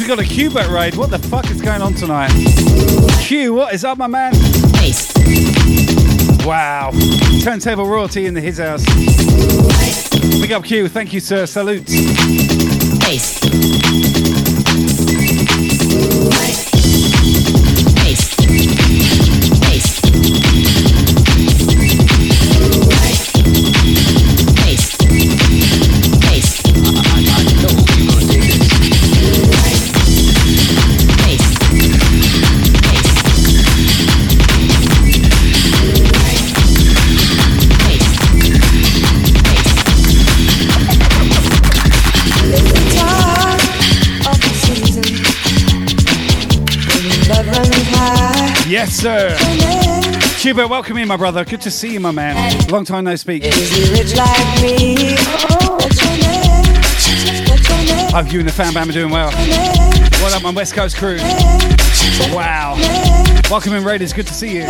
We 0.08 0.16
got 0.16 0.19
a 0.19 0.30
Qbert 0.30 0.74
raid. 0.74 0.95
What 0.95 1.10
the 1.10 1.19
fuck 1.19 1.52
is 1.52 1.61
going 1.61 1.82
on 1.82 1.94
tonight? 1.94 2.32
Q, 3.19 3.53
what 3.53 3.74
is 3.74 3.84
up, 3.84 3.98
my 3.98 4.08
man? 4.08 4.32
Wow. 6.45 6.92
Turntable 7.44 7.86
royalty 7.86 8.26
in 8.26 8.34
the 8.34 8.40
his 8.40 8.58
house. 8.58 8.86
Big 10.40 10.53
up 10.53 10.64
Q. 10.64 10.88
Thank 10.88 11.11
you, 11.11 11.19
sir. 11.19 11.45
Salute. 11.45 11.84
Yes, 48.88 49.01
sir. 49.01 49.35
Cuba, 50.40 50.66
welcome 50.66 50.95
in, 50.95 51.09
my 51.09 51.17
brother. 51.17 51.43
Good 51.43 51.59
to 51.61 51.72
see 51.72 51.91
you, 51.91 51.99
my 51.99 52.11
man. 52.11 52.57
Long 52.69 52.85
time 52.85 53.03
no 53.03 53.17
speak. 53.17 53.43
I 53.43 53.49
hope 58.14 58.32
you 58.32 58.40
and 58.40 58.48
the 58.48 58.53
fan 58.53 58.74
band 58.74 58.90
are 58.90 58.93
doing 58.93 59.11
well. 59.11 59.30
What 60.22 60.33
up, 60.33 60.41
my 60.41 60.51
West 60.51 60.74
Coast 60.74 60.95
crew? 60.95 61.17
Wow. 62.33 62.75
Welcome 63.51 63.74
in, 63.74 63.83
Raiders. 63.83 64.14
Good 64.14 64.27
to 64.27 64.33
see 64.33 64.56
you. 64.56 64.64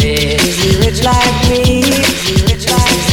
Is 0.00 0.58
he 0.62 0.76
rich 0.78 1.04
like 1.04 1.50
me? 1.50 2.07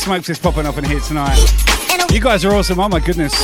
Smokes 0.00 0.30
is 0.30 0.38
popping 0.38 0.64
up 0.64 0.78
in 0.78 0.84
here 0.84 0.98
tonight. 1.00 1.38
You 2.10 2.20
guys 2.20 2.42
are 2.46 2.54
awesome. 2.54 2.80
Oh 2.80 2.88
my 2.88 3.00
goodness. 3.00 3.34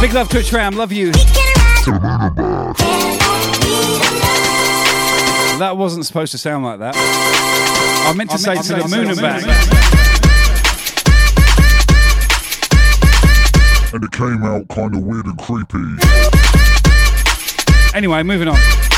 Big 0.00 0.12
love, 0.12 0.28
to 0.28 0.40
Tram. 0.42 0.76
Love 0.76 0.92
you. 0.92 1.10
That 5.58 5.74
wasn't 5.76 6.06
supposed 6.06 6.30
to 6.30 6.38
sound 6.38 6.64
like 6.64 6.78
that. 6.78 6.94
I 6.96 8.12
meant 8.16 8.30
to 8.30 8.34
I 8.34 8.38
say 8.38 8.54
to, 8.54 8.74
the, 8.74 8.88
the 8.88 8.96
moon 8.96 9.08
and 9.08 9.20
back. 9.20 9.42
And 13.92 14.04
it 14.04 14.12
came 14.12 14.44
out 14.44 14.68
kind 14.68 14.94
of 14.94 15.02
weird 15.02 15.26
and 15.26 15.36
creepy. 15.36 15.98
Anyway, 17.96 18.22
moving 18.22 18.46
on. 18.46 18.93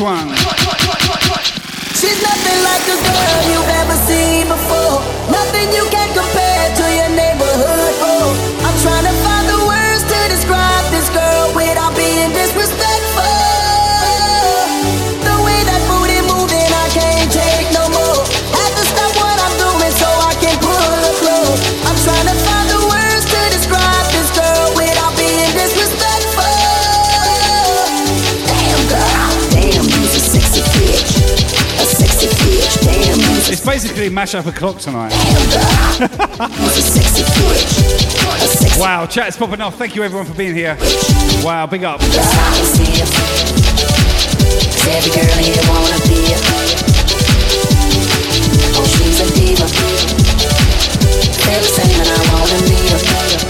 one. 0.00 0.39
It's 33.60 33.68
basically 33.68 34.08
mash 34.08 34.34
up 34.34 34.46
a 34.46 34.52
clock 34.52 34.78
tonight. 34.78 35.10
wow, 38.80 39.04
chat's 39.04 39.36
popping 39.36 39.60
off. 39.60 39.76
Thank 39.76 39.94
you 39.94 40.02
everyone 40.02 40.24
for 40.24 40.32
being 40.32 40.54
here. 40.54 40.78
Wow, 41.44 41.66
big 41.66 41.84
up. 41.84 42.00
Oh, 48.72 48.86
she's 48.96 49.20
a 49.20 49.28
diva. 49.34 49.66
I 51.52 51.54
wanna 52.32 52.60
be 52.66 52.78
a 53.46 53.49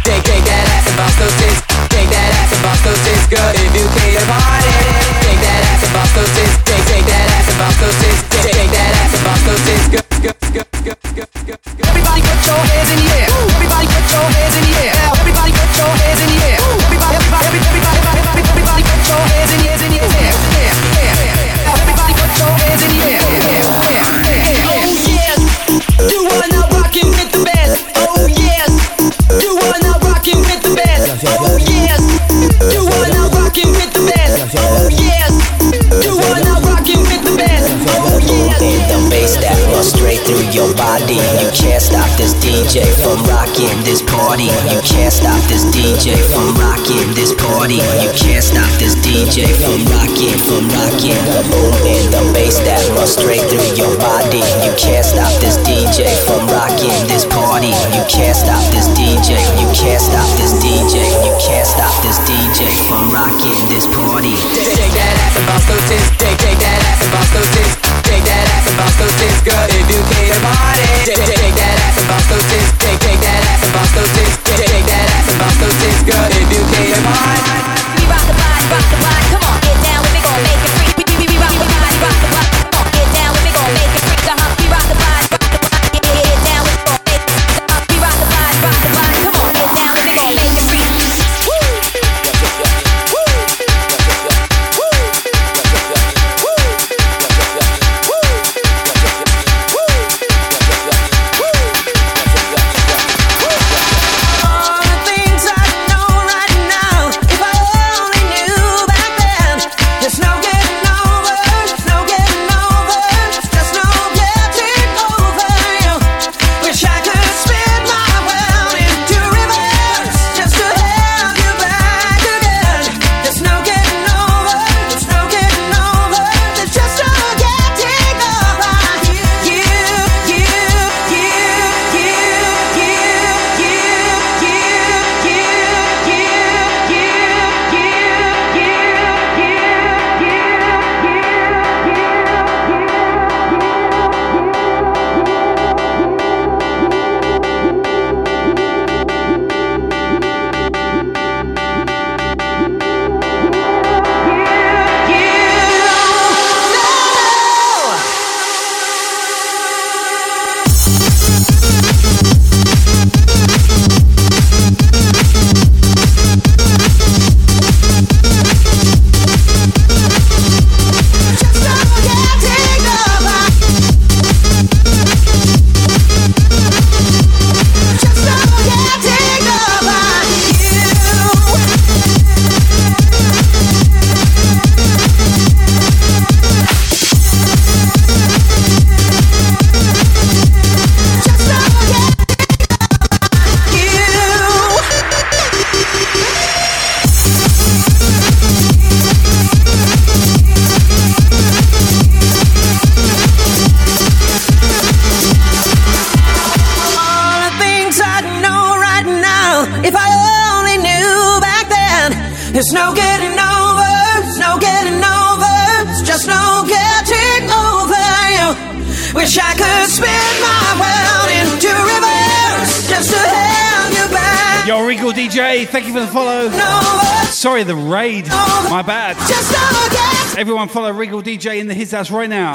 Everyone 230.61 230.75
follow 230.75 230.91
Regal 230.93 231.23
DJ 231.23 231.59
in 231.59 231.65
the 231.65 231.73
his 231.73 231.91
house 231.91 232.11
right 232.11 232.29
now. 232.29 232.53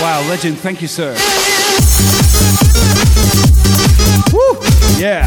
Wow, 0.00 0.24
legend. 0.28 0.58
Thank 0.58 0.80
you, 0.80 0.86
sir. 0.86 1.10
Woo! 4.32 4.60
Yeah. 4.96 5.26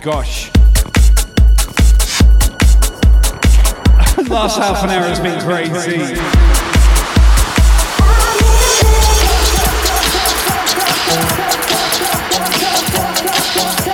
gosh. 0.00 0.50
Last 4.28 4.58
half 4.58 4.82
an 4.84 4.90
hour 4.90 5.08
has 5.08 5.20
been 5.20 5.40
crazy. 5.40 6.20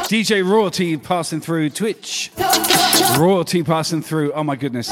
DJ 0.07 0.49
Royalty 0.49 0.97
passing 0.97 1.41
through 1.41 1.71
Twitch. 1.71 2.31
Royalty 3.19 3.65
passing 3.65 4.03
through. 4.03 4.33
Oh 4.33 4.45
my 4.45 4.55
goodness. 4.55 4.89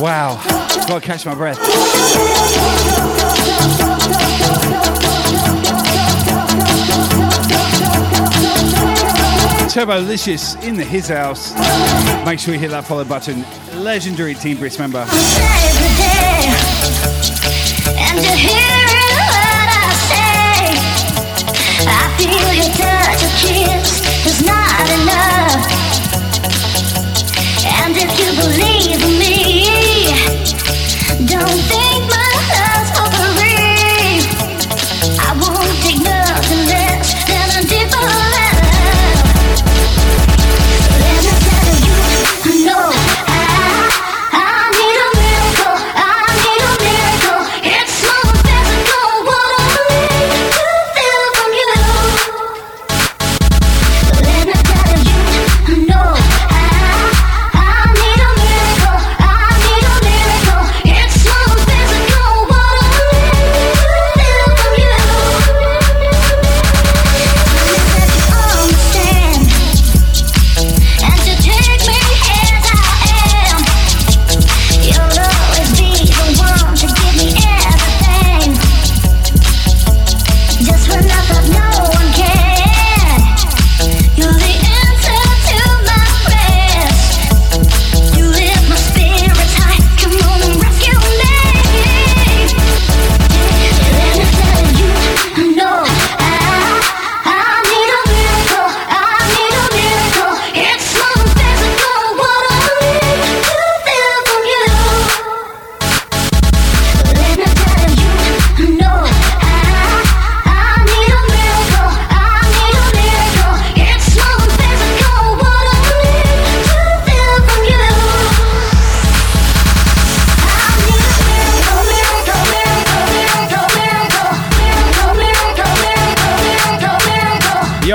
Wow. 0.00 0.42
Gotta 0.88 1.00
catch 1.00 1.24
my 1.24 1.34
breath. 1.34 1.58
Turbo 9.70 10.00
Licious 10.00 10.56
in 10.64 10.74
the 10.74 10.82
His 10.82 11.06
House. 11.06 11.54
Make 12.26 12.40
sure 12.40 12.52
you 12.52 12.58
hit 12.58 12.72
that 12.72 12.84
follow 12.84 13.04
button. 13.04 13.44
Legendary 13.76 14.34
Team 14.34 14.56
Brits 14.56 14.80
member. 14.80 15.06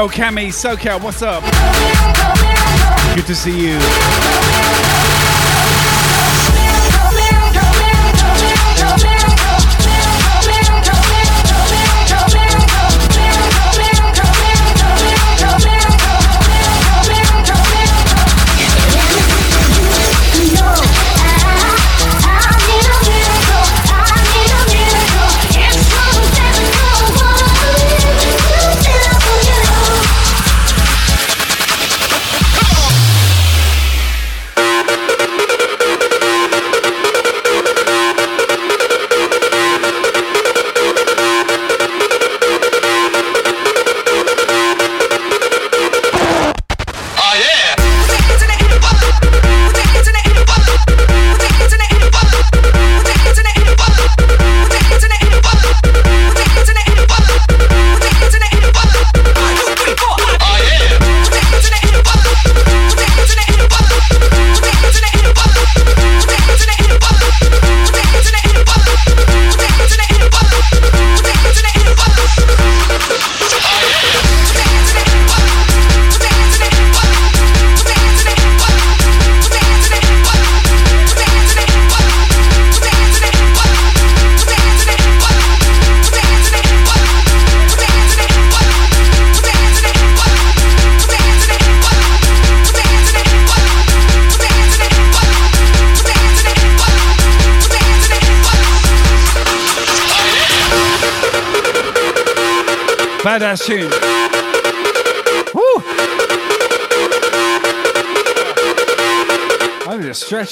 Cami, 0.10 0.48
SoCal, 0.50 1.02
what's 1.02 1.22
up? 1.22 1.44
Good 3.16 3.26
to 3.28 3.36
see 3.36 3.68
you. 3.68 4.25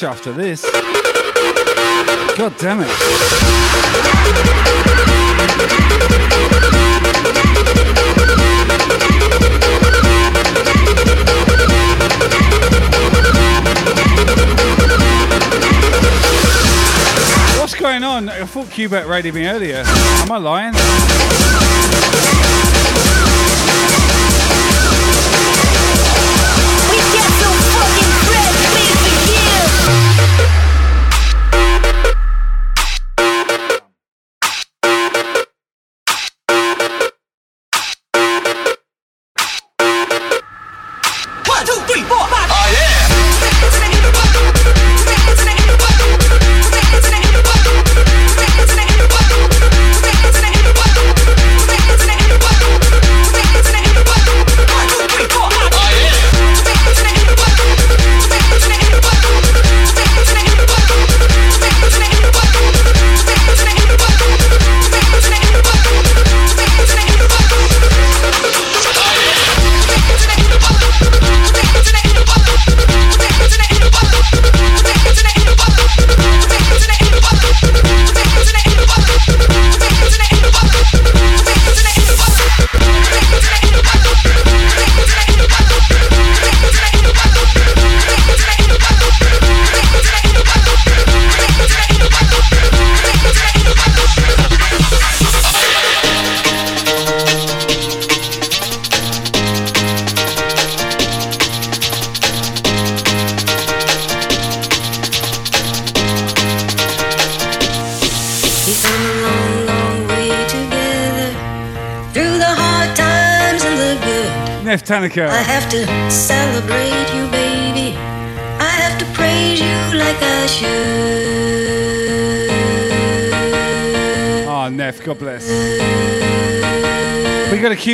after 0.03 0.33
this. 0.33 0.63
God 2.37 2.53
damn 2.57 2.81
it. 2.81 2.89
What's 17.59 17.75
going 17.75 18.03
on? 18.03 18.29
I 18.29 18.45
thought 18.45 18.67
Qbert 18.67 19.07
raided 19.07 19.33
me 19.33 19.47
earlier. 19.47 19.83
Am 19.85 20.31
I 20.31 20.37
lying? 20.37 21.52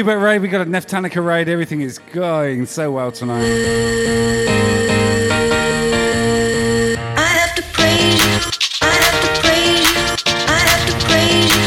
Alphabet 0.10 0.26
Raid, 0.26 0.42
we 0.42 0.48
got 0.48 0.62
a 0.62 0.66
Neftanica 0.66 1.24
Raid, 1.24 1.48
everything 1.48 1.82
is 1.82 2.00
going 2.00 2.66
so 2.66 2.92
well 2.92 3.12
tonight. 3.12 3.44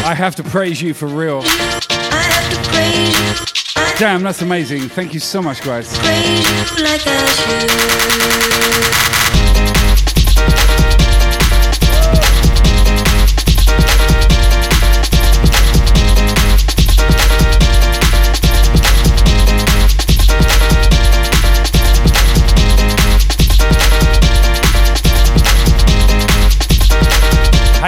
I 0.05 0.15
have 0.17 0.35
to 0.35 0.43
praise 0.43 0.83
you 0.83 0.93
for 0.93 1.07
real. 1.07 1.43
Damn, 3.97 4.25
that's 4.25 4.43
amazing. 4.43 4.89
Thank 4.89 5.15
you 5.15 5.21
so 5.21 5.41
much, 5.41 5.63
guys. 5.63 5.97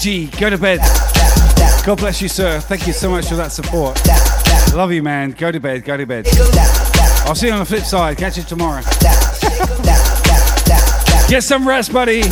Edgy, 0.00 0.28
go 0.28 0.48
to 0.48 0.56
bed. 0.56 0.78
God 1.84 1.98
bless 1.98 2.22
you, 2.22 2.28
sir. 2.28 2.58
Thank 2.58 2.86
you 2.86 2.94
so 2.94 3.10
much 3.10 3.28
for 3.28 3.34
that 3.34 3.52
support. 3.52 4.00
Love 4.74 4.92
you, 4.92 5.02
man. 5.02 5.32
Go 5.32 5.52
to 5.52 5.60
bed, 5.60 5.84
go 5.84 5.98
to 5.98 6.06
bed. 6.06 6.26
I'll 7.26 7.34
see 7.34 7.48
you 7.48 7.52
on 7.52 7.58
the 7.58 7.66
flip 7.66 7.84
side. 7.84 8.16
Catch 8.16 8.38
you 8.38 8.44
tomorrow. 8.44 8.80
Get 11.28 11.44
some 11.44 11.68
rest, 11.68 11.92
buddy. 11.92 12.22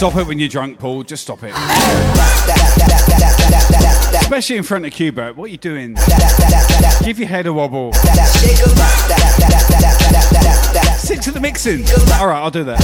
Stop 0.00 0.16
it 0.16 0.26
when 0.26 0.38
you're 0.38 0.48
drunk, 0.48 0.78
Paul. 0.78 1.02
Just 1.02 1.24
stop 1.24 1.42
it. 1.42 1.52
Especially 4.18 4.56
in 4.56 4.62
front 4.62 4.86
of 4.86 4.92
Cuba. 4.92 5.34
What 5.34 5.44
are 5.44 5.48
you 5.48 5.58
doing? 5.58 5.94
Give 7.04 7.18
your 7.18 7.28
head 7.28 7.46
a 7.46 7.52
wobble. 7.52 7.92
Stick 10.96 11.20
to 11.20 11.30
the 11.30 11.40
mixing. 11.42 11.84
All 12.18 12.28
right, 12.28 12.40
I'll 12.40 12.50
do 12.50 12.64
that. 12.64 12.80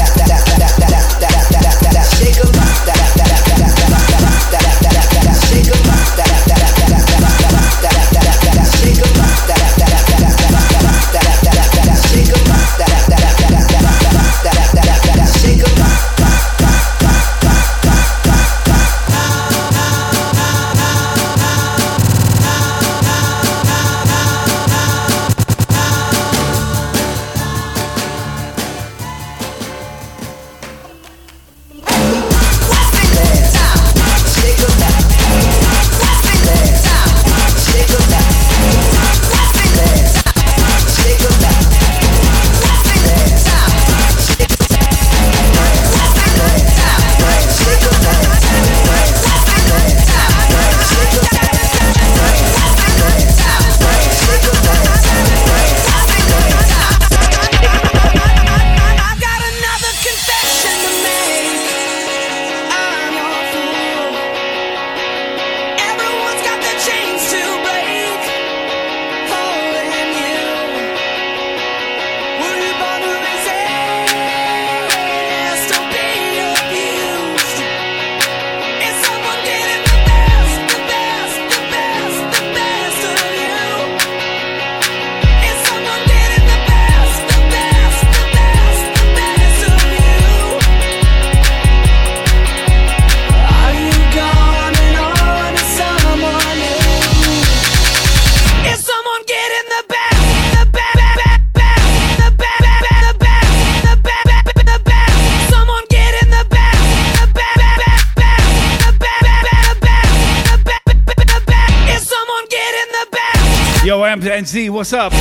What's 114.86 114.92
up? 114.92 115.12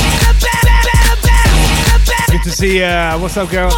Good 2.30 2.42
to 2.44 2.50
see. 2.52 2.84
Uh, 2.84 3.18
what's 3.18 3.36
up, 3.36 3.50
girl? 3.50 3.68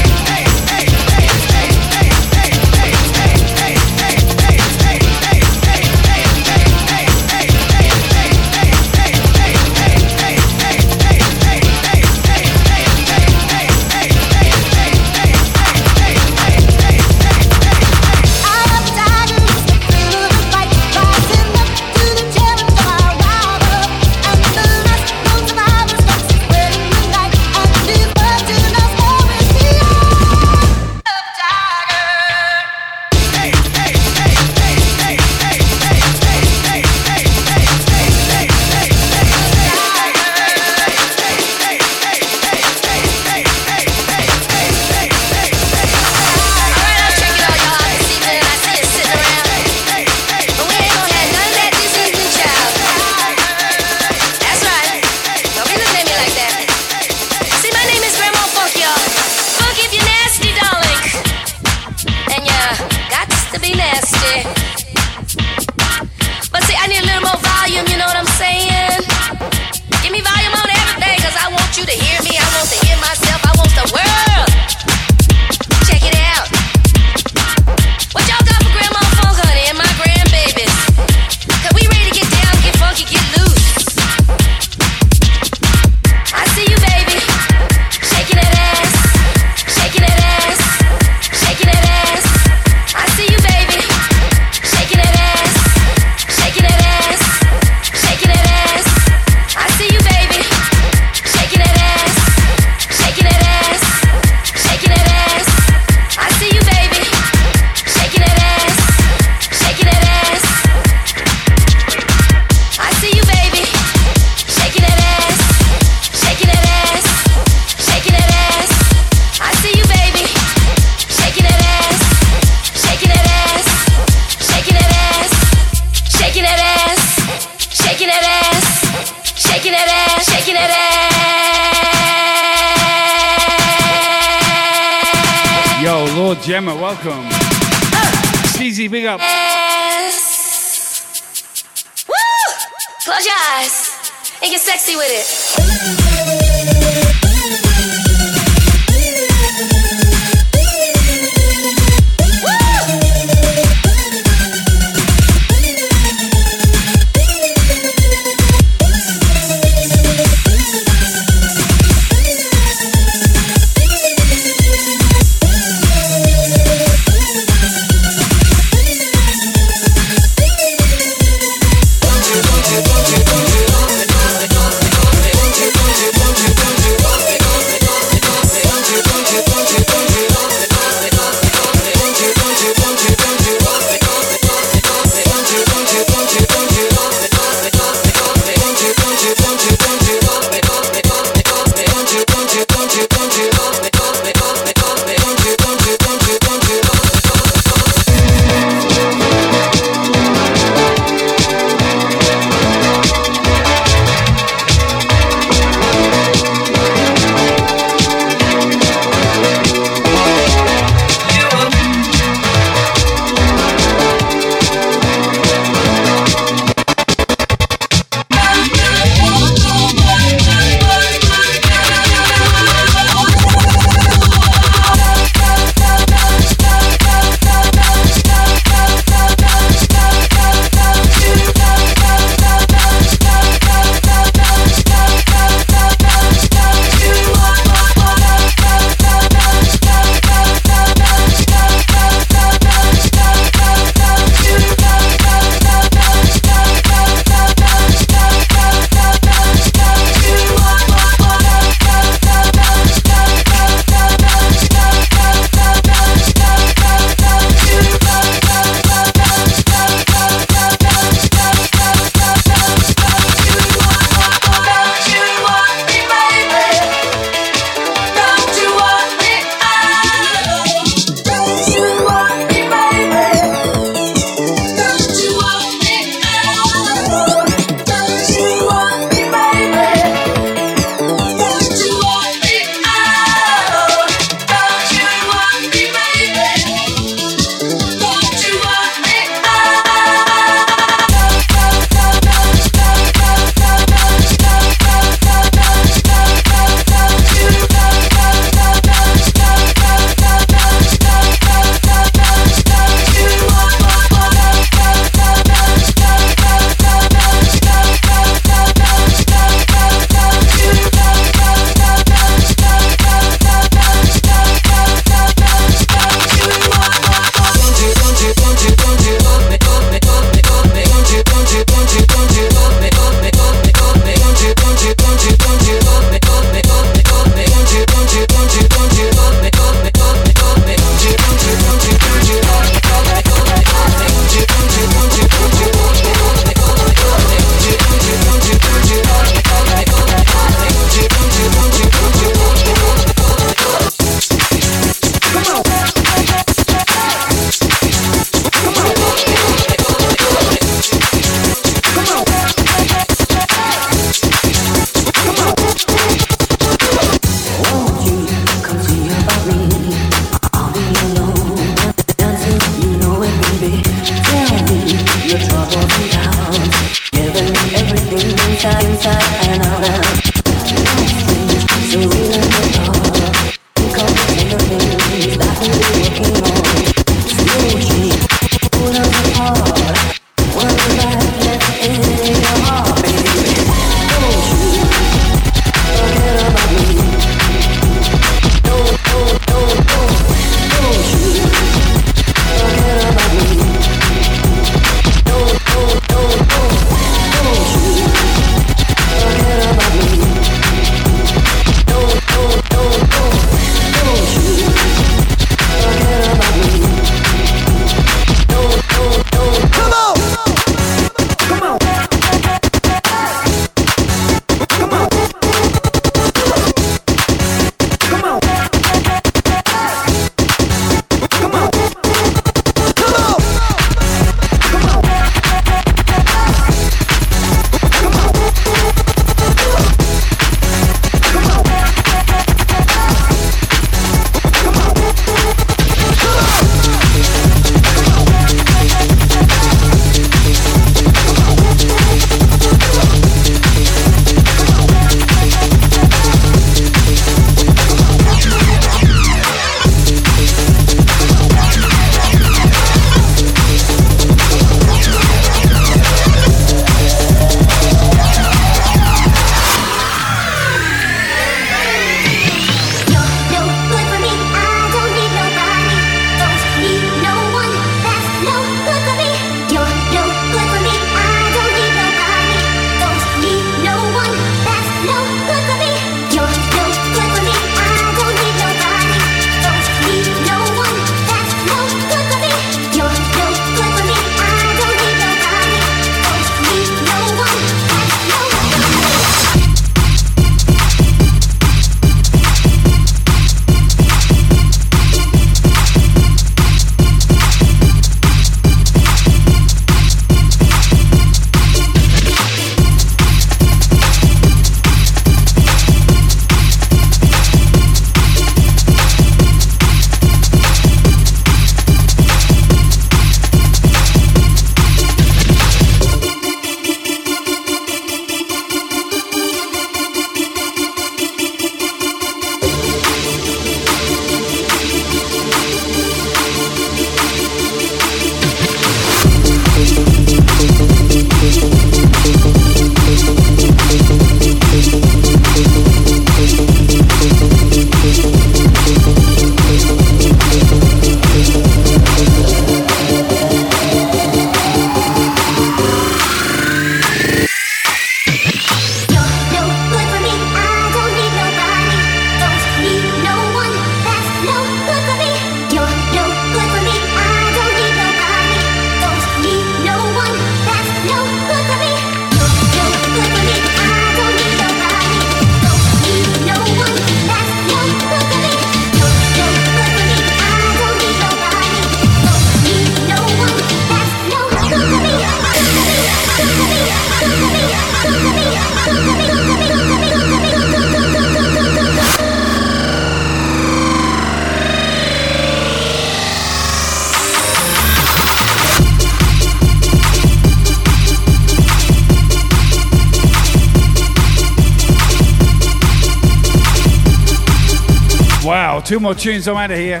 Two 598.88 598.98
more 598.98 599.14
tunes, 599.14 599.46
I'm 599.46 599.54
out 599.54 599.70
of 599.70 599.76
here. 599.76 600.00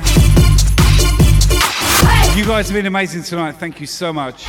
You 2.34 2.46
guys 2.46 2.68
have 2.68 2.72
been 2.72 2.86
amazing 2.86 3.22
tonight. 3.22 3.56
Thank 3.56 3.82
you 3.82 3.86
so 3.86 4.14
much. 4.14 4.46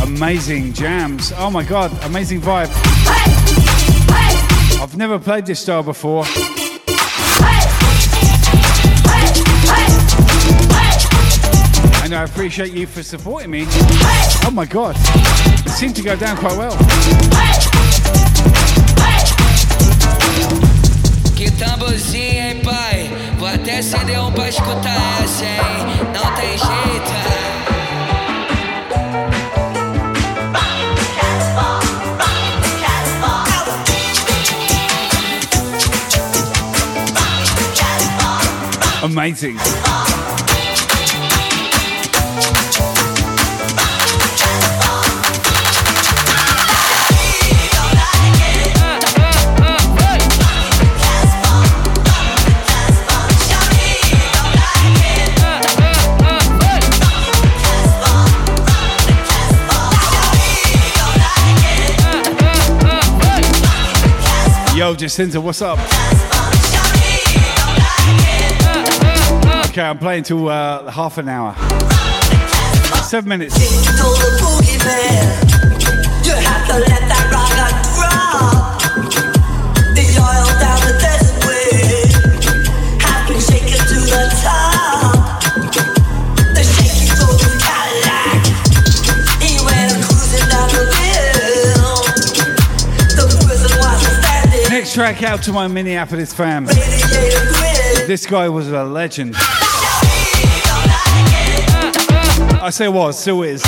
Amazing 0.00 0.72
jams. 0.74 1.32
Oh 1.36 1.50
my 1.50 1.64
god, 1.64 1.90
amazing 2.04 2.40
vibe. 2.40 2.70
I've 4.80 4.96
never 4.96 5.18
played 5.18 5.44
this 5.44 5.58
style 5.58 5.82
before. 5.82 6.24
And 12.04 12.14
I 12.14 12.22
appreciate 12.22 12.72
you 12.74 12.86
for 12.86 13.02
supporting 13.02 13.50
me. 13.50 13.64
Oh 13.66 14.52
my 14.52 14.66
god, 14.66 14.94
it 15.66 15.70
seemed 15.70 15.96
to 15.96 16.02
go 16.02 16.14
down 16.14 16.36
quite 16.36 16.56
well. 16.56 17.91
Tamborzinho, 21.64 22.42
hein, 22.42 22.60
pai? 22.64 23.10
Vou 23.38 23.46
até 23.46 23.78
acender 23.78 24.20
um 24.20 24.32
pra 24.32 24.48
escutar 24.48 25.22
essa, 25.22 25.44
hein? 25.44 25.60
Não 26.12 26.34
tem 26.34 26.58
jeito. 26.58 27.12
Amazing. 39.02 39.56
Jacinta, 65.02 65.40
what's 65.40 65.60
up? 65.60 65.80
Okay, 69.70 69.82
I'm 69.82 69.98
playing 69.98 70.22
till 70.22 70.48
uh, 70.48 70.88
half 70.92 71.18
an 71.18 71.28
hour. 71.28 71.56
Seven 73.02 73.28
minutes. 73.28 73.58
Track 94.92 95.22
out 95.22 95.42
to 95.42 95.52
my 95.52 95.66
Minneapolis 95.68 96.34
fam. 96.34 96.66
This 96.66 98.26
guy 98.26 98.48
was 98.50 98.70
a 98.70 98.84
legend. 98.84 99.34
I 102.60 102.68
say 102.70 102.88
was, 102.88 103.18
still 103.18 103.42
is. 103.42 103.62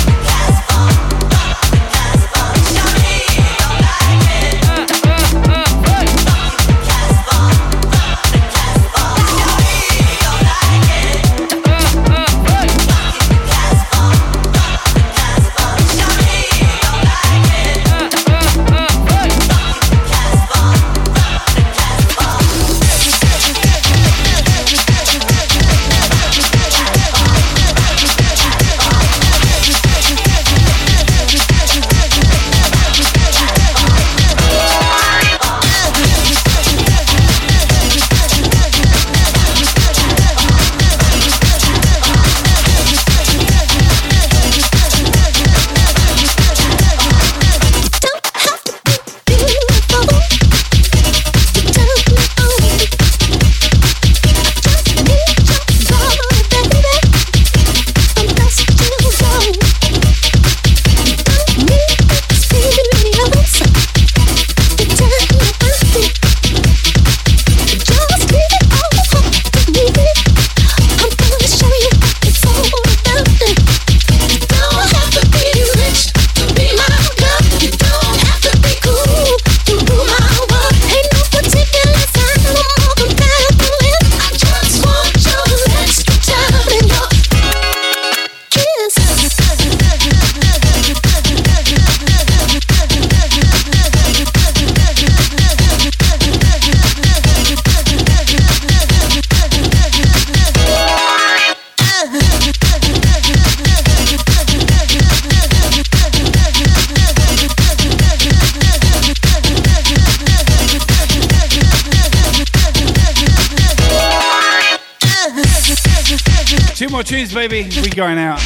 Going 117.95 118.17
out. 118.17 118.41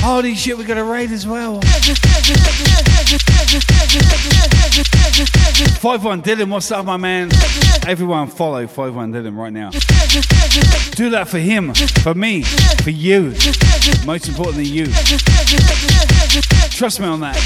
Holy 0.00 0.34
shit, 0.34 0.56
we 0.58 0.64
got 0.64 0.76
a 0.76 0.84
raid 0.84 1.10
as 1.10 1.26
well. 1.26 1.60
Five 5.80 6.04
one 6.04 6.22
Dylan, 6.22 6.50
what's 6.50 6.70
up, 6.70 6.84
my 6.84 6.98
man? 6.98 7.30
Everyone, 7.86 8.28
follow 8.28 8.66
Five 8.66 8.94
One 8.94 9.12
Dylan 9.12 9.36
right 9.36 9.52
now. 9.52 9.70
Do 9.70 11.10
that 11.10 11.26
for 11.28 11.38
him, 11.38 11.72
for 11.74 12.14
me, 12.14 12.42
for 12.42 12.90
you. 12.90 13.30
Most 14.04 14.28
importantly, 14.28 14.64
you. 14.64 14.86
Trust 16.70 17.00
me 17.00 17.06
on 17.06 17.20
that. 17.20 17.36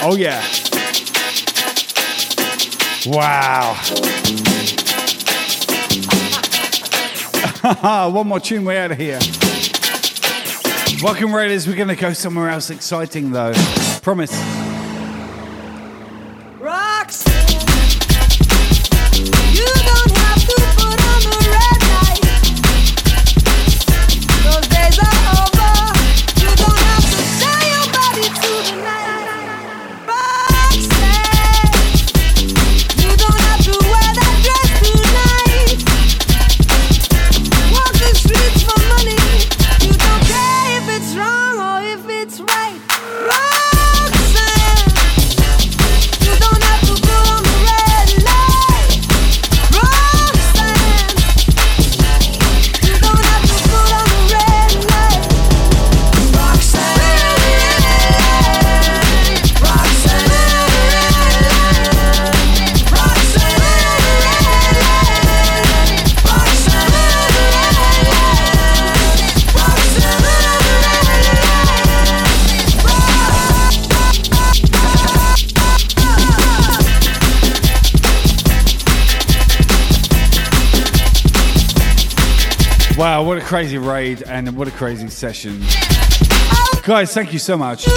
Oh 0.00 0.16
yeah. 0.16 0.44
Wow. 3.08 3.80
Ah, 7.60 8.08
one 8.08 8.28
more 8.28 8.38
tune, 8.38 8.64
we're 8.64 8.78
out 8.78 8.92
of 8.92 8.98
here. 8.98 9.18
Welcome, 11.02 11.34
Raiders. 11.34 11.66
We're 11.66 11.76
going 11.76 11.88
to 11.88 11.96
go 11.96 12.12
somewhere 12.12 12.50
else 12.50 12.70
exciting, 12.70 13.32
though. 13.32 13.52
Promise. 14.00 14.57
Crazy 83.58 83.76
raid 83.76 84.22
and 84.22 84.56
what 84.56 84.68
a 84.68 84.70
crazy 84.70 85.08
session. 85.08 85.60
Guys, 86.84 87.12
thank 87.12 87.32
you 87.32 87.40
so 87.40 87.56
much. 87.56 87.88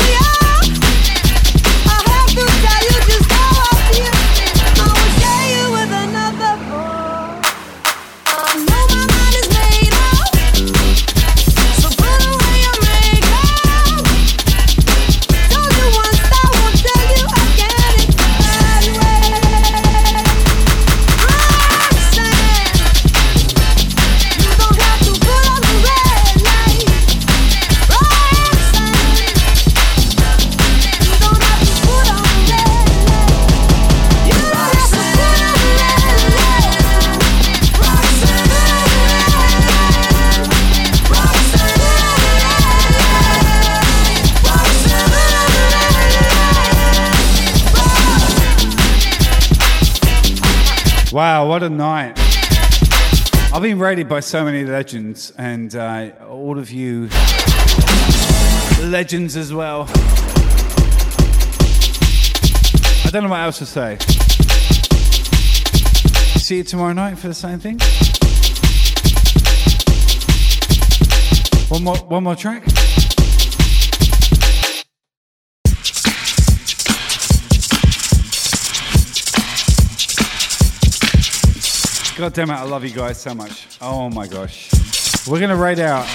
What 51.61 51.71
a 51.71 51.75
night. 51.75 52.13
I've 53.53 53.61
been 53.61 53.77
rated 53.77 54.09
by 54.09 54.21
so 54.21 54.43
many 54.43 54.65
legends, 54.65 55.31
and 55.37 55.75
uh, 55.75 56.09
all 56.27 56.57
of 56.57 56.71
you 56.71 57.07
legends 58.89 59.37
as 59.37 59.53
well. 59.53 59.85
I 63.05 63.09
don't 63.11 63.23
know 63.23 63.29
what 63.29 63.41
else 63.41 63.59
to 63.59 63.67
say. 63.67 63.99
See 66.39 66.57
you 66.57 66.63
tomorrow 66.63 66.93
night 66.93 67.19
for 67.19 67.27
the 67.27 67.35
same 67.35 67.59
thing. 67.59 67.79
One 71.69 71.83
more, 71.83 71.97
one 72.07 72.23
more 72.23 72.35
track. 72.35 72.80
God 82.21 82.33
damn 82.33 82.51
it, 82.51 82.53
I 82.53 82.61
love 82.65 82.83
you 82.83 82.91
guys 82.91 83.19
so 83.19 83.33
much. 83.33 83.79
Oh 83.81 84.07
my 84.07 84.27
gosh. 84.27 84.69
We're 85.27 85.39
gonna 85.39 85.55
rate 85.55 85.79
out. 85.79 86.05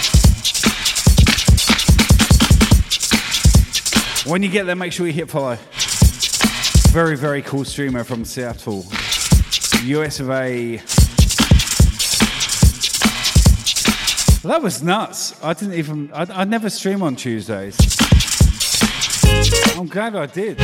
When 4.24 4.40
you 4.40 4.48
get 4.48 4.66
there, 4.66 4.76
make 4.76 4.92
sure 4.92 5.08
you 5.08 5.12
hit 5.12 5.28
follow. 5.28 5.58
Very, 6.92 7.16
very 7.16 7.42
cool 7.42 7.64
streamer 7.64 8.04
from 8.04 8.24
Seattle, 8.24 8.86
US 9.82 10.20
of 10.20 10.30
A. 10.30 10.76
That 14.46 14.60
was 14.62 14.84
nuts. 14.84 15.42
I 15.42 15.54
didn't 15.54 15.74
even, 15.74 16.12
I, 16.12 16.42
I 16.42 16.44
never 16.44 16.70
stream 16.70 17.02
on 17.02 17.16
Tuesdays. 17.16 17.76
I'm 19.76 19.88
glad 19.88 20.14
I 20.14 20.26
did. 20.26 20.60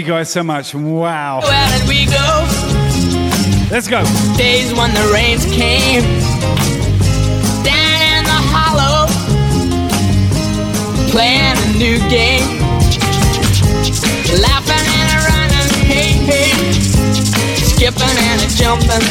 You 0.00 0.06
guys 0.06 0.30
so 0.30 0.42
much. 0.42 0.74
Wow. 0.74 1.40
Where 1.42 1.78
did 1.78 1.86
we 1.86 2.06
go? 2.06 2.48
Let's 3.70 3.86
go. 3.86 4.02
Days 4.36 4.72
when 4.72 4.94
the 4.94 5.10
rains 5.12 5.44
came 5.44 6.00
down 7.60 7.98
in 8.00 8.24
the 8.24 8.40
hollow, 8.48 9.04
playing 11.10 11.52
a 11.52 11.68
new 11.76 11.98
game, 12.08 12.48
laughing 14.40 14.86
and 14.96 15.08
a 15.12 15.20
running, 15.28 15.68
hey 15.84 16.16
hey, 16.24 16.48
skipping 17.60 18.16
and 18.30 18.40
a 18.40 18.48
jumping 18.56 19.04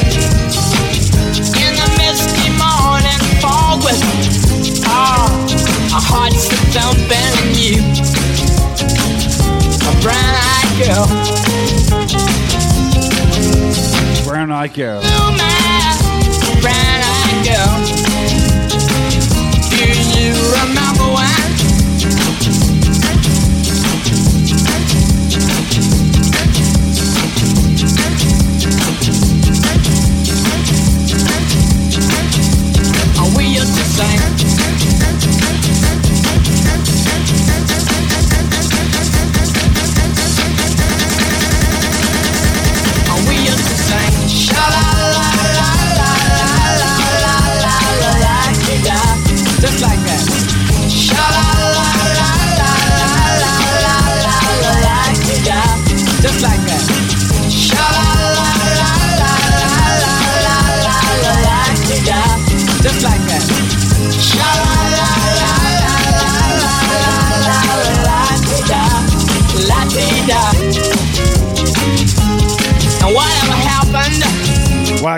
in 1.54 1.72
the 1.78 1.88
misty 2.02 2.50
morning 2.58 3.22
fog 3.38 3.84
with 3.84 4.02
ah, 4.88 5.22
oh, 5.22 5.94
our 5.94 6.02
hearts 6.02 6.50
thumping 6.74 7.34
and 7.46 7.54
you, 7.56 7.78
a 9.90 10.02
brown-eyed 10.02 10.72
girl. 10.86 11.08
Brown 14.26 14.52
Eye 14.52 14.68
Girl. 14.68 15.02
brown 16.62 17.02
eyed 17.04 17.46
girl. 17.46 17.74
Do 19.70 19.88
you 20.20 20.34
remember 20.52 21.08
when? 21.16 21.39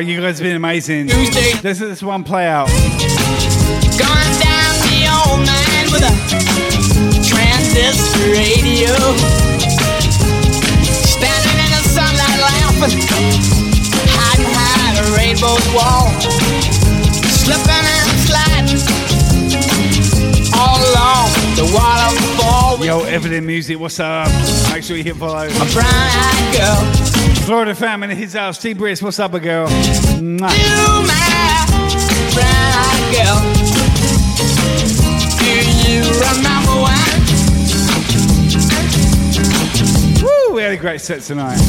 You 0.08 0.20
guys 0.22 0.40
have 0.40 0.46
been 0.46 0.56
amazing. 0.56 1.08
This 1.08 1.80
is 1.80 1.80
this 1.80 2.04
one 2.04 2.24
play 2.24 2.48
out. 2.48 2.68
gone 4.00 4.34
down 4.40 4.74
the 4.88 5.06
old 5.12 5.46
man 5.46 5.92
with 5.92 6.02
a 6.02 6.14
transistor 7.22 8.32
radio. 8.32 8.94
Standing 11.06 11.58
in 11.60 11.72
the 11.76 11.84
sunlight 11.86 12.40
laughing, 12.42 12.98
hiding 14.16 14.50
behind 14.50 14.98
a 14.98 15.12
rainbow's 15.18 15.68
wall. 15.76 16.10
Slipping 17.30 17.86
and 17.86 18.10
sliding 18.26 18.82
all 20.58 20.80
along 20.80 21.30
the 21.56 21.66
waterfall. 21.76 22.84
Yo, 22.86 23.04
Evident 23.04 23.46
Music, 23.46 23.80
what's 23.80 24.00
up? 24.00 24.28
Make 24.72 24.84
sure 24.84 24.98
you 24.98 25.04
hit 25.04 25.18
follow. 25.18 25.46
A 25.46 25.66
brown-eyed 25.74 26.56
girl. 26.56 27.11
Florida 27.46 27.76
fam 27.76 28.04
in 28.04 28.10
his 28.12 28.34
house. 28.34 28.58
T 28.58 28.74
Briss, 28.74 29.02
what's 29.02 29.20
up, 29.20 29.34
a 29.34 29.40
girl? 29.40 29.68
Mwah. 29.68 30.52
You 30.58 31.02
my 31.08 31.66
brown-eyed 32.34 33.12
girl. 33.14 33.38
Do 35.40 35.52
you 35.90 36.02
remember 36.22 36.76
when? 36.86 37.18
Woo, 40.24 40.56
we 40.56 40.62
had 40.62 40.72
a 40.72 40.78
great 40.78 41.02
set 41.02 41.22
tonight. 41.22 41.60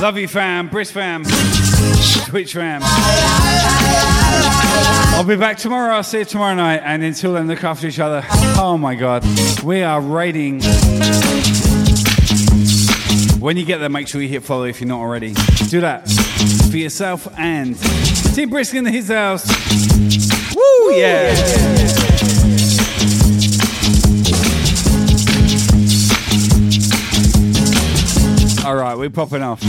Love 0.00 0.18
you, 0.18 0.28
fam. 0.28 0.68
Brisk 0.68 0.92
fam. 0.92 1.24
Twitch 2.26 2.52
fam. 2.52 2.80
I'll 5.14 5.24
be 5.24 5.36
back 5.36 5.56
tomorrow. 5.56 5.94
I'll 5.94 6.02
see 6.02 6.18
you 6.18 6.24
tomorrow 6.26 6.54
night. 6.54 6.82
And 6.84 7.02
until 7.02 7.32
then, 7.32 7.48
look 7.48 7.64
after 7.64 7.86
each 7.86 7.98
other. 7.98 8.22
Oh 8.58 8.76
my 8.78 8.94
God. 8.94 9.24
We 9.64 9.82
are 9.82 10.00
raiding. 10.00 10.60
When 13.40 13.56
you 13.56 13.64
get 13.64 13.78
there, 13.78 13.88
make 13.88 14.08
sure 14.08 14.20
you 14.20 14.28
hit 14.28 14.42
follow 14.42 14.64
if 14.64 14.80
you're 14.80 14.88
not 14.88 15.00
already. 15.00 15.32
Do 15.68 15.80
that 15.80 16.08
for 16.70 16.76
yourself 16.76 17.26
and 17.38 17.78
Team 18.34 18.50
Brisk 18.50 18.74
in 18.74 18.84
the 18.84 18.90
his 18.90 19.08
house. 19.08 19.46
Woo, 20.54 20.92
yeah. 20.92 22.05
All 28.66 28.74
right, 28.74 28.98
we're 28.98 29.10
popping 29.10 29.42
off. 29.42 29.62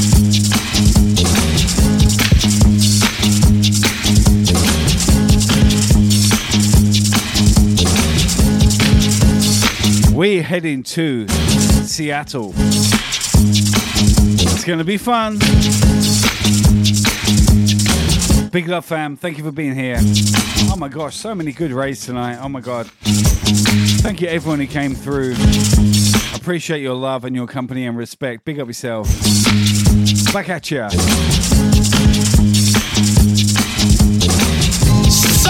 We're 10.11 10.41
heading 10.41 10.81
to 10.81 11.27
Seattle. 11.27 12.55
It's 14.39 14.65
going 14.65 14.79
to 14.79 14.83
be 14.83 14.97
fun. 14.97 15.37
Big 18.49 18.67
love, 18.67 18.83
fam. 18.83 19.15
Thank 19.15 19.37
you 19.37 19.43
for 19.43 19.51
being 19.51 19.75
here. 19.75 19.99
Oh 20.71 20.75
my 20.75 20.87
gosh, 20.87 21.15
so 21.15 21.35
many 21.35 21.51
good 21.51 21.71
raids 21.71 22.03
tonight. 22.03 22.39
Oh 22.41 22.49
my 22.49 22.61
god. 22.61 22.89
Thank 23.47 24.19
you, 24.21 24.27
everyone 24.27 24.59
who 24.59 24.67
came 24.67 24.93
through. 24.93 25.35
Appreciate 26.35 26.81
your 26.81 26.95
love 26.95 27.23
and 27.23 27.33
your 27.33 27.47
company 27.47 27.85
and 27.85 27.97
respect. 27.97 28.43
Big 28.43 28.59
up 28.59 28.67
yourself. 28.67 29.07
Back 30.33 30.49
at 30.49 30.69
ya. 30.69 30.89
So 30.89 30.99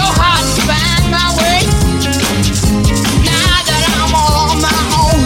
hard 0.04 0.46
to 0.54 0.62
find 0.62 1.10
my 1.10 1.26
way. 1.42 1.66
Now 3.26 3.66
that 3.66 3.82
I'm 3.98 4.14
all 4.14 4.46
on 4.46 4.62
my 4.62 4.78
own. 4.94 5.18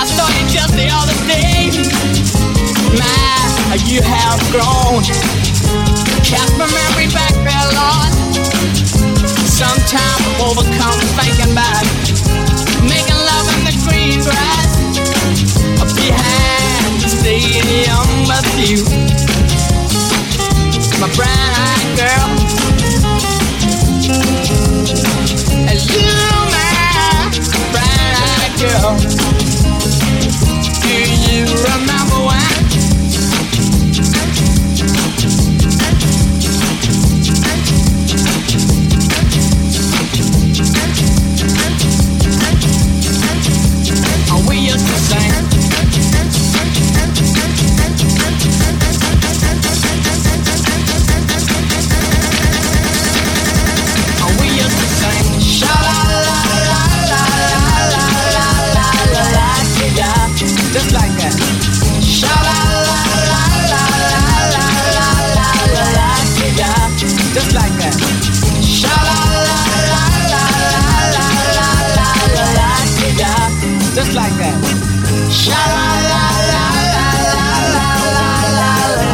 I 0.00 0.04
started 0.04 0.46
just 0.52 0.74
the 0.76 0.88
other 0.92 1.16
day. 1.24 1.72
My, 2.98 3.76
you 3.86 4.02
have 4.02 4.40
grown. 4.52 5.04
Cast 6.22 6.52
my 6.58 6.66
memory 6.66 7.08
back 7.14 7.32
there, 7.32 7.68
Lord. 7.72 8.17
Sometimes 9.58 10.22
I'm 10.22 10.40
overcome 10.40 11.00
thinking 11.18 11.50
about 11.50 11.82
making 12.86 13.18
love 13.26 13.50
in 13.58 13.66
the 13.66 13.74
green 13.82 14.22
grass. 14.22 14.70
Behind 15.96 17.00
the 17.02 17.08
stadium 17.08 18.06
with 18.30 18.46
you. 18.54 18.86
My 21.00 21.10
brown-eyed 21.16 21.90
girl. 21.98 22.28
And 25.66 25.78
you, 25.90 26.06
my 26.54 27.58
brown-eyed 27.72 28.54
girl. 28.60 29.37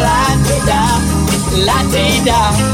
La-di-da, 0.02 0.82
la-di-da. 1.66 2.73